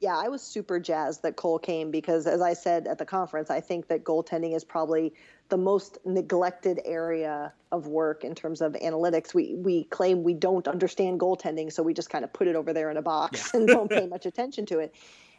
Yeah, 0.00 0.16
I 0.16 0.28
was 0.28 0.42
super 0.42 0.80
jazzed 0.80 1.22
that 1.22 1.36
Cole 1.36 1.58
came 1.58 1.90
because, 1.90 2.26
as 2.26 2.40
I 2.40 2.54
said 2.54 2.86
at 2.86 2.96
the 2.96 3.04
conference, 3.04 3.50
I 3.50 3.60
think 3.60 3.88
that 3.88 4.02
goaltending 4.02 4.56
is 4.56 4.64
probably 4.64 5.12
the 5.50 5.58
most 5.58 5.98
neglected 6.06 6.80
area 6.86 7.52
of 7.70 7.86
work 7.86 8.24
in 8.24 8.34
terms 8.34 8.62
of 8.62 8.72
analytics. 8.72 9.34
We 9.34 9.54
we 9.56 9.84
claim 9.84 10.22
we 10.22 10.32
don't 10.32 10.66
understand 10.66 11.20
goaltending, 11.20 11.70
so 11.70 11.82
we 11.82 11.92
just 11.92 12.08
kind 12.08 12.24
of 12.24 12.32
put 12.32 12.48
it 12.48 12.56
over 12.56 12.72
there 12.72 12.90
in 12.90 12.96
a 12.96 13.02
box 13.02 13.50
yeah. 13.52 13.60
and 13.60 13.68
don't 13.68 13.90
pay 13.90 14.06
much 14.14 14.24
attention 14.24 14.64
to 14.66 14.78
it. 14.78 14.94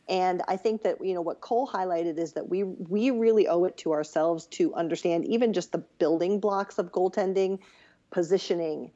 And 0.07 0.43
I 0.47 0.57
think 0.57 0.83
that 0.83 1.03
you 1.03 1.15
know 1.15 1.21
what 1.21 1.41
Cole 1.41 1.67
highlighted 1.67 2.19
is 2.19 2.33
that 2.33 2.47
we 2.47 2.63
we 2.63 3.09
really 3.09 3.47
owe 3.47 3.63
it 3.63 3.77
to 3.77 3.93
ourselves 3.93 4.45
to 4.47 4.75
understand 4.75 5.25
even 5.25 5.53
just 5.53 5.71
the 5.71 5.79
building 5.79 6.39
blocks 6.39 6.77
of 6.77 6.91
goaltending, 6.91 7.57
positioning, 8.11 8.91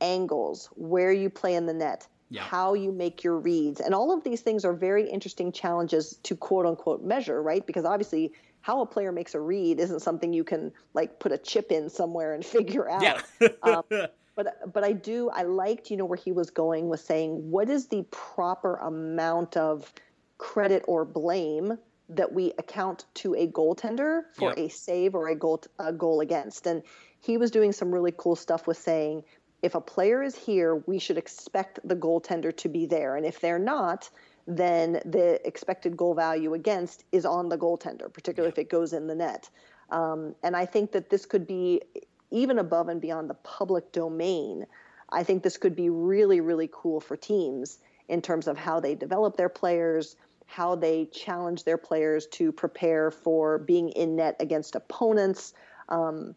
angles, 0.00 0.70
where 0.76 1.12
you 1.12 1.28
play 1.28 1.56
in 1.56 1.66
the 1.66 1.74
net, 1.74 2.06
how 2.38 2.74
you 2.74 2.92
make 2.92 3.24
your 3.24 3.38
reads. 3.38 3.80
And 3.80 3.94
all 3.94 4.12
of 4.12 4.22
these 4.22 4.40
things 4.40 4.64
are 4.64 4.72
very 4.72 5.08
interesting 5.08 5.52
challenges 5.52 6.18
to 6.24 6.36
quote 6.36 6.66
unquote 6.66 7.02
measure, 7.02 7.42
right? 7.42 7.66
Because 7.66 7.84
obviously 7.84 8.32
how 8.60 8.82
a 8.82 8.86
player 8.86 9.10
makes 9.10 9.34
a 9.34 9.40
read 9.40 9.80
isn't 9.80 10.00
something 10.00 10.32
you 10.32 10.44
can 10.44 10.72
like 10.94 11.18
put 11.18 11.32
a 11.32 11.38
chip 11.38 11.72
in 11.72 11.90
somewhere 11.90 12.34
and 12.34 12.44
figure 12.56 12.88
out. 12.88 13.02
Yeah. 13.02 13.48
um, 13.62 13.84
but 14.36 14.72
but 14.72 14.84
I 14.84 14.92
do 14.92 15.28
I 15.30 15.42
liked 15.42 15.90
you 15.90 15.96
know 15.96 16.04
where 16.04 16.18
he 16.18 16.32
was 16.32 16.50
going 16.50 16.88
with 16.88 17.00
saying 17.00 17.50
what 17.50 17.68
is 17.68 17.88
the 17.88 18.04
proper 18.10 18.76
amount 18.76 19.56
of 19.56 19.92
credit 20.38 20.84
or 20.86 21.04
blame 21.04 21.76
that 22.08 22.32
we 22.32 22.52
account 22.58 23.04
to 23.14 23.34
a 23.34 23.46
goaltender 23.46 24.22
for 24.34 24.50
yep. 24.50 24.58
a 24.58 24.68
save 24.68 25.14
or 25.14 25.28
a 25.28 25.34
goal 25.34 25.62
a 25.78 25.92
goal 25.92 26.20
against 26.20 26.66
and 26.66 26.82
he 27.20 27.36
was 27.36 27.50
doing 27.50 27.72
some 27.72 27.92
really 27.92 28.14
cool 28.16 28.34
stuff 28.34 28.66
with 28.66 28.78
saying 28.78 29.22
if 29.62 29.74
a 29.74 29.80
player 29.80 30.22
is 30.22 30.36
here 30.36 30.76
we 30.86 30.98
should 30.98 31.18
expect 31.18 31.78
the 31.84 31.96
goaltender 31.96 32.56
to 32.56 32.68
be 32.68 32.86
there 32.86 33.16
and 33.16 33.26
if 33.26 33.40
they're 33.40 33.58
not 33.58 34.10
then 34.46 34.94
the 35.04 35.40
expected 35.46 35.96
goal 35.96 36.14
value 36.14 36.54
against 36.54 37.04
is 37.12 37.24
on 37.24 37.48
the 37.48 37.58
goaltender 37.58 38.12
particularly 38.12 38.48
yep. 38.48 38.58
if 38.58 38.62
it 38.66 38.70
goes 38.70 38.92
in 38.92 39.06
the 39.06 39.14
net 39.14 39.50
um, 39.90 40.34
and 40.42 40.56
I 40.56 40.66
think 40.66 40.92
that 40.92 41.10
this 41.10 41.26
could 41.26 41.46
be 41.46 41.82
even 42.30 42.58
above 42.58 42.88
and 42.88 43.00
beyond 43.00 43.28
the 43.28 43.34
public 43.34 43.92
domain, 43.92 44.66
I 45.10 45.24
think 45.24 45.42
this 45.42 45.56
could 45.56 45.74
be 45.74 45.90
really, 45.90 46.40
really 46.40 46.70
cool 46.72 47.00
for 47.00 47.16
teams 47.16 47.78
in 48.08 48.22
terms 48.22 48.46
of 48.46 48.56
how 48.56 48.80
they 48.80 48.94
develop 48.94 49.36
their 49.36 49.48
players, 49.48 50.16
how 50.46 50.76
they 50.76 51.06
challenge 51.06 51.64
their 51.64 51.78
players 51.78 52.26
to 52.28 52.52
prepare 52.52 53.10
for 53.10 53.58
being 53.58 53.90
in 53.90 54.16
net 54.16 54.36
against 54.40 54.74
opponents. 54.74 55.54
Um, 55.88 56.34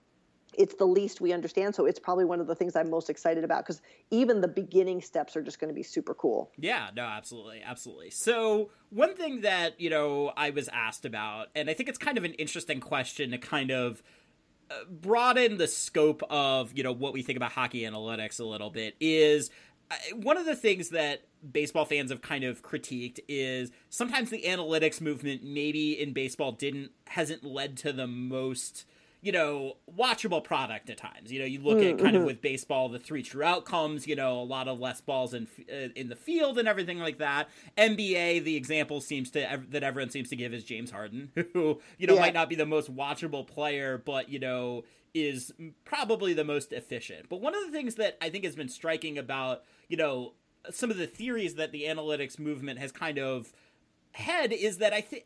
it's 0.57 0.75
the 0.75 0.85
least 0.85 1.21
we 1.21 1.33
understand, 1.33 1.75
so 1.75 1.85
it's 1.85 1.99
probably 1.99 2.25
one 2.25 2.39
of 2.39 2.47
the 2.47 2.55
things 2.55 2.75
I'm 2.75 2.89
most 2.89 3.09
excited 3.09 3.43
about 3.43 3.65
because 3.65 3.81
even 4.11 4.41
the 4.41 4.47
beginning 4.47 5.01
steps 5.01 5.35
are 5.35 5.41
just 5.41 5.59
going 5.59 5.69
to 5.69 5.75
be 5.75 5.83
super 5.83 6.13
cool. 6.13 6.51
Yeah, 6.57 6.89
no, 6.95 7.03
absolutely, 7.03 7.61
absolutely. 7.65 8.09
So 8.09 8.71
one 8.89 9.15
thing 9.15 9.41
that 9.41 9.79
you 9.79 9.89
know 9.89 10.33
I 10.35 10.51
was 10.51 10.69
asked 10.69 11.05
about, 11.05 11.47
and 11.55 11.69
I 11.69 11.73
think 11.73 11.89
it's 11.89 11.97
kind 11.97 12.17
of 12.17 12.23
an 12.23 12.33
interesting 12.33 12.79
question 12.79 13.31
to 13.31 13.37
kind 13.37 13.71
of 13.71 14.03
broaden 14.89 15.57
the 15.57 15.67
scope 15.67 16.23
of 16.29 16.75
you 16.75 16.83
know 16.83 16.91
what 16.91 17.13
we 17.13 17.21
think 17.21 17.37
about 17.37 17.51
hockey 17.51 17.81
analytics 17.81 18.39
a 18.39 18.43
little 18.43 18.69
bit 18.69 18.95
is 18.99 19.49
uh, 19.91 19.95
one 20.15 20.37
of 20.37 20.45
the 20.45 20.55
things 20.55 20.89
that 20.89 21.23
baseball 21.51 21.85
fans 21.85 22.09
have 22.09 22.21
kind 22.21 22.43
of 22.43 22.61
critiqued 22.61 23.19
is 23.27 23.71
sometimes 23.89 24.29
the 24.29 24.43
analytics 24.43 25.01
movement 25.01 25.43
maybe 25.43 25.99
in 25.99 26.13
baseball 26.13 26.51
didn't 26.51 26.91
hasn't 27.07 27.43
led 27.43 27.77
to 27.77 27.91
the 27.91 28.07
most 28.07 28.85
you 29.23 29.31
know, 29.31 29.77
watchable 29.97 30.43
product 30.43 30.89
at 30.89 30.97
times. 30.97 31.31
You 31.31 31.39
know, 31.39 31.45
you 31.45 31.61
look 31.61 31.77
mm-hmm. 31.77 31.97
at 31.97 32.03
kind 32.03 32.15
of 32.15 32.19
mm-hmm. 32.19 32.27
with 32.27 32.41
baseball, 32.41 32.89
the 32.89 32.99
three 32.99 33.23
true 33.23 33.43
outcomes. 33.43 34.05
You 34.05 34.17
know, 34.17 34.41
a 34.41 34.43
lot 34.43 34.67
of 34.67 34.81
less 34.81 34.99
balls 34.99 35.33
in 35.33 35.47
uh, 35.71 35.87
in 35.95 36.09
the 36.09 36.15
field 36.17 36.59
and 36.59 36.67
everything 36.67 36.99
like 36.99 37.19
that. 37.19 37.47
NBA, 37.77 38.43
the 38.43 38.57
example 38.57 38.99
seems 38.99 39.31
to 39.31 39.63
that 39.69 39.81
everyone 39.81 40.09
seems 40.09 40.27
to 40.29 40.35
give 40.35 40.53
is 40.53 40.65
James 40.65 40.91
Harden, 40.91 41.31
who 41.53 41.79
you 41.97 42.05
know 42.05 42.15
yeah. 42.15 42.19
might 42.19 42.33
not 42.33 42.49
be 42.49 42.55
the 42.55 42.65
most 42.65 42.93
watchable 42.93 43.47
player, 43.47 43.97
but 43.97 44.27
you 44.27 44.39
know 44.39 44.83
is 45.13 45.53
probably 45.85 46.33
the 46.33 46.43
most 46.43 46.73
efficient. 46.73 47.29
But 47.29 47.39
one 47.39 47.55
of 47.55 47.63
the 47.63 47.71
things 47.71 47.95
that 47.95 48.17
I 48.21 48.29
think 48.29 48.43
has 48.43 48.57
been 48.57 48.69
striking 48.69 49.17
about 49.17 49.63
you 49.87 49.95
know 49.95 50.33
some 50.69 50.91
of 50.91 50.97
the 50.97 51.07
theories 51.07 51.55
that 51.55 51.71
the 51.71 51.83
analytics 51.83 52.37
movement 52.37 52.79
has 52.79 52.91
kind 52.91 53.17
of 53.17 53.53
had 54.11 54.51
is 54.51 54.79
that 54.79 54.91
I 54.91 54.99
think 54.99 55.25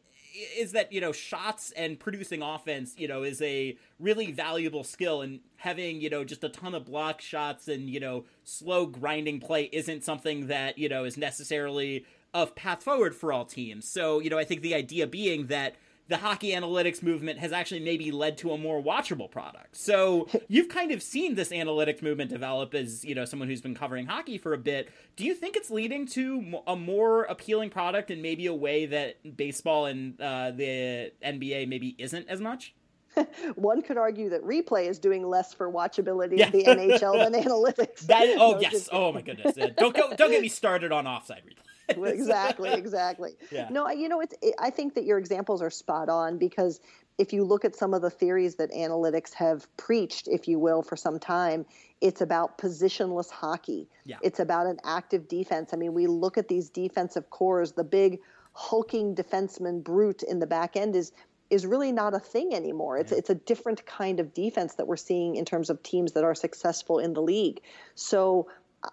is 0.58 0.72
that 0.74 0.91
you 0.91 1.01
know 1.01 1.12
shots 1.12 1.72
and 1.75 2.00
producing 2.00 2.41
offense 2.41 2.94
you 2.98 3.08
know 3.08 3.24
is 3.24 3.41
a 3.41 3.77
really 4.00 4.32
valuable 4.32 4.84
skill 4.84 5.22
and 5.22 5.39
having 5.58 6.00
you 6.00 6.10
know 6.10 6.24
just 6.24 6.44
a 6.44 6.50
ton 6.50 6.75
of 6.75 6.86
block 6.86 7.22
shots 7.22 7.67
and 7.67 7.89
you 7.89 8.00
know 8.00 8.25
slow 8.44 8.86
grinding 8.86 9.39
play 9.39 9.70
isn't 9.72 10.03
something 10.03 10.48
that 10.48 10.77
you 10.77 10.88
know 10.88 11.03
is 11.03 11.17
necessarily 11.17 12.06
of 12.34 12.53
path 12.56 12.84
forward 12.84 13.15
for 13.15 13.32
all 13.34 13.46
teams. 13.46 13.88
So 13.88 14.20
you 14.20 14.29
know 14.29 14.38
i 14.38 14.44
think 14.44 14.62
the 14.62 14.75
idea 14.75 15.08
being 15.08 15.48
that 15.48 15.75
the 16.08 16.18
hockey 16.18 16.52
analytics 16.52 17.04
movement 17.04 17.40
has 17.40 17.51
actually 17.51 17.81
maybe 17.81 18.12
led 18.12 18.38
to 18.40 18.51
a 18.51 18.58
more 18.58 18.81
watchable 18.81 19.29
product. 19.29 19.75
So 19.75 20.27
you've 20.48 20.70
kind 20.70 20.92
of 20.92 21.01
seen 21.01 21.36
this 21.36 21.50
analytics 21.50 22.01
movement 22.01 22.29
develop 22.29 22.74
as 22.74 23.03
you 23.03 23.16
know 23.16 23.25
someone 23.25 23.48
who's 23.48 23.62
been 23.62 23.75
covering 23.75 24.05
hockey 24.05 24.38
for 24.38 24.53
a 24.53 24.58
bit. 24.58 24.90
Do 25.16 25.25
you 25.25 25.34
think 25.34 25.55
it's 25.55 25.70
leading 25.70 26.05
to 26.08 26.62
a 26.68 26.75
more 26.75 27.24
appealing 27.24 27.70
product 27.70 28.12
in 28.12 28.22
maybe 28.22 28.48
a 28.48 28.53
way 28.53 28.86
that 28.86 29.38
baseball 29.38 29.86
and 29.86 30.20
uh, 30.22 30.51
the 30.51 31.12
NBA 31.24 31.68
maybe 31.68 31.96
isn't 31.98 32.27
as 32.29 32.40
much? 32.40 32.74
One 33.55 33.81
could 33.81 33.98
argue 33.98 34.29
that 34.29 34.44
replay 34.44 34.88
is 34.88 35.00
doing 35.00 35.27
less 35.27 35.53
for 35.53 35.72
watchability 35.72 36.38
yeah. 36.38 36.48
of 36.48 36.51
the 36.51 36.64
NHL 36.64 37.24
than 37.24 37.42
analytics. 37.44 38.01
That, 38.08 38.36
oh 38.38 38.53
no, 38.53 38.60
yes, 38.60 38.90
oh 38.92 39.12
my 39.12 39.22
goodness! 39.22 39.55
don't 39.77 39.96
go, 39.96 40.14
don't 40.16 40.31
get 40.31 40.42
me 40.42 40.50
started 40.50 40.92
on 40.92 41.08
offside 41.08 41.44
replay. 41.46 41.67
exactly, 41.90 42.72
exactly. 42.74 43.36
Yeah. 43.52 43.68
No, 43.70 43.90
you 43.90 44.10
know, 44.10 44.22
it's. 44.22 44.36
It, 44.42 44.56
I 44.60 44.70
think 44.70 44.96
that 44.96 45.06
your 45.06 45.18
examples 45.18 45.62
are 45.62 45.70
spot 45.70 46.10
on 46.10 46.38
because 46.38 46.80
if 47.18 47.34
you 47.34 47.44
look 47.44 47.66
at 47.66 47.76
some 47.76 47.94
of 47.94 48.02
the 48.02 48.10
theories 48.10 48.56
that 48.56 48.72
analytics 48.72 49.34
have 49.34 49.68
preached, 49.78 50.28
if 50.28 50.48
you 50.48 50.60
will, 50.60 50.84
for 50.84 50.96
some 50.96 51.20
time, 51.20 51.66
it's 52.02 52.22
about 52.22 52.58
positionless 52.58 53.30
hockey. 53.30 53.88
Yeah. 54.06 54.18
It's 54.22 54.40
about 54.40 54.68
an 54.68 54.78
active 54.84 55.28
defense. 55.28 55.72
I 55.74 55.78
mean, 55.78 55.94
we 55.94 56.08
look 56.08 56.38
at 56.38 56.48
these 56.48 56.70
defensive 56.70 57.30
cores, 57.30 57.72
the 57.72 57.84
big 57.84 58.20
hulking 58.54 59.16
defenseman 59.16 59.84
brute 59.84 60.24
in 60.24 60.40
the 60.40 60.48
back 60.48 60.76
end 60.76 60.96
is 60.96 61.12
is 61.50 61.66
really 61.66 61.92
not 61.94 62.14
a 62.14 62.20
thing 62.20 62.54
anymore. 62.54 62.98
It's 62.98 63.12
yeah. 63.12 63.20
it's 63.20 63.30
a 63.30 63.36
different 63.36 63.86
kind 63.86 64.20
of 64.20 64.34
defense 64.34 64.76
that 64.76 64.88
we're 64.88 64.98
seeing 64.98 65.36
in 65.36 65.46
terms 65.46 65.70
of 65.70 65.82
teams 65.82 66.12
that 66.14 66.24
are 66.24 66.36
successful 66.36 67.00
in 67.00 67.14
the 67.14 67.22
league. 67.22 67.62
So 67.96 68.48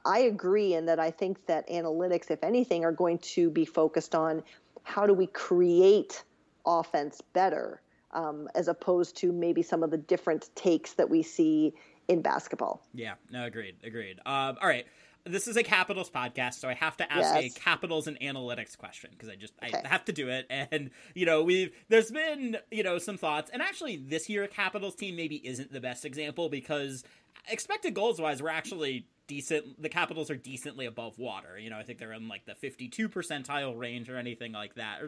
I 0.05 0.21
agree 0.21 0.75
in 0.75 0.87
that 0.87 0.99
I 0.99 1.11
think 1.11 1.47
that 1.47 1.69
analytics, 1.69 2.31
if 2.31 2.43
anything, 2.43 2.85
are 2.85 2.93
going 2.93 3.19
to 3.19 3.51
be 3.51 3.65
focused 3.65 4.15
on 4.15 4.43
how 4.83 5.07
do 5.07 5.15
we 5.15 5.27
create 5.27 6.25
offense 6.67 7.21
better, 7.33 7.81
um, 8.13 8.49
as 8.55 8.69
opposed 8.69 9.17
to 9.19 9.33
maybe 9.33 9.63
some 9.63 9.83
of 9.83 9.91
the 9.91 9.99
different 9.99 10.51
takes 10.55 10.95
that 10.95 11.09
we 11.09 11.23
see 11.23 11.75
in 12.09 12.23
basketball. 12.23 12.83
Yeah, 12.95 13.15
no, 13.31 13.45
agreed, 13.45 13.77
agreed. 13.83 14.19
Um, 14.27 14.57
all 14.61 14.69
right. 14.69 14.87
This 15.27 15.49
is 15.49 15.57
a 15.57 15.63
Capitals 15.63 16.11
podcast, 16.11 16.55
so 16.55 16.69
I 16.69 16.75
have 16.75 16.99
to 16.99 17.11
ask 17.11 17.43
yes. 17.43 17.57
a 17.57 17.59
Capitals 17.59 18.07
and 18.07 18.21
analytics 18.21 18.77
question 18.77 19.09
because 19.13 19.31
I 19.31 19.37
just 19.37 19.55
okay. 19.65 19.81
I 19.83 19.89
have 19.89 20.05
to 20.05 20.13
do 20.13 20.29
it. 20.29 20.47
And 20.51 20.91
you 21.15 21.25
know, 21.25 21.43
we've 21.43 21.73
there's 21.89 22.11
been 22.11 22.59
you 22.71 22.83
know 22.83 22.99
some 22.99 23.17
thoughts, 23.17 23.51
and 23.51 23.63
actually 23.63 23.97
this 23.97 24.29
year 24.29 24.47
Capitals 24.47 24.95
team 24.95 25.17
maybe 25.17 25.37
isn't 25.37 25.73
the 25.73 25.81
best 25.81 26.05
example 26.05 26.51
because 26.51 27.05
expected 27.49 27.95
goals 27.95 28.21
wise, 28.21 28.43
we're 28.43 28.51
actually 28.51 29.07
decent 29.27 29.81
the 29.81 29.89
capitals 29.89 30.31
are 30.31 30.37
decently 30.37 30.85
above 30.85 31.19
water 31.19 31.59
you 31.59 31.71
know 31.71 31.79
i 31.79 31.83
think 31.83 31.99
they're 31.99 32.13
in 32.13 32.29
like 32.29 32.45
the 32.45 32.55
52 32.55 33.09
percentile 33.09 33.79
range 33.79 34.09
or 34.09 34.17
anything 34.17 34.53
like 34.53 34.75
that. 34.75 35.01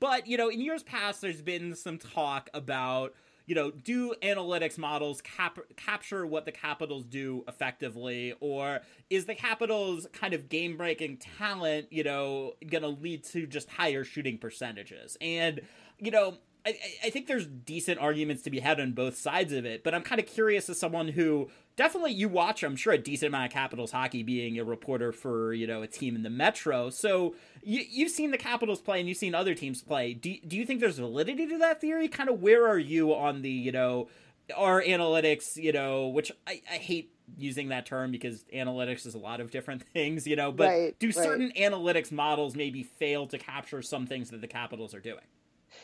But 0.00 0.26
you 0.26 0.36
know 0.36 0.48
in 0.48 0.60
years 0.60 0.82
past 0.82 1.20
there's 1.20 1.42
been 1.42 1.74
some 1.74 1.98
talk 1.98 2.50
about 2.54 3.14
you 3.46 3.54
know 3.54 3.70
do 3.70 4.14
analytics 4.22 4.78
models 4.78 5.20
cap- 5.20 5.58
capture 5.76 6.26
what 6.26 6.44
the 6.44 6.52
capitals 6.52 7.04
do 7.04 7.44
effectively? 7.48 8.34
Or 8.40 8.80
is 9.10 9.26
the 9.26 9.34
capitals 9.34 10.06
kind 10.12 10.34
of 10.34 10.48
game 10.48 10.76
breaking 10.76 11.18
talent 11.18 11.86
you 11.90 12.04
know 12.04 12.54
gonna 12.70 12.88
lead 12.88 13.24
to 13.24 13.46
just 13.46 13.70
higher 13.70 14.04
shooting 14.04 14.38
percentages? 14.38 15.16
And 15.20 15.60
you 15.98 16.10
know 16.10 16.38
I, 16.66 16.78
I 17.04 17.10
think 17.10 17.26
there's 17.26 17.46
decent 17.46 18.00
arguments 18.00 18.42
to 18.42 18.50
be 18.50 18.60
had 18.60 18.80
on 18.80 18.92
both 18.92 19.18
sides 19.18 19.52
of 19.52 19.66
it, 19.66 19.84
but 19.84 19.94
I'm 19.94 20.02
kind 20.02 20.20
of 20.20 20.26
curious 20.26 20.68
as 20.70 20.78
someone 20.78 21.08
who 21.08 21.50
definitely 21.76 22.12
you 22.12 22.28
watch, 22.28 22.62
I'm 22.62 22.76
sure, 22.76 22.94
a 22.94 22.98
decent 22.98 23.28
amount 23.28 23.46
of 23.46 23.52
Capitals 23.52 23.90
hockey 23.90 24.22
being 24.22 24.58
a 24.58 24.64
reporter 24.64 25.12
for, 25.12 25.52
you 25.52 25.66
know, 25.66 25.82
a 25.82 25.86
team 25.86 26.16
in 26.16 26.22
the 26.22 26.30
Metro. 26.30 26.88
So 26.90 27.34
you, 27.62 27.84
you've 27.88 28.10
seen 28.10 28.30
the 28.30 28.38
Capitals 28.38 28.80
play 28.80 28.98
and 28.98 29.08
you've 29.08 29.18
seen 29.18 29.34
other 29.34 29.54
teams 29.54 29.82
play. 29.82 30.14
Do, 30.14 30.34
do 30.46 30.56
you 30.56 30.64
think 30.64 30.80
there's 30.80 30.98
validity 30.98 31.46
to 31.48 31.58
that 31.58 31.80
theory? 31.80 32.08
Kind 32.08 32.30
of 32.30 32.40
where 32.40 32.66
are 32.66 32.78
you 32.78 33.14
on 33.14 33.42
the, 33.42 33.50
you 33.50 33.72
know, 33.72 34.08
our 34.56 34.82
analytics, 34.82 35.56
you 35.56 35.72
know, 35.72 36.08
which 36.08 36.32
I, 36.46 36.62
I 36.70 36.76
hate 36.76 37.12
using 37.36 37.68
that 37.68 37.86
term 37.86 38.10
because 38.10 38.44
analytics 38.54 39.06
is 39.06 39.14
a 39.14 39.18
lot 39.18 39.40
of 39.40 39.50
different 39.50 39.82
things, 39.92 40.26
you 40.26 40.36
know, 40.36 40.52
but 40.52 40.68
right, 40.68 40.98
do 40.98 41.12
certain 41.12 41.52
right. 41.54 41.72
analytics 41.72 42.10
models 42.10 42.54
maybe 42.54 42.82
fail 42.82 43.26
to 43.26 43.38
capture 43.38 43.82
some 43.82 44.06
things 44.06 44.30
that 44.30 44.40
the 44.40 44.48
Capitals 44.48 44.94
are 44.94 45.00
doing? 45.00 45.24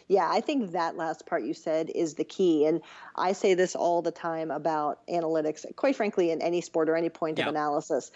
Yeah, 0.09 0.29
I 0.31 0.40
think 0.40 0.72
that 0.72 0.96
last 0.96 1.26
part 1.26 1.44
you 1.44 1.55
said 1.55 1.90
is 1.94 2.14
the 2.14 2.24
key. 2.24 2.66
And 2.66 2.81
I 3.16 3.33
say 3.33 3.55
this 3.55 3.74
all 3.74 4.03
the 4.03 4.11
time 4.11 4.50
about 4.50 5.07
analytics, 5.07 5.64
quite 5.76 5.96
frankly, 5.96 6.31
in 6.31 6.42
any 6.42 6.61
sport 6.61 6.88
or 6.88 6.96
any 6.96 7.11
point 7.11 7.38
yeah. 7.38 7.44
of 7.44 7.48
analysis. 7.50 8.11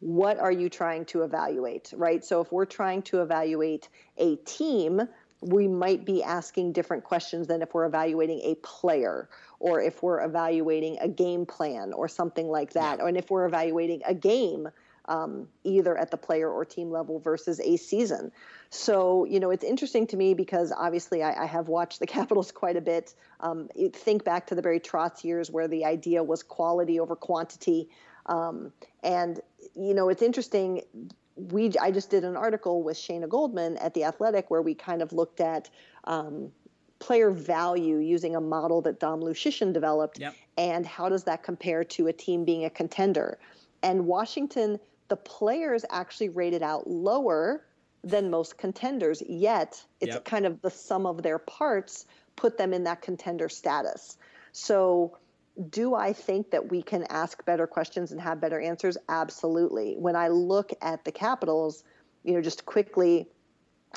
What 0.00 0.38
are 0.38 0.52
you 0.52 0.68
trying 0.68 1.06
to 1.06 1.22
evaluate, 1.22 1.92
right? 1.96 2.24
So 2.24 2.40
if 2.40 2.52
we're 2.52 2.66
trying 2.66 3.02
to 3.02 3.22
evaluate 3.22 3.88
a 4.16 4.36
team, 4.36 5.02
we 5.40 5.68
might 5.68 6.04
be 6.04 6.22
asking 6.22 6.72
different 6.72 7.04
questions 7.04 7.46
than 7.46 7.62
if 7.62 7.74
we're 7.74 7.86
evaluating 7.86 8.40
a 8.44 8.54
player 8.56 9.28
or 9.60 9.80
if 9.80 10.02
we're 10.02 10.24
evaluating 10.24 10.98
a 11.00 11.08
game 11.08 11.46
plan 11.46 11.92
or 11.92 12.08
something 12.08 12.48
like 12.48 12.72
that. 12.72 12.98
Yeah. 12.98 13.04
Or 13.04 13.08
if 13.08 13.30
we're 13.30 13.46
evaluating 13.46 14.02
a 14.06 14.14
game, 14.14 14.68
um, 15.08 15.48
either 15.64 15.96
at 15.96 16.10
the 16.10 16.16
player 16.16 16.50
or 16.50 16.64
team 16.64 16.90
level 16.90 17.18
versus 17.18 17.60
a 17.60 17.76
season. 17.76 18.30
So, 18.70 19.24
you 19.24 19.40
know, 19.40 19.50
it's 19.50 19.64
interesting 19.64 20.06
to 20.08 20.16
me 20.16 20.34
because 20.34 20.70
obviously 20.70 21.22
I, 21.22 21.44
I 21.44 21.46
have 21.46 21.68
watched 21.68 21.98
the 21.98 22.06
Capitals 22.18 22.52
quite 22.52 22.76
a 22.76 22.80
bit. 22.80 23.14
Um, 23.40 23.68
think 23.92 24.22
back 24.22 24.46
to 24.48 24.54
the 24.54 24.62
Barry 24.62 24.80
Trotz 24.80 25.24
years 25.24 25.50
where 25.50 25.66
the 25.66 25.84
idea 25.84 26.22
was 26.22 26.42
quality 26.42 27.00
over 27.00 27.16
quantity. 27.16 27.88
Um, 28.26 28.72
and, 29.02 29.40
you 29.74 29.94
know, 29.94 30.10
it's 30.10 30.22
interesting. 30.22 30.82
We, 31.34 31.72
I 31.80 31.90
just 31.90 32.10
did 32.10 32.24
an 32.24 32.36
article 32.36 32.82
with 32.82 32.98
Shayna 32.98 33.28
Goldman 33.28 33.78
at 33.78 33.94
The 33.94 34.04
Athletic 34.04 34.50
where 34.50 34.62
we 34.62 34.74
kind 34.74 35.00
of 35.00 35.12
looked 35.12 35.40
at 35.40 35.70
um, 36.04 36.52
player 36.98 37.30
value 37.30 37.96
using 37.98 38.36
a 38.36 38.40
model 38.40 38.82
that 38.82 39.00
Dom 39.00 39.20
Luszczyszyn 39.20 39.72
developed 39.72 40.18
yep. 40.18 40.34
and 40.58 40.84
how 40.84 41.08
does 41.08 41.24
that 41.24 41.42
compare 41.42 41.84
to 41.84 42.08
a 42.08 42.12
team 42.12 42.44
being 42.44 42.64
a 42.64 42.70
contender. 42.70 43.38
And 43.82 44.06
Washington 44.06 44.80
the 45.08 45.16
players 45.16 45.84
actually 45.90 46.28
rated 46.28 46.62
out 46.62 46.88
lower 46.88 47.64
than 48.04 48.30
most 48.30 48.58
contenders, 48.58 49.22
yet 49.28 49.82
it's 50.00 50.14
yep. 50.14 50.24
kind 50.24 50.46
of 50.46 50.60
the 50.62 50.70
sum 50.70 51.06
of 51.06 51.22
their 51.22 51.38
parts 51.38 52.06
put 52.36 52.56
them 52.56 52.72
in 52.72 52.84
that 52.84 53.02
contender 53.02 53.48
status. 53.48 54.16
So, 54.52 55.18
do 55.70 55.94
I 55.94 56.12
think 56.12 56.52
that 56.52 56.70
we 56.70 56.82
can 56.82 57.04
ask 57.10 57.44
better 57.44 57.66
questions 57.66 58.12
and 58.12 58.20
have 58.20 58.40
better 58.40 58.60
answers? 58.60 58.96
Absolutely. 59.08 59.96
When 59.98 60.14
I 60.14 60.28
look 60.28 60.70
at 60.80 61.04
the 61.04 61.10
Capitals, 61.10 61.82
you 62.22 62.34
know, 62.34 62.40
just 62.40 62.64
quickly, 62.64 63.26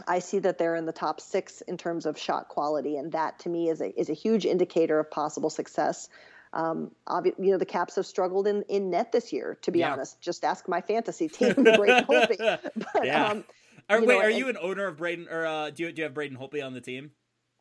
I 0.07 0.19
see 0.19 0.39
that 0.39 0.57
they're 0.57 0.75
in 0.75 0.85
the 0.85 0.91
top 0.91 1.21
six 1.21 1.61
in 1.61 1.77
terms 1.77 2.07
of 2.07 2.17
shot 2.17 2.47
quality, 2.47 2.97
and 2.97 3.11
that 3.11 3.39
to 3.39 3.49
me 3.49 3.69
is 3.69 3.81
a 3.81 3.99
is 3.99 4.09
a 4.09 4.13
huge 4.13 4.45
indicator 4.45 4.99
of 4.99 5.11
possible 5.11 5.49
success. 5.49 6.09
Um, 6.53 6.91
obvi- 7.07 7.37
you 7.39 7.51
know, 7.51 7.57
the 7.57 7.65
Caps 7.65 7.95
have 7.95 8.05
struggled 8.05 8.47
in, 8.47 8.63
in 8.63 8.89
net 8.89 9.11
this 9.11 9.31
year, 9.31 9.57
to 9.61 9.71
be 9.71 9.79
yeah. 9.79 9.93
honest. 9.93 10.19
Just 10.19 10.43
ask 10.43 10.67
my 10.67 10.81
fantasy 10.81 11.27
team, 11.29 11.53
Braden 11.53 12.05
Holtby. 12.05 12.59
But, 12.93 13.05
yeah. 13.05 13.29
Um, 13.29 13.43
are, 13.89 13.99
wait, 13.99 14.07
know, 14.07 14.19
are 14.19 14.29
and, 14.29 14.37
you 14.37 14.49
an 14.49 14.57
owner 14.61 14.87
of 14.87 14.97
Braden, 14.97 15.27
or 15.29 15.45
uh, 15.45 15.69
do, 15.69 15.83
you, 15.83 15.91
do 15.91 16.01
you 16.01 16.03
have 16.03 16.13
Braden 16.13 16.37
Holtby 16.37 16.63
on 16.65 16.73
the 16.73 16.81
team? 16.81 17.11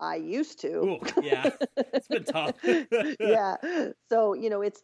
I 0.00 0.16
used 0.16 0.60
to. 0.60 0.68
Ooh, 0.68 1.00
yeah, 1.22 1.50
it's 1.76 2.08
been 2.08 2.24
tough. 2.24 2.54
yeah. 3.20 3.56
So, 4.08 4.32
you 4.32 4.48
know, 4.48 4.62
it's 4.62 4.82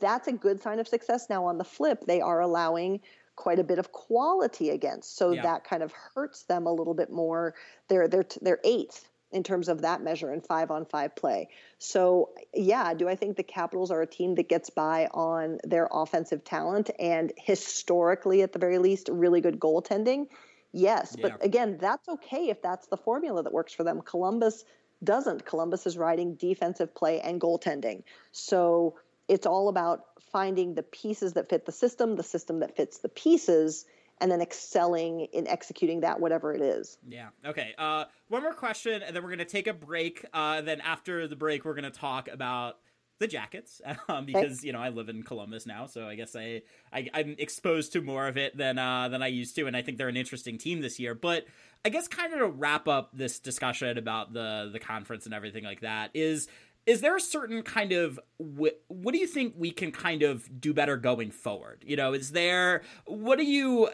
that's 0.00 0.28
a 0.28 0.32
good 0.32 0.60
sign 0.60 0.78
of 0.78 0.86
success. 0.86 1.26
Now, 1.28 1.44
on 1.46 1.58
the 1.58 1.64
flip, 1.64 2.04
they 2.06 2.20
are 2.20 2.40
allowing 2.40 3.00
quite 3.34 3.58
a 3.58 3.64
bit 3.64 3.78
of 3.78 3.92
quality 3.92 4.70
against, 4.70 5.16
so 5.16 5.32
yeah. 5.32 5.42
that 5.42 5.64
kind 5.64 5.82
of 5.82 5.92
hurts 6.14 6.44
them 6.44 6.66
a 6.66 6.72
little 6.72 6.94
bit 6.94 7.10
more. 7.10 7.54
They're 7.88 8.06
they're 8.06 8.26
they're 8.40 8.60
eighth 8.62 9.08
in 9.30 9.42
terms 9.42 9.68
of 9.68 9.82
that 9.82 10.02
measure 10.02 10.32
in 10.32 10.40
five 10.40 10.70
on 10.70 10.86
five 10.86 11.14
play. 11.14 11.48
So, 11.78 12.30
yeah, 12.54 12.94
do 12.94 13.08
I 13.08 13.14
think 13.14 13.36
the 13.36 13.42
Capitals 13.42 13.90
are 13.90 14.00
a 14.00 14.06
team 14.06 14.36
that 14.36 14.48
gets 14.48 14.70
by 14.70 15.06
on 15.12 15.58
their 15.64 15.88
offensive 15.90 16.44
talent 16.44 16.90
and 16.98 17.32
historically, 17.36 18.42
at 18.42 18.52
the 18.52 18.58
very 18.58 18.78
least, 18.78 19.08
really 19.10 19.40
good 19.40 19.60
goaltending? 19.60 20.28
Yes. 20.72 21.14
Yeah. 21.18 21.28
But 21.28 21.44
again, 21.44 21.78
that's 21.80 22.08
okay 22.08 22.48
if 22.48 22.62
that's 22.62 22.86
the 22.86 22.96
formula 22.96 23.42
that 23.42 23.52
works 23.52 23.72
for 23.72 23.84
them. 23.84 24.00
Columbus 24.02 24.64
doesn't. 25.04 25.44
Columbus 25.44 25.86
is 25.86 25.96
riding 25.96 26.34
defensive 26.34 26.94
play 26.94 27.20
and 27.20 27.40
goaltending. 27.40 28.02
So, 28.32 28.96
it's 29.28 29.46
all 29.46 29.68
about 29.68 30.04
finding 30.32 30.74
the 30.74 30.82
pieces 30.82 31.34
that 31.34 31.50
fit 31.50 31.66
the 31.66 31.72
system, 31.72 32.16
the 32.16 32.22
system 32.22 32.60
that 32.60 32.76
fits 32.76 32.98
the 32.98 33.08
pieces 33.08 33.84
and 34.20 34.30
then 34.30 34.40
excelling 34.40 35.20
in 35.32 35.46
executing 35.46 36.00
that 36.00 36.20
whatever 36.20 36.52
it 36.52 36.60
is. 36.60 36.98
Yeah. 37.08 37.28
Okay 37.44 37.74
uh, 37.78 38.04
one 38.28 38.42
more 38.42 38.54
question 38.54 39.02
and 39.02 39.14
then 39.14 39.22
we're 39.22 39.30
going 39.30 39.38
to 39.38 39.44
take 39.44 39.66
a 39.66 39.72
break 39.72 40.24
uh, 40.32 40.60
then 40.60 40.80
after 40.80 41.26
the 41.26 41.36
break 41.36 41.64
we're 41.64 41.74
going 41.74 41.84
to 41.84 41.90
talk 41.90 42.28
about 42.28 42.78
the 43.18 43.26
jackets 43.26 43.80
um, 44.08 44.24
because 44.24 44.64
you 44.64 44.72
know 44.72 44.80
I 44.80 44.90
live 44.90 45.08
in 45.08 45.22
Columbus 45.22 45.66
now, 45.66 45.86
so 45.86 46.06
I 46.06 46.14
guess 46.14 46.36
I, 46.36 46.62
I 46.92 47.10
am 47.14 47.36
exposed 47.38 47.92
to 47.92 48.00
more 48.00 48.26
of 48.28 48.36
it 48.36 48.56
than 48.56 48.78
uh, 48.78 49.08
than 49.08 49.22
I 49.22 49.28
used 49.28 49.54
to, 49.56 49.66
and 49.66 49.76
I 49.76 49.82
think 49.82 49.98
they're 49.98 50.08
an 50.08 50.16
interesting 50.16 50.58
team 50.58 50.80
this 50.80 50.98
year. 50.98 51.14
But 51.14 51.46
I 51.84 51.90
guess 51.90 52.08
kind 52.08 52.32
of 52.32 52.38
to 52.40 52.46
wrap 52.46 52.88
up 52.88 53.10
this 53.12 53.38
discussion 53.38 53.98
about 53.98 54.32
the 54.32 54.70
the 54.72 54.78
conference 54.78 55.26
and 55.26 55.34
everything 55.34 55.64
like 55.64 55.80
that 55.80 56.10
is 56.14 56.48
is 56.88 57.00
there 57.02 57.16
a 57.16 57.20
certain 57.20 57.62
kind 57.62 57.92
of 57.92 58.18
what, 58.38 58.80
what 58.88 59.12
do 59.12 59.18
you 59.18 59.26
think 59.26 59.54
we 59.56 59.70
can 59.70 59.92
kind 59.92 60.22
of 60.22 60.60
do 60.60 60.72
better 60.72 60.96
going 60.96 61.30
forward? 61.30 61.84
You 61.86 61.96
know 61.96 62.12
is 62.12 62.32
there 62.32 62.82
what 63.04 63.38
do 63.38 63.44
you 63.44 63.90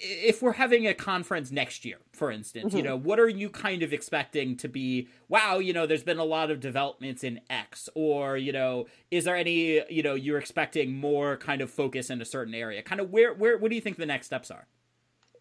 if 0.00 0.42
we're 0.42 0.52
having 0.52 0.86
a 0.86 0.94
conference 0.94 1.50
next 1.50 1.84
year 1.84 1.98
for 2.12 2.30
instance 2.30 2.68
mm-hmm. 2.68 2.76
you 2.78 2.82
know 2.82 2.96
what 2.96 3.20
are 3.20 3.28
you 3.28 3.50
kind 3.50 3.82
of 3.82 3.92
expecting 3.92 4.56
to 4.56 4.68
be 4.68 5.08
wow 5.28 5.58
you 5.58 5.72
know 5.72 5.86
there's 5.86 6.02
been 6.02 6.18
a 6.18 6.24
lot 6.24 6.50
of 6.50 6.60
developments 6.60 7.22
in 7.22 7.40
x 7.50 7.88
or 7.94 8.36
you 8.36 8.52
know 8.52 8.86
is 9.10 9.24
there 9.24 9.36
any 9.36 9.82
you 9.90 10.02
know 10.02 10.14
you're 10.14 10.38
expecting 10.38 10.96
more 10.96 11.36
kind 11.36 11.60
of 11.60 11.70
focus 11.70 12.10
in 12.10 12.20
a 12.20 12.24
certain 12.24 12.54
area? 12.54 12.82
Kind 12.82 13.00
of 13.00 13.10
where 13.10 13.34
where 13.34 13.58
what 13.58 13.70
do 13.70 13.74
you 13.74 13.80
think 13.80 13.96
the 13.96 14.06
next 14.06 14.26
steps 14.26 14.50
are? 14.50 14.66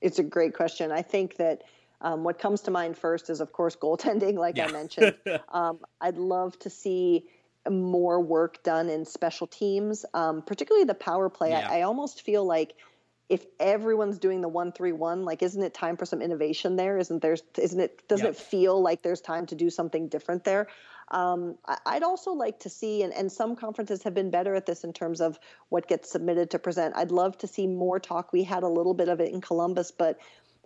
It's 0.01 0.19
a 0.19 0.23
great 0.23 0.53
question. 0.53 0.91
I 0.91 1.01
think 1.01 1.37
that 1.37 1.63
um, 2.01 2.23
what 2.23 2.39
comes 2.39 2.61
to 2.61 2.71
mind 2.71 2.97
first 2.97 3.29
is, 3.29 3.41
of 3.41 3.51
course, 3.51 3.75
goaltending, 3.75 4.35
like 4.37 4.57
yeah. 4.57 4.67
I 4.67 4.71
mentioned. 4.71 5.15
um, 5.49 5.79
I'd 5.99 6.17
love 6.17 6.57
to 6.59 6.69
see 6.69 7.25
more 7.69 8.21
work 8.21 8.63
done 8.63 8.89
in 8.89 9.05
special 9.05 9.47
teams, 9.47 10.05
um, 10.13 10.41
particularly 10.41 10.85
the 10.85 10.93
power 10.93 11.29
play. 11.29 11.49
Yeah. 11.49 11.67
I, 11.69 11.79
I, 11.79 11.81
almost 11.81 12.21
feel 12.21 12.45
like 12.45 12.73
if 13.27 13.45
everyone's 13.59 14.19
doing 14.19 14.39
the 14.39 14.47
one 14.47 14.71
three 14.71 14.93
one, 14.93 15.25
like, 15.25 15.43
isn't 15.43 15.61
it 15.61 15.73
time 15.73 15.97
for 15.97 16.05
some 16.05 16.21
innovation 16.21 16.77
there? 16.77 16.97
Isn't 16.97 17.21
there? 17.21 17.35
Isn't 17.57 17.79
it? 17.79 18.07
Doesn't 18.07 18.25
it 18.25 18.37
feel 18.37 18.81
like 18.81 19.01
there's 19.01 19.19
time 19.19 19.45
to 19.47 19.55
do 19.55 19.69
something 19.69 20.07
different 20.07 20.45
there? 20.45 20.67
Um, 21.09 21.57
I'd 21.85 22.03
also 22.03 22.31
like 22.31 22.59
to 22.61 22.69
see, 22.69 23.01
and, 23.01 23.13
and 23.13 23.31
some 23.31 23.55
conferences 23.55 24.03
have 24.03 24.13
been 24.13 24.29
better 24.29 24.55
at 24.55 24.65
this 24.65 24.83
in 24.83 24.91
terms 24.91 25.21
of 25.21 25.39
what 25.69 25.87
gets 25.87 26.11
submitted 26.11 26.51
to 26.51 26.59
present. 26.59 26.95
I'd 26.97 27.11
love 27.11 27.37
to 27.39 27.47
see 27.47 27.65
more 27.65 27.99
talk. 27.99 28.33
We 28.33 28.43
had 28.43 28.63
a 28.63 28.67
little 28.67 28.93
bit 28.93 29.07
of 29.07 29.21
it 29.21 29.31
in 29.31 29.39
Columbus, 29.39 29.91
but 29.91 30.19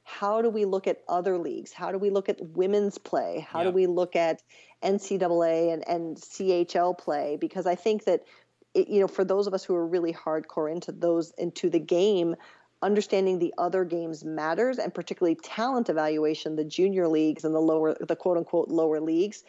how 0.04 0.42
do 0.42 0.50
we 0.50 0.66
look 0.66 0.88
at 0.88 1.02
other 1.08 1.38
leagues? 1.38 1.72
How 1.72 1.92
do 1.92 1.98
we 1.98 2.10
look 2.10 2.30
at 2.30 2.40
women's 2.42 2.98
play? 2.98 3.46
How 3.48 3.60
yeah. 3.60 3.66
do 3.66 3.72
we 3.72 3.88
look 3.88 4.16
at 4.16 4.42
NCAA 4.84 5.74
and, 5.74 5.88
and 5.88 6.18
CHL 6.18 6.98
play? 6.98 7.38
Because 7.40 7.66
I 7.66 7.76
think 7.76 8.06
that, 8.06 8.24
it, 8.74 8.88
you 8.88 9.00
know, 9.00 9.08
for 9.08 9.24
those 9.24 9.48
of 9.48 9.54
us 9.54 9.64
who 9.64 9.76
are 9.76 9.86
really 9.86 10.14
hardcore 10.14 10.72
into 10.72 10.92
those, 10.92 11.32
into 11.38 11.70
the 11.70 11.80
game, 11.80 12.36
understanding 12.82 13.40
the 13.40 13.54
other 13.58 13.86
games 13.86 14.26
matters 14.26 14.80
and 14.80 14.94
particularly 14.94 15.36
talent 15.36 15.90
evaluation, 15.90 16.56
the 16.56 16.66
junior 16.66 17.08
leagues 17.08 17.44
and 17.44 17.54
the 17.54 17.60
lower, 17.60 17.96
the 18.00 18.16
quote 18.16 18.38
unquote 18.38 18.70
lower 18.70 19.00
leagues, 19.00 19.44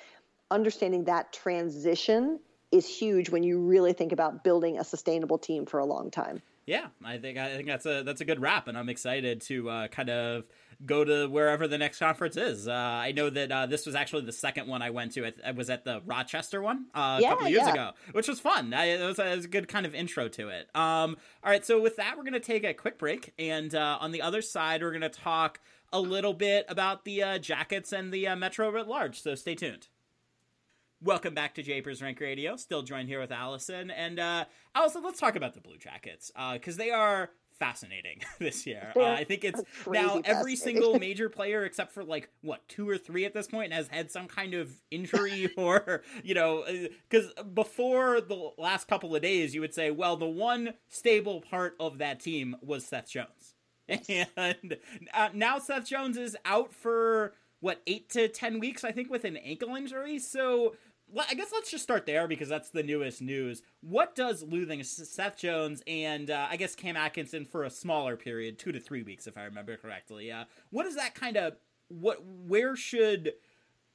understanding 0.51 1.05
that 1.05 1.33
transition 1.33 2.39
is 2.71 2.87
huge 2.89 3.31
when 3.31 3.43
you 3.43 3.59
really 3.59 3.93
think 3.93 4.13
about 4.13 4.45
building 4.45 4.79
a 4.79 4.85
sustainable 4.85 5.39
team 5.39 5.67
for 5.67 5.79
a 5.81 5.85
long 5.87 6.11
time. 6.11 6.43
Yeah, 6.67 6.87
I 7.05 7.19
think 7.19 7.39
I 7.39 7.57
think 7.57 7.67
that's 7.67 7.87
a 7.87 8.03
that's 8.05 8.21
a 8.21 8.25
good 8.25 8.41
wrap, 8.41 8.69
and 8.69 8.79
I'm 8.79 8.89
excited 8.89 9.41
to 9.43 9.69
uh, 9.69 9.89
kind 9.89 10.11
of 10.11 10.45
go 10.85 11.05
to 11.05 11.27
wherever 11.27 11.67
the 11.67 11.79
next 11.79 11.99
conference 11.99 12.37
is. 12.37 12.69
Uh, 12.69 12.73
I 12.73 13.13
know 13.13 13.31
that 13.31 13.51
uh, 13.51 13.67
this 13.67 13.85
was 13.85 13.95
actually 13.95 14.25
the 14.25 14.33
second 14.33 14.69
one 14.69 14.81
I 14.81 14.91
went 14.91 15.13
to. 15.13 15.27
I, 15.27 15.33
I 15.47 15.51
was 15.53 15.71
at 15.71 15.85
the 15.85 16.03
Rochester 16.05 16.63
one 16.63 16.87
uh, 16.95 17.21
a 17.21 17.29
couple 17.29 17.49
years 17.49 17.63
yeah. 17.67 17.73
ago, 17.73 17.91
which 18.13 18.29
was 18.29 18.39
fun. 18.39 18.73
I, 18.75 18.85
it, 18.87 19.05
was 19.05 19.19
a, 19.19 19.33
it, 19.33 19.37
was 19.37 19.45
a, 19.45 19.49
good 19.49 19.69
kind 19.69 19.87
of 19.87 19.95
intro 19.95 20.29
to 20.29 20.49
it. 20.49 20.69
Um, 20.75 21.17
all 21.43 21.51
right, 21.51 21.65
so 21.65 21.81
with 21.81 21.97
that, 21.97 22.17
we're 22.17 22.25
going 22.25 22.33
to 22.35 22.41
take 22.41 22.65
a 22.65 22.75
quick 22.75 22.99
break, 22.99 23.33
and 23.39 23.75
uh, 23.75 23.99
on 24.01 24.13
the 24.13 24.23
other 24.23 24.43
side, 24.43 24.83
we're 24.83 24.91
going 24.91 25.03
to 25.03 25.09
talk 25.09 25.61
a 25.93 26.01
little 26.01 26.33
bit 26.33 26.65
about 26.69 27.05
the 27.05 27.23
uh, 27.23 27.39
Jackets 27.39 27.93
and 27.93 28.13
the 28.13 28.35
Metro 28.37 28.77
at 28.79 28.89
large. 28.89 29.21
So 29.21 29.35
stay 29.35 29.55
tuned. 29.55 29.89
Welcome 31.05 31.35
back 31.35 31.55
to 31.57 31.65
Japers 31.65 32.01
Rink 32.01 32.21
Radio. 32.21 32.55
Still 32.55 32.83
joined 32.83 33.09
here 33.09 33.19
with 33.19 33.33
Alison. 33.33 33.91
And 33.91 34.21
uh, 34.21 34.45
Alison, 34.73 35.03
let's 35.03 35.19
talk 35.19 35.35
about 35.35 35.53
the 35.53 35.61
Blue 35.61 35.77
Jackets 35.77 36.31
because 36.53 36.77
uh, 36.77 36.79
they 36.79 36.91
are 36.93 37.31
fascinating 37.59 38.21
this 38.39 38.67
year. 38.69 38.93
Uh, 38.95 39.07
I 39.07 39.25
think 39.25 39.43
it's 39.43 39.61
now 39.89 40.21
every 40.25 40.55
single 40.55 40.99
major 41.01 41.29
player 41.29 41.65
except 41.65 41.93
for 41.93 42.05
like 42.05 42.31
what 42.43 42.69
two 42.69 42.89
or 42.89 42.99
three 42.99 43.25
at 43.25 43.35
this 43.35 43.49
point 43.49 43.73
has 43.73 43.89
had 43.89 44.13
some 44.13 44.29
kind 44.29 44.55
of 44.55 44.71
injury 44.93 45.51
or 45.57 46.03
you 46.23 46.35
know 46.35 46.65
because 47.09 47.33
uh, 47.37 47.43
before 47.43 48.21
the 48.21 48.51
last 48.57 48.87
couple 48.87 49.15
of 49.15 49.23
days 49.23 49.57
you 49.57 49.61
would 49.61 49.75
say 49.75 49.91
well 49.91 50.17
the 50.17 50.27
one 50.27 50.75
stable 50.89 51.41
part 51.41 51.75
of 51.81 51.99
that 51.99 52.21
team 52.21 52.55
was 52.63 52.85
Seth 52.85 53.11
Jones 53.11 53.55
and 53.89 54.77
uh, 55.15 55.31
now 55.35 55.59
Seth 55.59 55.87
Jones 55.87 56.17
is 56.17 56.37
out 56.45 56.73
for 56.73 57.33
what 57.61 57.81
eight 57.87 58.09
to 58.11 58.29
ten 58.29 58.59
weeks 58.61 58.83
I 58.85 58.93
think 58.93 59.11
with 59.11 59.25
an 59.25 59.37
ankle 59.37 59.75
injury 59.77 60.19
so 60.19 60.75
I 61.19 61.35
guess 61.35 61.51
let's 61.53 61.71
just 61.71 61.83
start 61.83 62.07
there 62.07 62.27
because 62.27 62.49
that's 62.49 62.71
the 62.71 62.83
newest 62.83 63.21
news. 63.21 63.63
What 63.81 64.15
does 64.15 64.43
losing 64.43 64.83
Seth 64.83 65.37
Jones 65.37 65.83
and 65.87 66.31
uh, 66.31 66.47
I 66.51 66.57
guess 66.57 66.75
Cam 66.75 66.97
Atkinson 66.97 67.45
for 67.45 67.65
a 67.65 67.71
smaller 67.71 68.17
period, 68.17 68.59
two 68.59 68.73
to 68.73 68.81
three 68.81 69.03
weeks, 69.03 69.27
if 69.27 69.37
I 69.37 69.45
remember 69.45 69.77
correctly? 69.77 70.33
Uh, 70.33 70.45
what 70.71 70.87
is 70.87 70.97
that 70.97 71.15
kind 71.15 71.37
of 71.37 71.57
what? 71.89 72.25
Where 72.25 72.75
should 72.77 73.35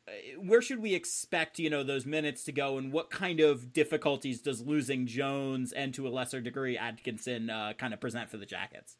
uh, 0.08 0.12
where 0.39 0.62
should 0.62 0.82
we 0.82 0.93
expect 0.93 1.60
you 1.60 1.69
know 1.69 1.84
those 1.84 2.06
minutes 2.06 2.43
to 2.45 2.51
go, 2.51 2.77
and 2.77 2.91
what 2.91 3.10
kind 3.10 3.39
of 3.39 3.73
difficulties 3.73 4.41
does 4.41 4.62
losing 4.62 5.08
Jones 5.08 5.71
and 5.71 5.93
to 5.95 6.08
a 6.08 6.10
lesser 6.10 6.41
degree 6.41 6.77
Atkinson 6.77 7.49
uh, 7.49 7.73
kind 7.77 7.93
of 7.93 7.99
present 7.99 8.30
for 8.30 8.38
the 8.38 8.45
Jackets? 8.45 8.97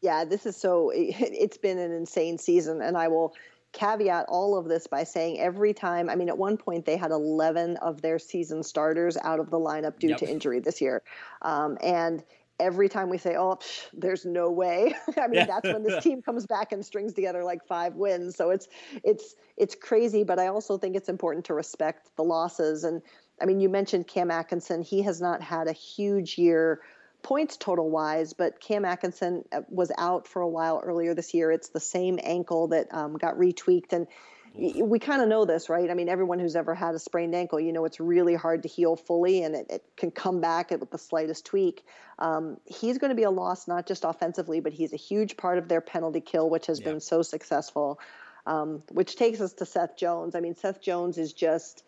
Yeah, 0.00 0.24
this 0.24 0.46
is 0.46 0.56
so. 0.56 0.90
It's 0.94 1.58
been 1.58 1.78
an 1.78 1.92
insane 1.92 2.38
season, 2.38 2.80
and 2.80 2.96
I 2.96 3.08
will 3.08 3.34
caveat 3.72 4.26
all 4.28 4.56
of 4.56 4.66
this 4.66 4.86
by 4.86 5.04
saying 5.04 5.38
every 5.38 5.74
time, 5.74 6.08
I 6.08 6.14
mean, 6.14 6.28
at 6.28 6.38
one 6.38 6.56
point 6.56 6.84
they 6.84 6.96
had 6.96 7.10
11 7.10 7.76
of 7.76 8.00
their 8.00 8.18
season 8.18 8.62
starters 8.62 9.16
out 9.22 9.40
of 9.40 9.50
the 9.50 9.58
lineup 9.58 9.98
due 9.98 10.08
yep. 10.08 10.18
to 10.18 10.30
injury 10.30 10.60
this 10.60 10.80
year. 10.80 11.02
Um, 11.42 11.76
and 11.82 12.22
every 12.60 12.88
time 12.88 13.08
we 13.08 13.18
say, 13.18 13.36
"Oh, 13.36 13.56
psh, 13.56 13.86
there's 13.92 14.24
no 14.24 14.50
way," 14.50 14.94
I 15.16 15.28
mean, 15.28 15.34
yeah. 15.34 15.46
that's 15.46 15.72
when 15.72 15.82
this 15.82 16.02
team 16.04 16.22
comes 16.22 16.46
back 16.46 16.72
and 16.72 16.84
strings 16.84 17.12
together 17.12 17.44
like 17.44 17.64
five 17.66 17.94
wins. 17.94 18.36
So 18.36 18.50
it's 18.50 18.68
it's 19.04 19.34
it's 19.56 19.74
crazy, 19.74 20.24
but 20.24 20.38
I 20.38 20.48
also 20.48 20.78
think 20.78 20.96
it's 20.96 21.08
important 21.08 21.44
to 21.46 21.54
respect 21.54 22.10
the 22.16 22.24
losses. 22.24 22.84
And 22.84 23.02
I 23.40 23.44
mean, 23.44 23.60
you 23.60 23.68
mentioned 23.68 24.06
Cam 24.06 24.30
Atkinson; 24.30 24.82
he 24.82 25.02
has 25.02 25.20
not 25.20 25.42
had 25.42 25.68
a 25.68 25.72
huge 25.72 26.38
year 26.38 26.80
points 27.22 27.56
total 27.56 27.90
wise, 27.90 28.32
but 28.32 28.60
Cam 28.60 28.84
Atkinson 28.84 29.44
uh, 29.52 29.62
was 29.68 29.92
out 29.96 30.26
for 30.26 30.42
a 30.42 30.48
while 30.48 30.80
earlier 30.84 31.14
this 31.14 31.34
year. 31.34 31.50
It's 31.50 31.68
the 31.68 31.80
same 31.80 32.18
ankle 32.22 32.68
that 32.68 32.92
um, 32.92 33.16
got 33.16 33.36
retweaked 33.36 33.92
and 33.92 34.06
we 34.54 34.98
kind 34.98 35.22
of 35.22 35.28
know 35.28 35.44
this, 35.44 35.68
right? 35.68 35.90
I 35.90 35.94
mean, 35.94 36.08
everyone 36.08 36.38
who's 36.38 36.56
ever 36.56 36.74
had 36.74 36.94
a 36.94 36.98
sprained 36.98 37.34
ankle, 37.34 37.60
you 37.60 37.72
know, 37.72 37.84
it's 37.84 38.00
really 38.00 38.34
hard 38.34 38.62
to 38.64 38.68
heal 38.68 38.96
fully 38.96 39.42
and 39.42 39.54
it, 39.54 39.66
it 39.70 39.84
can 39.96 40.10
come 40.10 40.40
back 40.40 40.70
with 40.70 40.90
the 40.90 40.98
slightest 40.98 41.46
tweak. 41.46 41.84
Um, 42.18 42.56
he's 42.64 42.98
going 42.98 43.10
to 43.10 43.14
be 43.14 43.22
a 43.22 43.30
loss, 43.30 43.68
not 43.68 43.86
just 43.86 44.04
offensively, 44.04 44.60
but 44.60 44.72
he's 44.72 44.92
a 44.92 44.96
huge 44.96 45.36
part 45.36 45.58
of 45.58 45.68
their 45.68 45.80
penalty 45.80 46.20
kill, 46.20 46.50
which 46.50 46.66
has 46.66 46.80
yeah. 46.80 46.86
been 46.86 47.00
so 47.00 47.22
successful. 47.22 48.00
Um, 48.46 48.82
which 48.90 49.16
takes 49.16 49.42
us 49.42 49.52
to 49.54 49.66
Seth 49.66 49.98
Jones. 49.98 50.34
I 50.34 50.40
mean, 50.40 50.54
Seth 50.54 50.80
Jones 50.80 51.18
is 51.18 51.34
just 51.34 51.84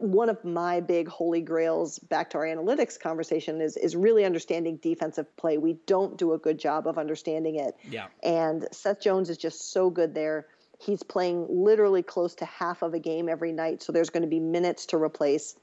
one 0.00 0.28
of 0.28 0.44
my 0.44 0.80
big 0.80 1.08
holy 1.08 1.40
grails 1.40 1.98
back 1.98 2.30
to 2.30 2.38
our 2.38 2.44
analytics 2.44 2.98
conversation 2.98 3.60
is 3.60 3.76
is 3.76 3.94
really 3.94 4.24
understanding 4.24 4.76
defensive 4.78 5.34
play. 5.36 5.58
We 5.58 5.74
don't 5.86 6.16
do 6.16 6.32
a 6.32 6.38
good 6.38 6.58
job 6.58 6.86
of 6.86 6.98
understanding 6.98 7.56
it. 7.56 7.76
Yeah. 7.88 8.06
And 8.22 8.66
Seth 8.72 9.00
Jones 9.00 9.30
is 9.30 9.36
just 9.36 9.72
so 9.72 9.90
good 9.90 10.14
there. 10.14 10.46
He's 10.80 11.02
playing 11.02 11.46
literally 11.48 12.02
close 12.02 12.34
to 12.36 12.46
half 12.46 12.82
of 12.82 12.94
a 12.94 12.98
game 12.98 13.28
every 13.28 13.52
night, 13.52 13.82
so 13.82 13.92
there's 13.92 14.10
going 14.10 14.22
to 14.22 14.28
be 14.28 14.40
minutes 14.40 14.86
to 14.86 14.96
replace. 14.96 15.56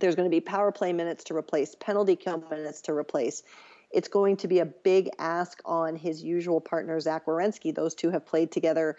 There's 0.00 0.16
going 0.16 0.28
to 0.28 0.34
be 0.34 0.40
power 0.40 0.72
play 0.72 0.92
minutes 0.92 1.24
to 1.24 1.34
replace, 1.36 1.74
penalty 1.74 2.16
kill 2.16 2.42
minutes 2.50 2.80
to 2.82 2.92
replace. 2.92 3.42
It's 3.92 4.08
going 4.08 4.36
to 4.38 4.48
be 4.48 4.60
a 4.60 4.66
big 4.66 5.10
ask 5.18 5.60
on 5.64 5.96
his 5.96 6.22
usual 6.22 6.60
partner, 6.60 6.98
Zach 7.00 7.26
Werenski. 7.26 7.74
Those 7.74 7.94
two 7.94 8.10
have 8.10 8.24
played 8.26 8.52
together 8.52 8.96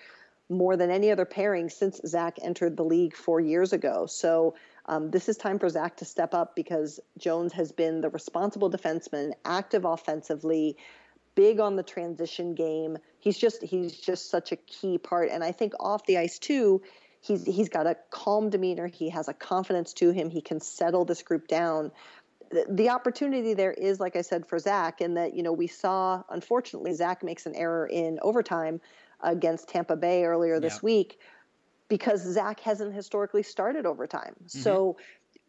more 0.51 0.75
than 0.75 0.91
any 0.91 1.11
other 1.11 1.25
pairing 1.25 1.69
since 1.69 2.01
Zach 2.05 2.37
entered 2.41 2.77
the 2.77 2.83
league 2.83 3.15
four 3.15 3.39
years 3.39 3.73
ago. 3.73 4.05
So 4.05 4.55
um, 4.85 5.09
this 5.09 5.29
is 5.29 5.37
time 5.37 5.57
for 5.57 5.69
Zach 5.69 5.97
to 5.97 6.05
step 6.05 6.33
up 6.33 6.55
because 6.55 6.99
Jones 7.17 7.53
has 7.53 7.71
been 7.71 8.01
the 8.01 8.09
responsible 8.09 8.69
defenseman, 8.69 9.31
active 9.45 9.85
offensively, 9.85 10.77
big 11.35 11.59
on 11.59 11.75
the 11.75 11.83
transition 11.83 12.55
game. 12.55 12.97
He's 13.19 13.37
just 13.37 13.63
he's 13.63 13.95
just 13.95 14.29
such 14.29 14.51
a 14.51 14.55
key 14.55 14.97
part, 14.97 15.29
and 15.31 15.43
I 15.43 15.51
think 15.51 15.73
off 15.79 16.05
the 16.05 16.17
ice 16.17 16.39
too. 16.39 16.81
He's 17.21 17.45
he's 17.45 17.69
got 17.69 17.87
a 17.87 17.95
calm 18.09 18.49
demeanor. 18.49 18.87
He 18.87 19.09
has 19.09 19.27
a 19.27 19.33
confidence 19.33 19.93
to 19.93 20.11
him. 20.11 20.29
He 20.29 20.41
can 20.41 20.59
settle 20.59 21.05
this 21.05 21.21
group 21.21 21.47
down. 21.47 21.91
The, 22.67 22.89
opportunity 22.89 23.53
there 23.53 23.71
is, 23.71 24.01
like 24.01 24.17
I 24.17 24.23
said, 24.23 24.45
for 24.45 24.59
Zach, 24.59 24.99
in 24.99 25.13
that 25.13 25.35
you 25.35 25.43
know 25.43 25.53
we 25.53 25.67
saw 25.67 26.23
unfortunately 26.29 26.93
Zach 26.93 27.23
makes 27.23 27.45
an 27.45 27.55
error 27.55 27.87
in 27.87 28.19
overtime 28.21 28.81
against 29.23 29.69
Tampa 29.69 29.95
Bay 29.95 30.25
earlier 30.25 30.59
this 30.59 30.75
yeah. 30.75 30.79
week 30.83 31.19
because 31.87 32.21
Zach 32.21 32.59
hasn't 32.61 32.93
historically 32.93 33.43
started 33.43 33.85
overtime. 33.85 34.35
Mm-hmm. 34.45 34.59
So 34.59 34.97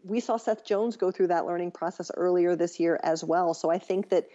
we 0.04 0.20
saw 0.20 0.36
Seth 0.36 0.64
Jones 0.64 0.96
go 0.96 1.10
through 1.10 1.28
that 1.28 1.46
learning 1.46 1.70
process 1.70 2.10
earlier 2.16 2.56
this 2.56 2.80
year 2.80 2.98
as 3.02 3.22
well. 3.22 3.54
So 3.54 3.70
I 3.70 3.78
think 3.78 4.08
that 4.08 4.28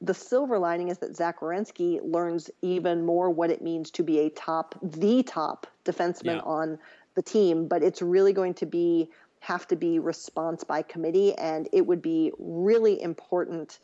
the 0.00 0.14
silver 0.14 0.58
lining 0.58 0.88
is 0.88 0.98
that 0.98 1.16
Zach 1.16 1.40
Werenski 1.40 2.00
learns 2.02 2.50
even 2.62 3.04
more 3.04 3.30
what 3.30 3.50
it 3.50 3.62
means 3.62 3.90
to 3.92 4.02
be 4.02 4.20
a 4.20 4.30
top, 4.30 4.74
the 4.82 5.22
top 5.22 5.66
defenseman 5.84 6.36
yeah. 6.36 6.40
on 6.40 6.78
the 7.14 7.22
team. 7.22 7.66
But 7.66 7.82
it's 7.82 8.02
really 8.02 8.32
going 8.32 8.54
to 8.54 8.66
be 8.66 9.10
have 9.40 9.66
to 9.68 9.76
be 9.76 9.98
response 9.98 10.64
by 10.64 10.82
committee, 10.82 11.34
and 11.34 11.66
it 11.72 11.86
would 11.86 12.02
be 12.02 12.30
really 12.38 13.00
important 13.00 13.78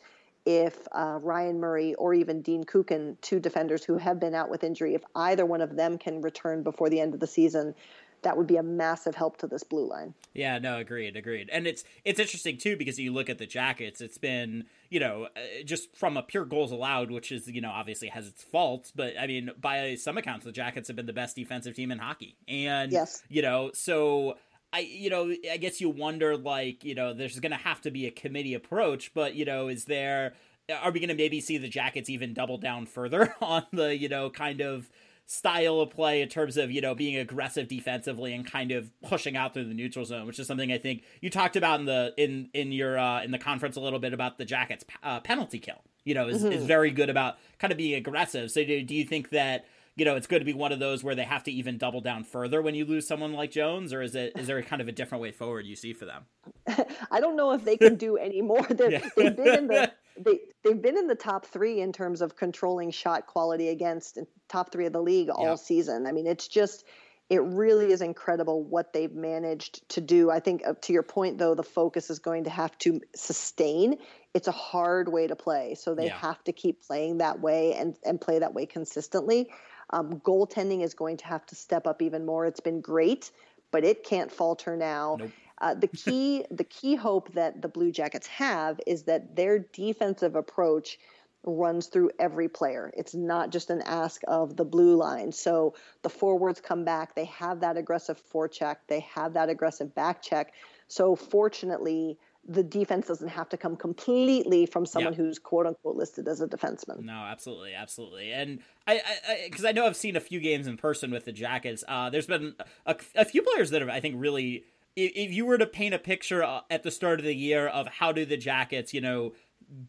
if 0.47 0.87
uh, 0.93 1.19
Ryan 1.21 1.59
Murray 1.59 1.93
or 1.95 2.13
even 2.13 2.41
Dean 2.41 2.63
Kukan, 2.63 3.19
two 3.19 3.37
defenders 3.37 3.83
who 3.83 3.97
have 3.97 4.17
been 4.17 4.33
out 4.33 4.49
with 4.49 4.63
injury, 4.63 4.93
if 4.93 5.03
either 5.13 5.45
one 5.45 5.59
of 5.59 5.75
them 5.75 5.97
can 5.97 6.21
return 6.21 6.63
before 6.63 6.89
the 6.89 7.01
end 7.01 7.13
of 7.13 7.19
the 7.19 7.27
season, 7.27 7.75
that 8.21 8.37
would 8.37 8.47
be 8.47 8.55
a 8.55 8.63
massive 8.63 9.13
help 9.13 9.35
to 9.37 9.47
this 9.47 9.63
blue 9.63 9.89
line. 9.89 10.13
Yeah, 10.33 10.57
no, 10.57 10.77
agreed, 10.77 11.17
agreed. 11.17 11.49
And 11.51 11.67
it's 11.67 11.83
it's 12.05 12.17
interesting 12.17 12.57
too 12.57 12.77
because 12.77 12.97
you 12.97 13.11
look 13.11 13.29
at 13.29 13.39
the 13.39 13.45
Jackets, 13.45 13.99
it's 13.99 14.17
been 14.17 14.65
you 14.89 15.01
know 15.01 15.27
uh, 15.35 15.63
just 15.65 15.93
from 15.97 16.15
a 16.15 16.23
pure 16.23 16.45
goals 16.45 16.71
allowed, 16.71 17.11
which 17.11 17.29
is 17.33 17.49
you 17.49 17.59
know 17.59 17.71
obviously 17.71 18.07
has 18.07 18.25
its 18.25 18.41
faults, 18.41 18.93
but 18.95 19.15
I 19.19 19.27
mean 19.27 19.51
by 19.59 19.95
some 19.95 20.17
accounts 20.17 20.45
the 20.45 20.53
Jackets 20.53 20.87
have 20.87 20.95
been 20.95 21.07
the 21.07 21.13
best 21.13 21.35
defensive 21.35 21.75
team 21.75 21.91
in 21.91 21.99
hockey, 21.99 22.37
and 22.47 22.91
yes, 22.91 23.21
you 23.27 23.41
know 23.41 23.71
so. 23.73 24.37
I 24.73 24.79
you 24.79 25.09
know 25.09 25.33
I 25.51 25.57
guess 25.57 25.79
you 25.79 25.89
wonder 25.89 26.37
like 26.37 26.83
you 26.83 26.95
know 26.95 27.13
there's 27.13 27.39
going 27.39 27.51
to 27.51 27.57
have 27.57 27.81
to 27.81 27.91
be 27.91 28.05
a 28.05 28.11
committee 28.11 28.53
approach, 28.53 29.13
but 29.13 29.35
you 29.35 29.45
know 29.45 29.67
is 29.67 29.85
there 29.85 30.33
are 30.69 30.91
we 30.91 30.99
going 30.99 31.09
to 31.09 31.15
maybe 31.15 31.39
see 31.39 31.57
the 31.57 31.69
Jackets 31.69 32.09
even 32.09 32.33
double 32.33 32.57
down 32.57 32.85
further 32.85 33.35
on 33.41 33.65
the 33.71 33.95
you 33.95 34.09
know 34.09 34.29
kind 34.29 34.61
of 34.61 34.89
style 35.29 35.81
of 35.81 35.89
play 35.89 36.21
in 36.21 36.29
terms 36.29 36.55
of 36.55 36.71
you 36.71 36.81
know 36.81 36.95
being 36.95 37.17
aggressive 37.17 37.67
defensively 37.67 38.33
and 38.33 38.49
kind 38.49 38.71
of 38.71 38.89
pushing 39.01 39.35
out 39.35 39.53
through 39.53 39.65
the 39.65 39.73
neutral 39.73 40.05
zone, 40.05 40.25
which 40.25 40.39
is 40.39 40.47
something 40.47 40.71
I 40.71 40.77
think 40.77 41.03
you 41.21 41.29
talked 41.29 41.55
about 41.55 41.79
in 41.79 41.85
the 41.85 42.13
in 42.17 42.49
in 42.53 42.71
your 42.71 42.97
uh, 42.97 43.23
in 43.23 43.31
the 43.31 43.39
conference 43.39 43.75
a 43.75 43.81
little 43.81 43.99
bit 43.99 44.13
about 44.13 44.37
the 44.37 44.45
Jackets 44.45 44.85
uh, 45.03 45.19
penalty 45.19 45.59
kill. 45.59 45.81
You 46.03 46.13
know, 46.13 46.27
is 46.27 46.43
mm-hmm. 46.43 46.53
is 46.53 46.65
very 46.65 46.91
good 46.91 47.09
about 47.09 47.37
kind 47.59 47.71
of 47.71 47.77
being 47.77 47.95
aggressive. 47.95 48.51
So 48.51 48.63
do, 48.63 48.81
do 48.81 48.95
you 48.95 49.05
think 49.05 49.29
that? 49.29 49.65
You 49.97 50.05
know, 50.05 50.15
it's 50.15 50.27
going 50.27 50.41
to 50.41 50.45
be 50.45 50.53
one 50.53 50.71
of 50.71 50.77
those 50.77 51.03
where 51.03 51.15
they 51.15 51.23
have 51.23 51.43
to 51.45 51.51
even 51.51 51.79
double 51.79 52.01
down 52.01 52.23
further 52.23 52.61
when 52.61 52.75
you 52.75 52.85
lose 52.85 53.07
someone 53.07 53.33
like 53.33 53.49
Jones, 53.49 53.91
or 53.91 54.03
is 54.03 54.13
it 54.13 54.33
is 54.37 54.45
there 54.45 54.61
kind 54.61 54.79
of 54.79 54.87
a 54.87 54.91
different 54.91 55.23
way 55.23 55.31
forward 55.31 55.65
you 55.65 55.75
see 55.75 55.91
for 55.91 56.05
them? 56.05 56.25
I 57.11 57.19
don't 57.19 57.35
know 57.35 57.51
if 57.51 57.65
they 57.65 57.77
can 57.77 57.95
do 57.95 58.15
any 58.15 58.41
more. 58.41 58.65
Yeah. 58.77 59.09
They've 59.17 59.35
been 59.35 59.55
in 59.55 59.67
the 59.67 59.91
they 60.23 60.39
they've 60.63 60.81
been 60.81 60.97
in 60.97 61.07
the 61.07 61.15
top 61.15 61.47
three 61.47 61.81
in 61.81 61.91
terms 61.91 62.21
of 62.21 62.35
controlling 62.35 62.91
shot 62.91 63.25
quality 63.25 63.69
against 63.69 64.19
top 64.47 64.71
three 64.71 64.85
of 64.85 64.93
the 64.93 65.01
league 65.01 65.29
all 65.29 65.45
yeah. 65.45 65.55
season. 65.55 66.05
I 66.05 66.11
mean, 66.11 66.27
it's 66.27 66.47
just 66.47 66.85
it 67.29 67.41
really 67.41 67.91
is 67.91 68.01
incredible 68.01 68.63
what 68.63 68.93
they've 68.93 69.13
managed 69.13 69.89
to 69.89 70.01
do. 70.01 70.29
I 70.29 70.39
think 70.39 70.61
uh, 70.65 70.75
to 70.81 70.93
your 70.93 71.03
point 71.03 71.39
though, 71.39 71.55
the 71.55 71.63
focus 71.63 72.11
is 72.11 72.19
going 72.19 72.43
to 72.43 72.51
have 72.51 72.77
to 72.79 73.01
sustain. 73.15 73.97
It's 74.35 74.47
a 74.47 74.53
hard 74.53 75.09
way 75.09 75.25
to 75.25 75.35
play, 75.35 75.73
so 75.73 75.95
they 75.95 76.05
yeah. 76.05 76.17
have 76.17 76.43
to 76.43 76.53
keep 76.53 76.83
playing 76.83 77.17
that 77.17 77.41
way 77.41 77.73
and 77.73 77.97
and 78.05 78.21
play 78.21 78.39
that 78.39 78.53
way 78.53 78.67
consistently. 78.67 79.49
Um, 79.91 80.19
goaltending 80.19 80.83
is 80.83 80.93
going 80.93 81.17
to 81.17 81.25
have 81.25 81.45
to 81.47 81.55
step 81.55 81.87
up 81.87 82.01
even 82.01 82.25
more. 82.25 82.45
It's 82.45 82.59
been 82.59 82.81
great, 82.81 83.31
but 83.71 83.83
it 83.83 84.03
can't 84.03 84.31
falter 84.31 84.75
now. 84.75 85.17
Nope. 85.19 85.31
Uh, 85.59 85.73
the 85.73 85.87
key 86.05 86.45
the 86.51 86.63
key 86.63 86.95
hope 86.95 87.33
that 87.33 87.61
the 87.61 87.67
Blue 87.67 87.91
Jackets 87.91 88.27
have 88.27 88.79
is 88.85 89.03
that 89.03 89.35
their 89.35 89.59
defensive 89.59 90.35
approach 90.35 90.99
runs 91.43 91.87
through 91.87 92.11
every 92.19 92.49
player. 92.49 92.91
It's 92.95 93.15
not 93.15 93.51
just 93.51 93.69
an 93.69 93.81
ask 93.83 94.21
of 94.27 94.57
the 94.57 94.65
blue 94.65 94.95
line. 94.95 95.31
So 95.31 95.75
the 96.01 96.09
forwards 96.09 96.59
come 96.59 96.83
back, 96.83 97.15
they 97.15 97.25
have 97.25 97.61
that 97.61 97.77
aggressive 97.77 98.21
forecheck, 98.31 98.77
they 98.87 99.01
have 99.01 99.33
that 99.33 99.49
aggressive 99.49 99.95
back 99.95 100.21
check. 100.21 100.53
So 100.87 101.15
fortunately, 101.15 102.17
the 102.47 102.63
defense 102.63 103.07
doesn't 103.07 103.27
have 103.27 103.49
to 103.49 103.57
come 103.57 103.75
completely 103.75 104.65
from 104.65 104.85
someone 104.85 105.13
yeah. 105.13 105.17
who's 105.17 105.37
quote 105.37 105.67
unquote 105.67 105.97
listed 105.97 106.27
as 106.27 106.41
a 106.41 106.47
defenseman. 106.47 107.01
No, 107.03 107.13
absolutely, 107.13 107.73
absolutely. 107.73 108.31
And 108.31 108.59
I, 108.87 109.01
because 109.45 109.65
I, 109.65 109.69
I, 109.69 109.71
know 109.73 109.85
I've 109.85 109.97
seen 109.97 110.15
a 110.15 110.21
few 110.21 110.39
games 110.39 110.65
in 110.65 110.77
person 110.77 111.11
with 111.11 111.25
the 111.25 111.33
Jackets. 111.33 111.83
Uh, 111.87 112.09
there's 112.09 112.27
been 112.27 112.55
a, 112.85 112.95
a, 113.15 113.25
few 113.25 113.41
players 113.41 113.71
that 113.71 113.81
have, 113.81 113.89
I 113.89 113.99
think, 113.99 114.15
really 114.17 114.63
if 114.95 115.31
you 115.31 115.45
were 115.45 115.59
to 115.59 115.67
paint 115.67 115.93
a 115.93 115.99
picture 115.99 116.43
uh, 116.43 116.61
at 116.71 116.83
the 116.83 116.89
start 116.89 117.19
of 117.19 117.25
the 117.25 117.35
year 117.35 117.67
of 117.67 117.87
how 117.87 118.11
do 118.11 118.25
the 118.25 118.37
Jackets, 118.37 118.93
you 118.93 119.01
know, 119.01 119.33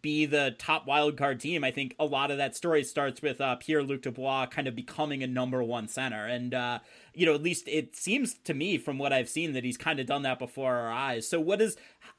be 0.03 0.27
the 0.27 0.55
top 0.59 0.87
wild 0.87 1.17
card 1.17 1.41
team, 1.41 1.65
I 1.65 1.71
think 1.71 1.95
a 1.99 2.05
lot 2.05 2.31
of 2.31 2.37
that 2.39 2.57
story 2.57 2.83
starts 2.85 3.23
with 3.23 3.41
uh, 3.41 3.57
Pierre 3.57 3.83
Luc 3.83 4.03
Dubois 4.03 4.47
kind 4.47 4.69
of 4.69 4.75
becoming 4.75 5.23
a 5.23 5.27
number 5.27 5.63
one 5.63 5.89
center, 5.89 6.27
and 6.27 6.53
uh, 6.53 6.81
you 7.19 7.27
know, 7.27 7.35
at 7.35 7.43
least 7.43 7.67
it 7.67 7.97
seems 7.97 8.35
to 8.45 8.55
me 8.55 8.79
from 8.79 8.97
what 8.97 9.13
I've 9.13 9.29
seen 9.29 9.53
that 9.55 9.65
he's 9.65 9.77
kind 9.77 9.99
of 9.99 10.07
done 10.07 10.23
that 10.23 10.39
before 10.39 10.77
our 10.77 10.93
eyes. 10.93 11.29
So, 11.29 11.41
what 11.41 11.61
is 11.61 11.77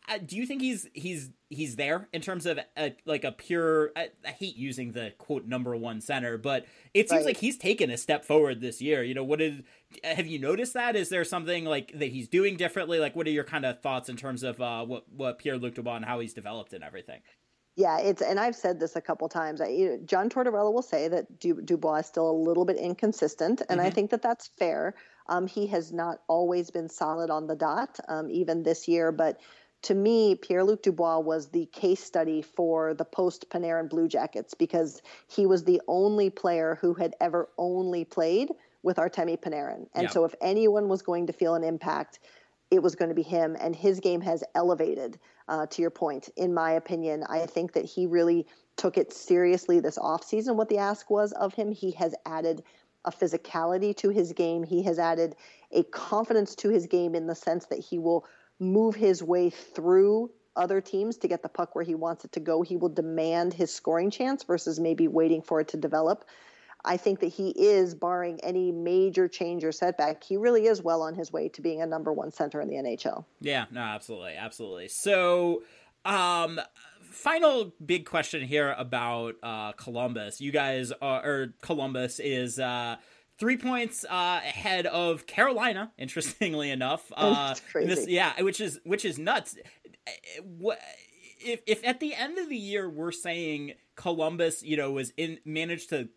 uh, 0.10 0.18
do 0.18 0.36
you 0.36 0.46
think 0.46 0.62
he's 0.62 0.88
he's 0.94 1.30
he's 1.50 1.78
there 1.78 2.10
in 2.12 2.22
terms 2.22 2.46
of 2.46 2.60
a, 2.78 2.94
like 3.06 3.24
a 3.24 3.32
pure? 3.32 3.92
I, 3.96 4.10
I, 4.28 4.32
hate 4.32 4.58
using 4.58 4.92
the 4.92 5.14
quote 5.18 5.46
number 5.46 5.74
one 5.78 6.02
center, 6.02 6.38
but 6.38 6.66
it 6.94 7.08
seems 7.08 7.20
right. 7.20 7.28
like 7.28 7.38
he's 7.38 7.58
taken 7.58 7.90
a 7.90 7.96
step 7.96 8.26
forward 8.26 8.60
this 8.60 8.82
year. 8.82 9.02
You 9.02 9.14
know, 9.14 9.24
what 9.24 9.40
is 9.40 9.62
have 10.04 10.28
you 10.28 10.38
noticed 10.38 10.74
that? 10.74 10.98
Is 10.98 11.08
there 11.08 11.24
something 11.24 11.64
like 11.64 11.98
that 11.98 12.10
he's 12.10 12.28
doing 12.28 12.58
differently? 12.58 13.00
Like, 13.00 13.16
what 13.16 13.26
are 13.26 13.32
your 13.32 13.46
kind 13.46 13.66
of 13.66 13.82
thoughts 13.82 14.10
in 14.10 14.18
terms 14.18 14.44
of 14.44 14.60
uh, 14.60 14.84
what 14.84 15.06
what 15.10 15.40
Pierre 15.40 15.58
Luc 15.58 15.76
Dubois 15.76 15.96
and 15.96 16.06
how 16.06 16.20
he's 16.20 16.34
developed 16.34 16.74
and 16.74 16.84
everything? 16.84 17.22
Yeah, 17.80 17.98
it's 18.00 18.22
and 18.22 18.42
I've 18.42 18.58
said 18.58 18.78
this 18.78 18.98
a 18.98 19.02
couple 19.02 19.30
times. 19.30 19.62
I, 19.62 19.68
you 19.68 19.90
know, 19.92 20.00
John 20.04 20.30
Tortorella 20.30 20.74
will 20.74 20.82
say 20.82 21.08
that 21.08 21.40
du, 21.40 21.62
Dubois 21.62 22.00
is 22.00 22.08
still 22.08 22.30
a 22.30 22.34
little 22.34 22.66
bit 22.66 22.76
inconsistent, 22.76 23.62
and 23.70 23.80
mm-hmm. 23.80 23.88
I 23.88 23.90
think 23.90 24.12
that 24.12 24.22
that's 24.22 24.48
fair. 24.48 24.96
Um, 25.28 25.48
he 25.48 25.66
has 25.68 25.94
not 25.94 26.20
always 26.28 26.72
been 26.72 26.90
solid 26.90 27.30
on 27.30 27.48
the 27.48 27.56
dot, 27.56 27.98
um, 28.10 28.30
even 28.30 28.64
this 28.64 28.90
year, 28.90 29.14
but 29.14 29.40
to 29.84 29.96
me, 29.96 30.36
Pierre 30.36 30.66
Luc 30.66 30.82
Dubois 30.82 31.20
was 31.20 31.52
the 31.52 31.68
case 31.68 32.04
study 32.04 32.42
for 32.42 32.94
the 32.96 33.06
post 33.06 33.50
Panarin 33.50 33.90
Blue 33.90 34.10
Jackets 34.10 34.54
because 34.54 35.02
he 35.30 35.46
was 35.46 35.64
the 35.64 35.82
only 35.88 36.30
player 36.30 36.78
who 36.82 36.94
had 36.96 37.16
ever 37.22 37.48
only 37.58 38.04
played 38.04 38.50
with 38.84 38.98
Artemi 38.98 39.40
Panarin. 39.40 39.88
And 39.96 40.04
yeah. 40.04 40.10
so, 40.10 40.26
if 40.26 40.36
anyone 40.42 40.90
was 40.90 41.02
going 41.02 41.28
to 41.28 41.34
feel 41.34 41.56
an 41.56 41.64
impact, 41.64 42.20
it 42.72 42.84
was 42.84 42.96
going 42.96 43.10
to 43.10 43.16
be 43.16 43.24
him. 43.24 43.56
And 43.58 43.74
his 43.74 44.02
game 44.02 44.20
has 44.20 44.44
elevated 44.54 45.18
Uh, 45.50 45.66
to 45.66 45.82
your 45.82 45.90
point, 45.90 46.30
in 46.38 46.54
my 46.54 46.74
opinion, 46.74 47.24
I 47.28 47.48
think 47.48 47.74
that 47.74 47.84
he 47.84 48.06
really 48.06 48.46
took 48.78 49.00
it 49.00 49.12
seriously 49.12 49.80
this 49.80 49.98
offseason, 49.98 50.56
what 50.56 50.70
the 50.70 50.78
ask 50.78 51.10
was 51.10 51.32
of 51.32 51.56
him. 51.56 51.72
He 51.72 51.90
has 51.94 52.14
added 52.24 52.62
a 53.04 53.12
physicality 53.12 53.96
to 53.98 54.10
his 54.10 54.32
game. 54.34 54.64
He 54.64 54.84
has 54.84 55.00
added 55.00 55.36
a 55.72 55.82
confidence 55.86 56.54
to 56.58 56.70
his 56.70 56.86
game 56.86 57.16
in 57.16 57.26
the 57.26 57.34
sense 57.34 57.66
that 57.66 57.80
he 57.80 57.98
will 57.98 58.28
move 58.60 58.94
his 58.94 59.24
way 59.24 59.50
through 59.50 60.30
other 60.56 60.82
teams 60.82 61.18
to 61.18 61.28
get 61.28 61.42
the 61.42 61.50
puck 61.50 61.74
where 61.74 61.84
he 61.84 61.96
wants 61.96 62.26
it 62.26 62.32
to 62.34 62.40
go. 62.40 62.62
He 62.62 62.78
will 62.78 62.90
demand 62.90 63.54
his 63.54 63.74
scoring 63.74 64.12
chance 64.12 64.44
versus 64.44 64.80
maybe 64.80 65.08
waiting 65.08 65.42
for 65.42 65.60
it 65.62 65.70
to 65.70 65.78
develop. 65.78 66.26
I 66.86 66.98
think 66.98 67.20
that 67.20 67.28
he 67.28 67.50
is, 67.50 67.94
barring 67.94 68.40
any 68.42 68.72
major 68.72 69.28
change 69.28 69.64
or 69.64 69.72
setback, 69.72 70.24
he 70.24 70.38
really 70.38 70.68
is 70.68 70.82
well 70.82 71.02
on 71.02 71.14
his 71.14 71.32
way 71.32 71.50
to 71.50 71.62
being 71.62 71.82
a 71.82 71.86
number 71.86 72.14
one 72.14 72.32
center 72.32 72.62
in 72.62 72.70
the 72.70 72.76
NHL. 72.76 73.26
Yeah, 73.42 73.66
no, 73.72 73.82
absolutely, 73.82 74.36
absolutely. 74.36 74.88
So, 74.88 75.64
um, 76.06 76.62
final 77.02 77.74
big 77.86 78.06
question 78.06 78.42
here 78.42 78.74
about 78.78 79.36
uh, 79.44 79.74
Columbus. 79.74 80.40
You 80.40 80.52
guys 80.52 80.94
are, 81.02 81.26
or 81.26 81.54
Columbus 81.62 82.20
is 82.20 82.60
uh, 82.60 82.96
three 83.38 83.58
points 83.58 84.06
uh, 84.06 84.40
ahead 84.44 84.86
of 84.86 85.26
Carolina. 85.26 85.92
Interestingly 85.98 86.72
enough, 86.72 87.12
uh, 87.18 87.56
this, 87.74 88.08
yeah, 88.08 88.42
which 88.42 88.62
is 88.62 88.80
which 88.86 89.04
is 89.04 89.20
nuts. 89.20 89.58
What 90.44 90.80
if 91.40 91.62
if 91.66 91.86
at 91.86 92.00
the 92.00 92.14
end 92.14 92.38
of 92.38 92.50
the 92.50 92.58
year 92.58 92.90
we're 92.90 93.12
saying 93.12 93.74
Columbus, 93.96 94.64
you 94.64 94.78
know, 94.78 94.92
was 94.92 95.12
in 95.18 95.40
managed 95.46 95.90
to 95.90 96.10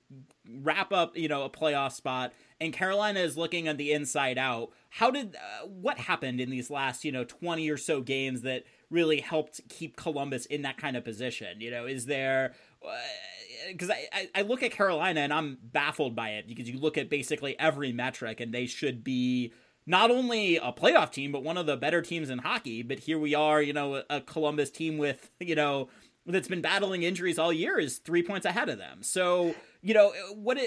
wrap 0.61 0.93
up, 0.93 1.17
you 1.17 1.29
know, 1.29 1.43
a 1.43 1.51
playoff 1.51 1.93
spot, 1.93 2.33
and 2.61 2.73
Carolina 2.73 3.21
is 3.21 3.37
looking 3.37 3.69
on 3.69 3.77
the 3.77 3.93
inside 3.93 4.39
out. 4.39 4.71
How 4.91 5.11
did 5.11 5.37
uh, 5.37 5.67
what 5.67 5.99
happened 5.99 6.41
in 6.41 6.51
these 6.51 6.71
last, 6.71 7.05
you 7.05 7.13
know, 7.13 7.25
twenty 7.25 7.69
or 7.71 7.77
so 7.77 8.01
games 8.01 8.43
that 8.43 8.65
really 8.91 9.21
helped 9.21 9.61
keep 9.69 9.97
Columbus 9.97 10.47
in 10.47 10.63
that 10.63 10.77
kind 10.77 10.97
of 10.97 11.05
position? 11.05 11.61
You 11.61 11.71
know, 11.71 11.87
is 11.87 12.07
there 12.07 12.55
because 13.69 13.91
uh, 13.91 13.95
I, 14.13 14.29
I 14.35 14.43
look 14.43 14.63
at 14.63 14.73
Carolina 14.73 15.21
and 15.21 15.33
I'm 15.33 15.59
baffled 15.63 16.15
by 16.15 16.31
it 16.31 16.47
because 16.47 16.69
you 16.69 16.79
look 16.79 16.99
at 16.99 17.11
basically 17.11 17.59
every 17.59 17.93
metric 17.93 18.41
and 18.41 18.53
they 18.53 18.67
should 18.67 19.03
be 19.05 19.53
not 19.87 20.11
only 20.11 20.57
a 20.57 20.73
playoff 20.73 21.11
team 21.13 21.33
but 21.33 21.43
one 21.43 21.57
of 21.59 21.67
the 21.67 21.77
better 21.77 22.03
teams 22.03 22.31
in 22.31 22.39
hockey. 22.39 22.83
But 22.83 23.01
here 23.01 23.19
we 23.19 23.35
are, 23.35 23.61
you 23.63 23.73
know, 23.73 24.03
a 24.09 24.21
Columbus 24.21 24.71
team 24.71 24.99
with 24.99 25.31
you 25.41 25.55
know 25.55 25.89
that's 26.27 26.49
been 26.49 26.63
battling 26.63 27.03
injuries 27.03 27.39
all 27.39 27.53
year 27.53 27.79
is 27.79 27.99
three 27.99 28.23
points 28.23 28.47
ahead 28.47 28.69
of 28.69 28.79
them. 28.79 29.03
So 29.03 29.55
you 29.83 29.95
know 29.95 30.13
what 30.35 30.59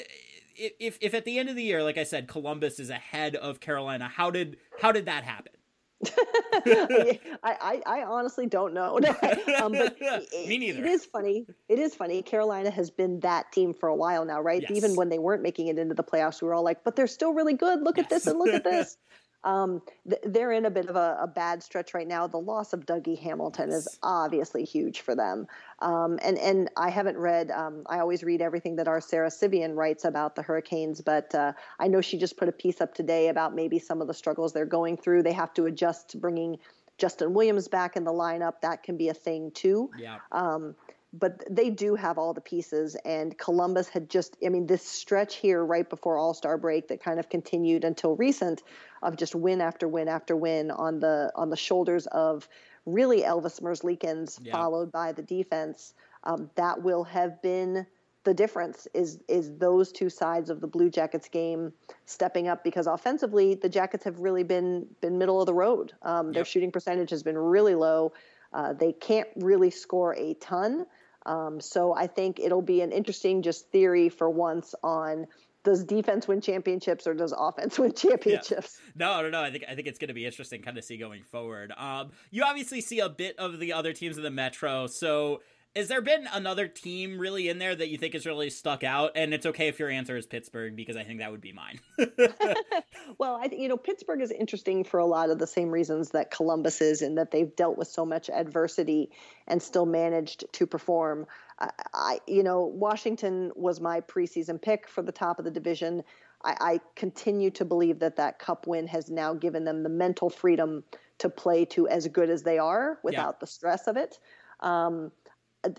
if 0.56 0.98
if 1.02 1.14
at 1.14 1.26
the 1.26 1.40
end 1.40 1.50
of 1.50 1.56
the 1.56 1.64
year, 1.64 1.84
like 1.84 1.98
I 1.98 2.04
said, 2.04 2.28
Columbus 2.28 2.80
is 2.80 2.90
ahead 2.90 3.36
of 3.36 3.60
Carolina, 3.60 4.08
how 4.08 4.32
did 4.32 4.58
how 4.82 4.92
did 4.92 5.06
that 5.06 5.24
happen? 5.24 5.54
I, 6.04 7.20
I, 7.44 7.82
I, 7.86 8.04
honestly 8.04 8.46
don't 8.46 8.74
know. 8.74 8.96
um, 9.62 9.72
but 9.72 10.00
Me 10.48 10.58
neither. 10.58 10.84
It 10.84 10.90
is 10.90 11.06
funny. 11.06 11.46
It 11.70 11.80
is 11.80 11.96
funny. 11.96 12.22
Carolina 12.22 12.70
has 12.70 12.90
been 12.90 13.20
that 13.22 13.52
team 13.52 13.74
for 13.74 13.88
a 13.88 13.96
while 13.96 14.26
now, 14.26 14.42
right? 14.42 14.62
Yes. 14.62 14.72
Even 14.72 14.96
when 14.96 15.10
they 15.10 15.20
weren't 15.20 15.42
making 15.42 15.68
it 15.68 15.78
into 15.78 15.96
the 15.96 16.04
playoffs, 16.04 16.42
we 16.42 16.48
were 16.48 16.54
all 16.54 16.64
like, 16.64 16.84
but 16.84 16.96
they're 16.96 17.08
still 17.08 17.34
really 17.34 17.54
good. 17.54 17.82
Look 17.82 17.98
yes. 17.98 18.06
at 18.06 18.10
this 18.10 18.28
and 18.28 18.40
look 18.40 18.54
at 18.54 18.64
this. 18.64 18.98
Um, 19.46 19.84
th- 20.10 20.22
they're 20.26 20.52
in 20.52 20.66
a 20.66 20.72
bit 20.72 20.90
of 20.90 20.96
a, 20.96 21.20
a, 21.22 21.28
bad 21.28 21.62
stretch 21.62 21.94
right 21.94 22.08
now. 22.08 22.26
The 22.26 22.40
loss 22.40 22.74
of 22.74 22.88
Dougie 22.88 23.18
Hamilton 23.18 23.70
is 23.70 24.00
obviously 24.02 24.66
huge 24.66 25.02
for 25.02 25.16
them. 25.16 25.46
Um, 25.80 26.18
and 26.24 26.40
and 26.40 26.72
I 26.76 26.90
haven't 26.90 27.18
read. 27.18 27.52
Um, 27.52 27.84
I 27.86 28.00
always 28.00 28.24
read 28.24 28.42
everything 28.42 28.78
that 28.78 28.88
our 28.88 29.00
Sara 29.00 29.30
Civian 29.30 29.76
writes 29.76 30.04
about 30.04 30.36
the 30.36 30.42
Hurricanes, 30.42 31.00
but 31.00 31.34
uh, 31.36 31.54
I 31.80 31.88
know 31.88 32.02
she 32.02 32.18
just 32.18 32.38
put 32.38 32.50
a 32.50 32.52
piece 32.52 32.82
up 32.82 32.96
today 32.96 33.28
about 33.28 33.54
maybe 33.54 33.78
some 33.78 34.02
of 34.02 34.08
the 34.08 34.16
struggles 34.16 34.52
they're 34.52 34.66
going 34.66 34.98
through. 34.98 35.22
They 35.22 35.34
have 35.34 35.54
to 35.54 35.68
adjust 35.68 36.10
to 36.10 36.18
bringing 36.18 36.58
Justin 36.98 37.34
Williams 37.34 37.68
back 37.68 37.96
in 37.96 38.04
the 38.04 38.14
lineup. 38.14 38.62
That 38.62 38.84
can 38.84 38.98
be 38.98 39.10
a 39.10 39.14
thing 39.14 39.52
too. 39.52 39.92
Yeah. 40.00 40.18
Um, 40.32 40.76
but 41.20 41.44
they 41.50 41.70
do 41.70 41.96
have 41.96 42.18
all 42.18 42.34
the 42.34 42.42
pieces. 42.42 42.96
And 43.06 43.38
Columbus 43.38 43.88
had 43.88 44.10
just, 44.10 44.38
I 44.46 44.50
mean, 44.50 44.68
this 44.68 44.84
stretch 44.84 45.36
here 45.36 45.64
right 45.64 45.90
before 45.90 46.18
All 46.18 46.34
Star 46.34 46.58
break 46.58 46.88
that 46.90 47.02
kind 47.02 47.20
of 47.20 47.30
continued 47.30 47.84
until 47.84 48.16
recent 48.16 48.64
of 49.02 49.16
just 49.16 49.36
win 49.36 49.62
after 49.62 49.88
win 49.88 50.08
after 50.08 50.36
win 50.36 50.72
on 50.72 51.00
the 51.00 51.32
on 51.36 51.50
the 51.50 51.58
shoulders 51.58 52.08
of 52.08 52.48
really 52.86 53.22
Elvis 53.22 53.62
Merzlikins, 53.62 54.40
yeah. 54.42 54.52
followed 54.52 54.92
by 54.92 55.12
the 55.12 55.22
defense. 55.22 55.94
Um, 56.24 56.50
that 56.56 56.82
will 56.82 57.04
have 57.04 57.42
been 57.42 57.86
the 58.24 58.34
difference 58.34 58.88
is 58.94 59.20
is 59.28 59.52
those 59.58 59.92
two 59.92 60.10
sides 60.10 60.50
of 60.50 60.60
the 60.60 60.68
Blue 60.68 60.90
Jackets 60.90 61.30
game 61.30 61.72
stepping 62.06 62.48
up 62.48 62.64
because 62.64 62.88
offensively 62.88 63.54
the 63.56 63.70
Jackets 63.70 64.04
have 64.04 64.20
really 64.20 64.44
been 64.44 64.88
been 65.02 65.18
middle 65.18 65.40
of 65.40 65.46
the 65.46 65.54
road. 65.54 65.94
Um, 66.02 66.32
their 66.32 66.42
yep. 66.42 66.48
shooting 66.48 66.72
percentage 66.72 67.12
has 67.12 67.24
been 67.24 67.38
really 67.38 67.76
low. 67.76 68.14
Uh, 68.52 68.74
they 68.74 68.94
can't 68.94 69.28
really 69.36 69.70
score 69.70 70.16
a 70.16 70.34
ton. 70.36 70.86
Um, 71.26 71.60
so 71.60 71.94
I 71.94 72.08
think 72.08 72.40
it'll 72.40 72.62
be 72.62 72.82
an 72.82 72.92
interesting 72.92 73.42
just 73.42 73.70
theory 73.72 74.10
for 74.10 74.30
once 74.30 74.76
on 74.84 75.28
does 75.64 75.84
defense 75.84 76.28
win 76.28 76.40
championships 76.40 77.08
or 77.08 77.14
does 77.14 77.34
offense 77.38 77.78
win 77.78 77.94
championships? 77.94 78.80
Yeah. 78.86 78.92
No, 78.96 79.22
no, 79.24 79.30
no. 79.30 79.42
I 79.42 79.52
think 79.52 79.66
I 79.68 79.76
think 79.76 79.88
it's 79.88 80.00
going 80.00 80.08
to 80.10 80.14
be 80.14 80.26
interesting, 80.26 80.62
kind 80.62 80.78
of 80.78 80.84
see 80.84 80.98
going 80.98 81.24
forward. 81.24 81.74
Um, 81.76 82.12
you 82.32 82.44
obviously 82.44 82.80
see 82.82 83.00
a 83.00 83.10
bit 83.10 83.38
of 83.38 83.60
the 83.60 83.74
other 83.74 83.92
teams 83.92 84.18
in 84.18 84.24
the 84.24 84.32
Metro, 84.32 84.88
so 84.88 85.42
has 85.76 85.90
there 85.90 86.02
been 86.02 86.28
another 86.32 86.68
team 86.68 87.20
really 87.20 87.50
in 87.50 87.60
there 87.60 87.76
that 87.76 87.90
you 87.90 87.98
think 87.98 88.14
has 88.14 88.26
really 88.26 88.50
stuck 88.50 88.84
out? 88.84 89.12
And 89.16 89.34
it's 89.34 89.46
okay 89.46 89.68
if 89.68 89.78
your 89.78 89.90
answer 89.90 90.16
is 90.16 90.26
Pittsburgh 90.26 90.76
because 90.76 90.96
I 90.96 91.04
think 91.04 91.20
that 91.20 91.32
would 91.32 91.42
be 91.42 91.52
mine. 91.52 91.80
well, 93.18 93.36
I 93.36 93.50
think 93.50 93.62
you 93.62 93.68
know 93.68 93.78
Pittsburgh 93.78 94.22
is 94.22 94.32
interesting 94.32 94.84
for 94.84 95.00
a 95.00 95.06
lot 95.06 95.30
of 95.30 95.40
the 95.40 95.48
same 95.48 95.70
reasons 95.70 96.12
that 96.12 96.32
Columbus 96.32 96.82
is, 96.82 97.02
in 97.02 97.16
that 97.16 97.32
they've 97.32 97.54
dealt 97.56 97.78
with 97.78 97.90
so 97.90 98.06
much 98.06 98.30
adversity 98.30 99.12
and 99.48 99.62
still 99.62 99.86
managed 99.86 100.46
to 100.54 100.66
perform. 100.66 101.26
I, 101.60 101.70
I 101.94 102.20
you 102.26 102.44
know, 102.44 102.66
Washington 102.66 103.52
was 103.56 103.82
my 103.82 104.00
preseason 104.00 104.62
pick 104.62 104.88
for 104.88 105.02
the 105.02 105.12
top 105.12 105.40
of 105.40 105.46
the 105.46 105.52
division. 105.52 106.04
I, 106.44 106.56
I 106.60 106.80
continue 106.96 107.52
to 107.52 107.66
believe 107.66 108.00
that 108.00 108.16
that 108.16 108.40
Cup 108.40 108.66
win 108.66 108.88
has 108.88 109.10
now 109.10 109.34
given 109.34 109.66
them 109.66 109.84
the 109.84 109.90
mental 109.90 110.30
freedom 110.30 110.86
to 111.18 111.30
play 111.30 111.66
to 111.66 111.88
as 111.90 112.08
good 112.08 112.30
as 112.30 112.44
they 112.44 112.60
are 112.60 113.00
without 113.04 113.36
yeah. 113.36 113.40
the 113.42 113.48
stress 113.48 113.88
of 113.88 113.98
it. 113.98 114.20
Um, 114.62 115.12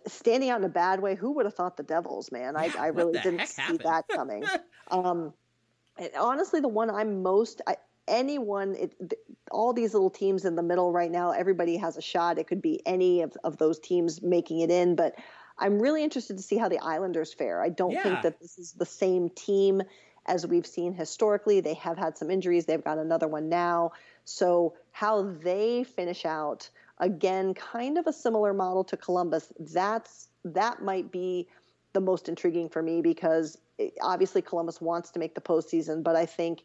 standing 0.07 0.51
out 0.51 0.59
in 0.61 0.65
a 0.65 0.71
bad 0.71 1.01
way. 1.01 1.15
Who 1.15 1.33
would 1.33 1.47
have 1.47 1.55
thought 1.55 1.77
the 1.77 1.83
Devils, 1.83 2.33
man? 2.33 2.57
I, 2.57 2.71
I 2.79 2.87
really 2.89 3.19
didn't 3.21 3.47
see 3.47 3.63
happened? 3.63 3.81
that 3.85 4.09
coming. 4.09 4.45
um, 4.91 5.33
honestly, 6.19 6.61
the 6.61 6.69
one 6.69 6.91
I'm 6.91 7.23
most 7.23 7.63
I, 7.67 7.77
anyone, 8.09 8.77
it, 8.77 9.15
all 9.51 9.73
these 9.73 9.93
little 9.93 10.11
teams 10.11 10.45
in 10.45 10.57
the 10.57 10.63
middle 10.63 10.93
right 10.93 11.11
now, 11.11 11.33
everybody 11.33 11.77
has 11.77 11.97
a 11.97 12.03
shot. 12.03 12.39
It 12.39 12.47
could 12.47 12.63
be 12.63 12.81
any 12.87 13.23
of, 13.23 13.37
of 13.45 13.59
those 13.59 13.79
teams 13.79 14.23
making 14.23 14.61
it 14.61 14.71
in, 14.71 14.95
but 14.95 15.15
I'm 15.59 15.81
really 15.81 16.03
interested 16.03 16.37
to 16.37 16.43
see 16.43 16.57
how 16.57 16.69
the 16.69 16.79
Islanders 16.79 17.33
fare. 17.33 17.63
I 17.63 17.71
don't 17.71 17.93
yeah. 17.93 18.03
think 18.03 18.23
that 18.23 18.41
this 18.41 18.59
is 18.59 18.73
the 18.73 18.87
same 18.87 19.31
team 19.31 19.83
as 20.27 20.47
we've 20.47 20.67
seen 20.67 20.93
historically. 20.93 21.61
They 21.61 21.75
have 21.75 21.97
had 21.97 22.19
some 22.19 22.31
injuries. 22.31 22.67
They've 22.67 22.83
got 22.83 22.99
another 22.99 23.29
one 23.29 23.49
now. 23.49 23.93
So 24.25 24.75
how 24.91 25.23
they 25.23 25.85
finish 25.85 26.25
out 26.25 26.69
again 26.99 27.55
kind 27.55 27.99
of 27.99 28.07
a 28.07 28.13
similar 28.13 28.53
model 28.53 28.85
to 28.85 28.97
Columbus. 28.97 29.53
That's 29.59 30.29
that 30.45 30.83
might 30.83 31.11
be 31.11 31.49
the 31.93 32.01
most 32.01 32.29
intriguing 32.29 32.69
for 32.69 32.83
me 32.83 33.01
because 33.01 33.59
it, 33.79 33.95
obviously 34.03 34.43
Columbus 34.43 34.81
wants 34.81 35.11
to 35.13 35.19
make 35.19 35.35
the 35.35 35.41
postseason, 35.41 36.03
but 36.03 36.17
I 36.17 36.27
think 36.27 36.63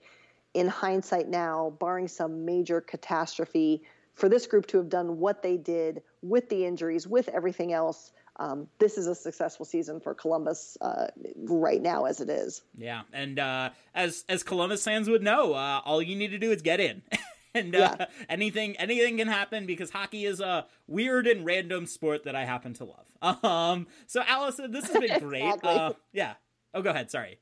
in 0.53 0.67
hindsight 0.67 1.29
now, 1.29 1.73
barring 1.79 2.07
some 2.07 2.45
major 2.45 2.81
catastrophe, 2.81 3.83
for 4.13 4.29
this 4.29 4.45
group 4.45 4.67
to 4.67 4.77
have 4.77 4.89
done 4.89 5.19
what 5.19 5.41
they 5.41 5.57
did 5.57 6.01
with 6.21 6.49
the 6.49 6.65
injuries, 6.65 7.07
with 7.07 7.29
everything 7.29 7.73
else, 7.73 8.11
um, 8.37 8.67
this 8.79 8.97
is 8.97 9.07
a 9.07 9.15
successful 9.15 9.65
season 9.65 9.99
for 9.99 10.13
Columbus 10.13 10.77
uh, 10.81 11.07
right 11.37 11.81
now 11.81 12.05
as 12.05 12.21
it 12.21 12.29
is. 12.29 12.63
Yeah, 12.77 13.01
and 13.13 13.39
uh, 13.39 13.69
as 13.93 14.23
as 14.29 14.41
Columbus 14.43 14.83
fans 14.83 15.09
would 15.09 15.21
know, 15.21 15.53
uh, 15.53 15.81
all 15.85 16.01
you 16.01 16.15
need 16.15 16.31
to 16.31 16.39
do 16.39 16.51
is 16.51 16.61
get 16.61 16.79
in. 16.79 17.01
and 17.55 17.75
uh, 17.75 17.95
yeah. 17.99 18.05
anything 18.29 18.77
anything 18.77 19.17
can 19.17 19.27
happen 19.27 19.65
because 19.65 19.89
hockey 19.89 20.25
is 20.25 20.39
a 20.39 20.65
weird 20.87 21.27
and 21.27 21.45
random 21.45 21.85
sport 21.85 22.23
that 22.23 22.35
I 22.35 22.45
happen 22.45 22.73
to 22.75 22.85
love. 22.85 23.05
Um, 23.43 23.87
so 24.07 24.23
Alison, 24.25 24.71
this 24.71 24.87
has 24.87 24.99
been 24.99 25.19
great. 25.27 25.43
exactly. 25.43 25.69
uh, 25.69 25.93
yeah. 26.11 26.33
Oh, 26.73 26.81
go 26.81 26.89
ahead. 26.89 27.11
Sorry. 27.11 27.39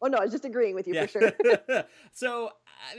Oh 0.00 0.06
no, 0.06 0.18
I 0.18 0.24
was 0.24 0.32
just 0.32 0.44
agreeing 0.44 0.74
with 0.74 0.86
you 0.86 0.94
yeah. 0.94 1.06
for 1.06 1.20
sure. 1.20 1.84
so, 2.12 2.50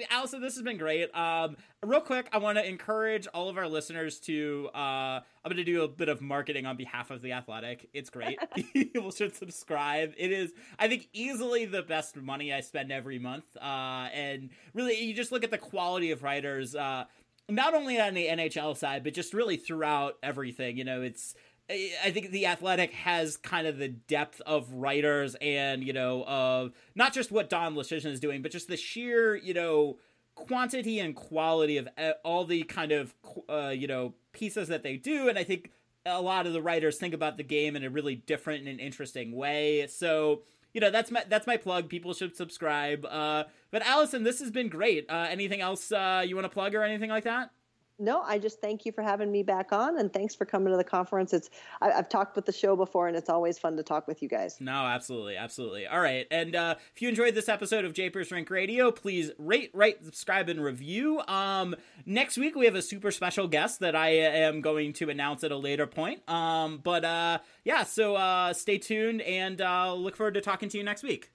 Alison, 0.10 0.42
this 0.42 0.56
has 0.56 0.64
been 0.64 0.78
great. 0.78 1.16
Um, 1.16 1.58
real 1.84 2.02
quick, 2.02 2.28
I 2.32 2.38
want 2.38 2.58
to 2.58 2.68
encourage 2.68 3.28
all 3.28 3.50
of 3.50 3.58
our 3.58 3.68
listeners 3.68 4.20
to. 4.22 4.70
Uh, 4.74 5.20
I'm 5.20 5.52
going 5.52 5.58
to 5.58 5.64
do 5.64 5.84
a 5.84 5.88
bit 5.88 6.10
of 6.10 6.22
marketing 6.22 6.66
on 6.66 6.78
behalf 6.78 7.12
of 7.12 7.22
the 7.22 7.34
Athletic. 7.34 7.90
It's 7.94 8.10
great. 8.10 8.38
People 8.74 9.12
should 9.12 9.36
subscribe. 9.36 10.14
It 10.18 10.32
is, 10.32 10.54
I 10.78 10.88
think, 10.88 11.08
easily 11.14 11.66
the 11.66 11.84
best 11.84 12.16
money 12.18 12.54
I 12.54 12.62
spend 12.62 12.92
every 12.92 13.20
month. 13.20 13.46
Uh, 13.56 14.10
and 14.14 14.50
really, 14.74 15.00
you 15.00 15.14
just 15.14 15.32
look 15.32 15.44
at 15.44 15.52
the 15.52 15.58
quality 15.58 16.12
of 16.12 16.24
writers. 16.24 16.76
Uh, 16.76 17.06
not 17.50 17.74
only 17.74 18.00
on 18.00 18.14
the 18.14 18.28
NHL 18.28 18.76
side, 18.76 19.04
but 19.04 19.14
just 19.14 19.34
really 19.34 19.58
throughout 19.58 20.18
everything. 20.22 20.78
You 20.78 20.84
know, 20.84 21.02
it's 21.02 21.34
I 21.70 22.12
think 22.12 22.32
the 22.32 22.46
Athletic 22.46 22.94
has 22.94 23.36
kind 23.36 23.68
of 23.68 23.78
the 23.78 23.90
depth 23.90 24.42
of 24.46 24.72
writers 24.72 25.36
and, 25.42 25.84
you 25.84 25.92
know, 25.92 26.24
of 26.26 26.72
not 26.96 27.14
just 27.14 27.32
what 27.32 27.50
Don 27.50 27.76
Luszczyszyn 27.76 28.06
is 28.06 28.22
doing, 28.22 28.42
but 28.42 28.52
just 28.52 28.70
the 28.70 28.78
sheer, 28.78 29.36
you 29.36 29.54
know, 29.54 29.98
quantity 30.36 31.00
and 31.00 31.14
quality 31.14 31.78
of 31.78 31.90
all 32.24 32.46
the 32.46 32.64
kind 32.64 32.94
of, 32.94 33.14
uh, 33.50 33.74
you 33.76 33.88
know, 33.88 34.14
pieces 34.32 34.68
that 34.70 34.84
they 34.84 34.96
do, 34.96 35.28
and 35.28 35.38
I 35.38 35.44
think 35.44 35.72
a 36.06 36.22
lot 36.22 36.48
of 36.48 36.54
the 36.54 36.62
writers 36.62 36.98
think 36.98 37.14
about 37.14 37.38
the 37.38 37.44
game 37.44 37.76
in 37.76 37.84
a 37.84 37.90
really 37.90 38.16
different 38.16 38.68
and 38.68 38.80
interesting 38.80 39.36
way. 39.36 39.88
So 39.88 40.44
you 40.74 40.82
know 40.82 40.92
that's 40.92 41.12
my 41.12 41.24
that's 41.28 41.48
my 41.48 41.58
plug. 41.58 41.90
People 41.90 42.14
should 42.14 42.36
subscribe. 42.36 43.06
Uh, 43.06 43.46
but 43.72 43.82
Alison, 43.82 44.24
this 44.24 44.40
has 44.40 44.52
been 44.52 44.70
great. 44.70 45.10
Uh, 45.10 45.28
anything 45.30 45.60
else 45.60 45.92
uh, 45.92 46.24
you 46.26 46.36
want 46.36 46.46
to 46.46 46.50
plug 46.50 46.76
or 46.76 46.84
anything 46.84 47.10
like 47.10 47.24
that? 47.24 47.52
No, 48.00 48.22
I 48.22 48.38
just 48.38 48.62
thank 48.62 48.86
you 48.86 48.92
for 48.92 49.02
having 49.02 49.32
me 49.32 49.44
back 49.44 49.72
on, 49.72 50.00
and 50.00 50.12
thanks 50.12 50.36
for 50.36 50.46
coming 50.46 50.72
to 50.72 50.78
the 50.78 50.84
conference. 50.84 51.34
It's 51.34 51.50
I, 51.82 51.92
have 51.92 52.10
talked 52.10 52.36
with 52.36 52.46
the 52.46 52.52
show 52.52 52.76
before, 52.76 53.08
and 53.08 53.18
it's 53.18 53.30
always 53.30 53.58
fun 53.58 53.78
to 53.78 53.84
talk 53.84 54.08
with 54.08 54.22
you 54.22 54.30
guys. 54.30 54.58
No, 54.60 54.86
absolutely, 54.86 55.36
absolutely. 55.36 55.88
All 55.88 56.00
right, 56.00 56.28
and 56.30 56.56
uh, 56.56 56.76
if 56.96 57.02
you 57.02 57.10
enjoyed 57.10 57.36
this 57.36 57.50
episode 57.50 57.86
of 57.86 57.94
Japers 57.94 58.32
Rink 58.32 58.50
Radio, 58.50 58.92
please 58.92 59.32
rate, 59.38 59.72
rate, 59.74 60.04
subscribe, 60.04 60.50
and 60.50 60.64
review. 60.64 61.22
Um, 61.28 61.76
next 62.06 62.38
week 62.38 62.56
we 62.56 62.66
have 62.66 62.76
a 62.76 62.82
super 62.82 63.12
special 63.12 63.48
guest 63.48 63.80
that 63.80 63.96
I 63.96 64.10
am 64.10 64.62
going 64.62 64.94
to 64.94 65.10
announce 65.10 65.44
at 65.44 65.52
a 65.52 65.58
later 65.58 65.88
point. 65.88 66.28
Um, 66.30 66.80
but 66.84 67.04
uh, 67.04 67.40
yeah, 67.64 67.84
so 67.84 68.16
uh, 68.16 68.54
stay 68.54 68.78
tuned 68.78 69.22
and 69.22 69.62
uh, 69.62 69.94
look 69.94 70.16
forward 70.16 70.36
to 70.36 70.42
talking 70.42 70.70
to 70.70 70.78
you 70.78 70.84
next 70.84 71.04
week. 71.04 71.32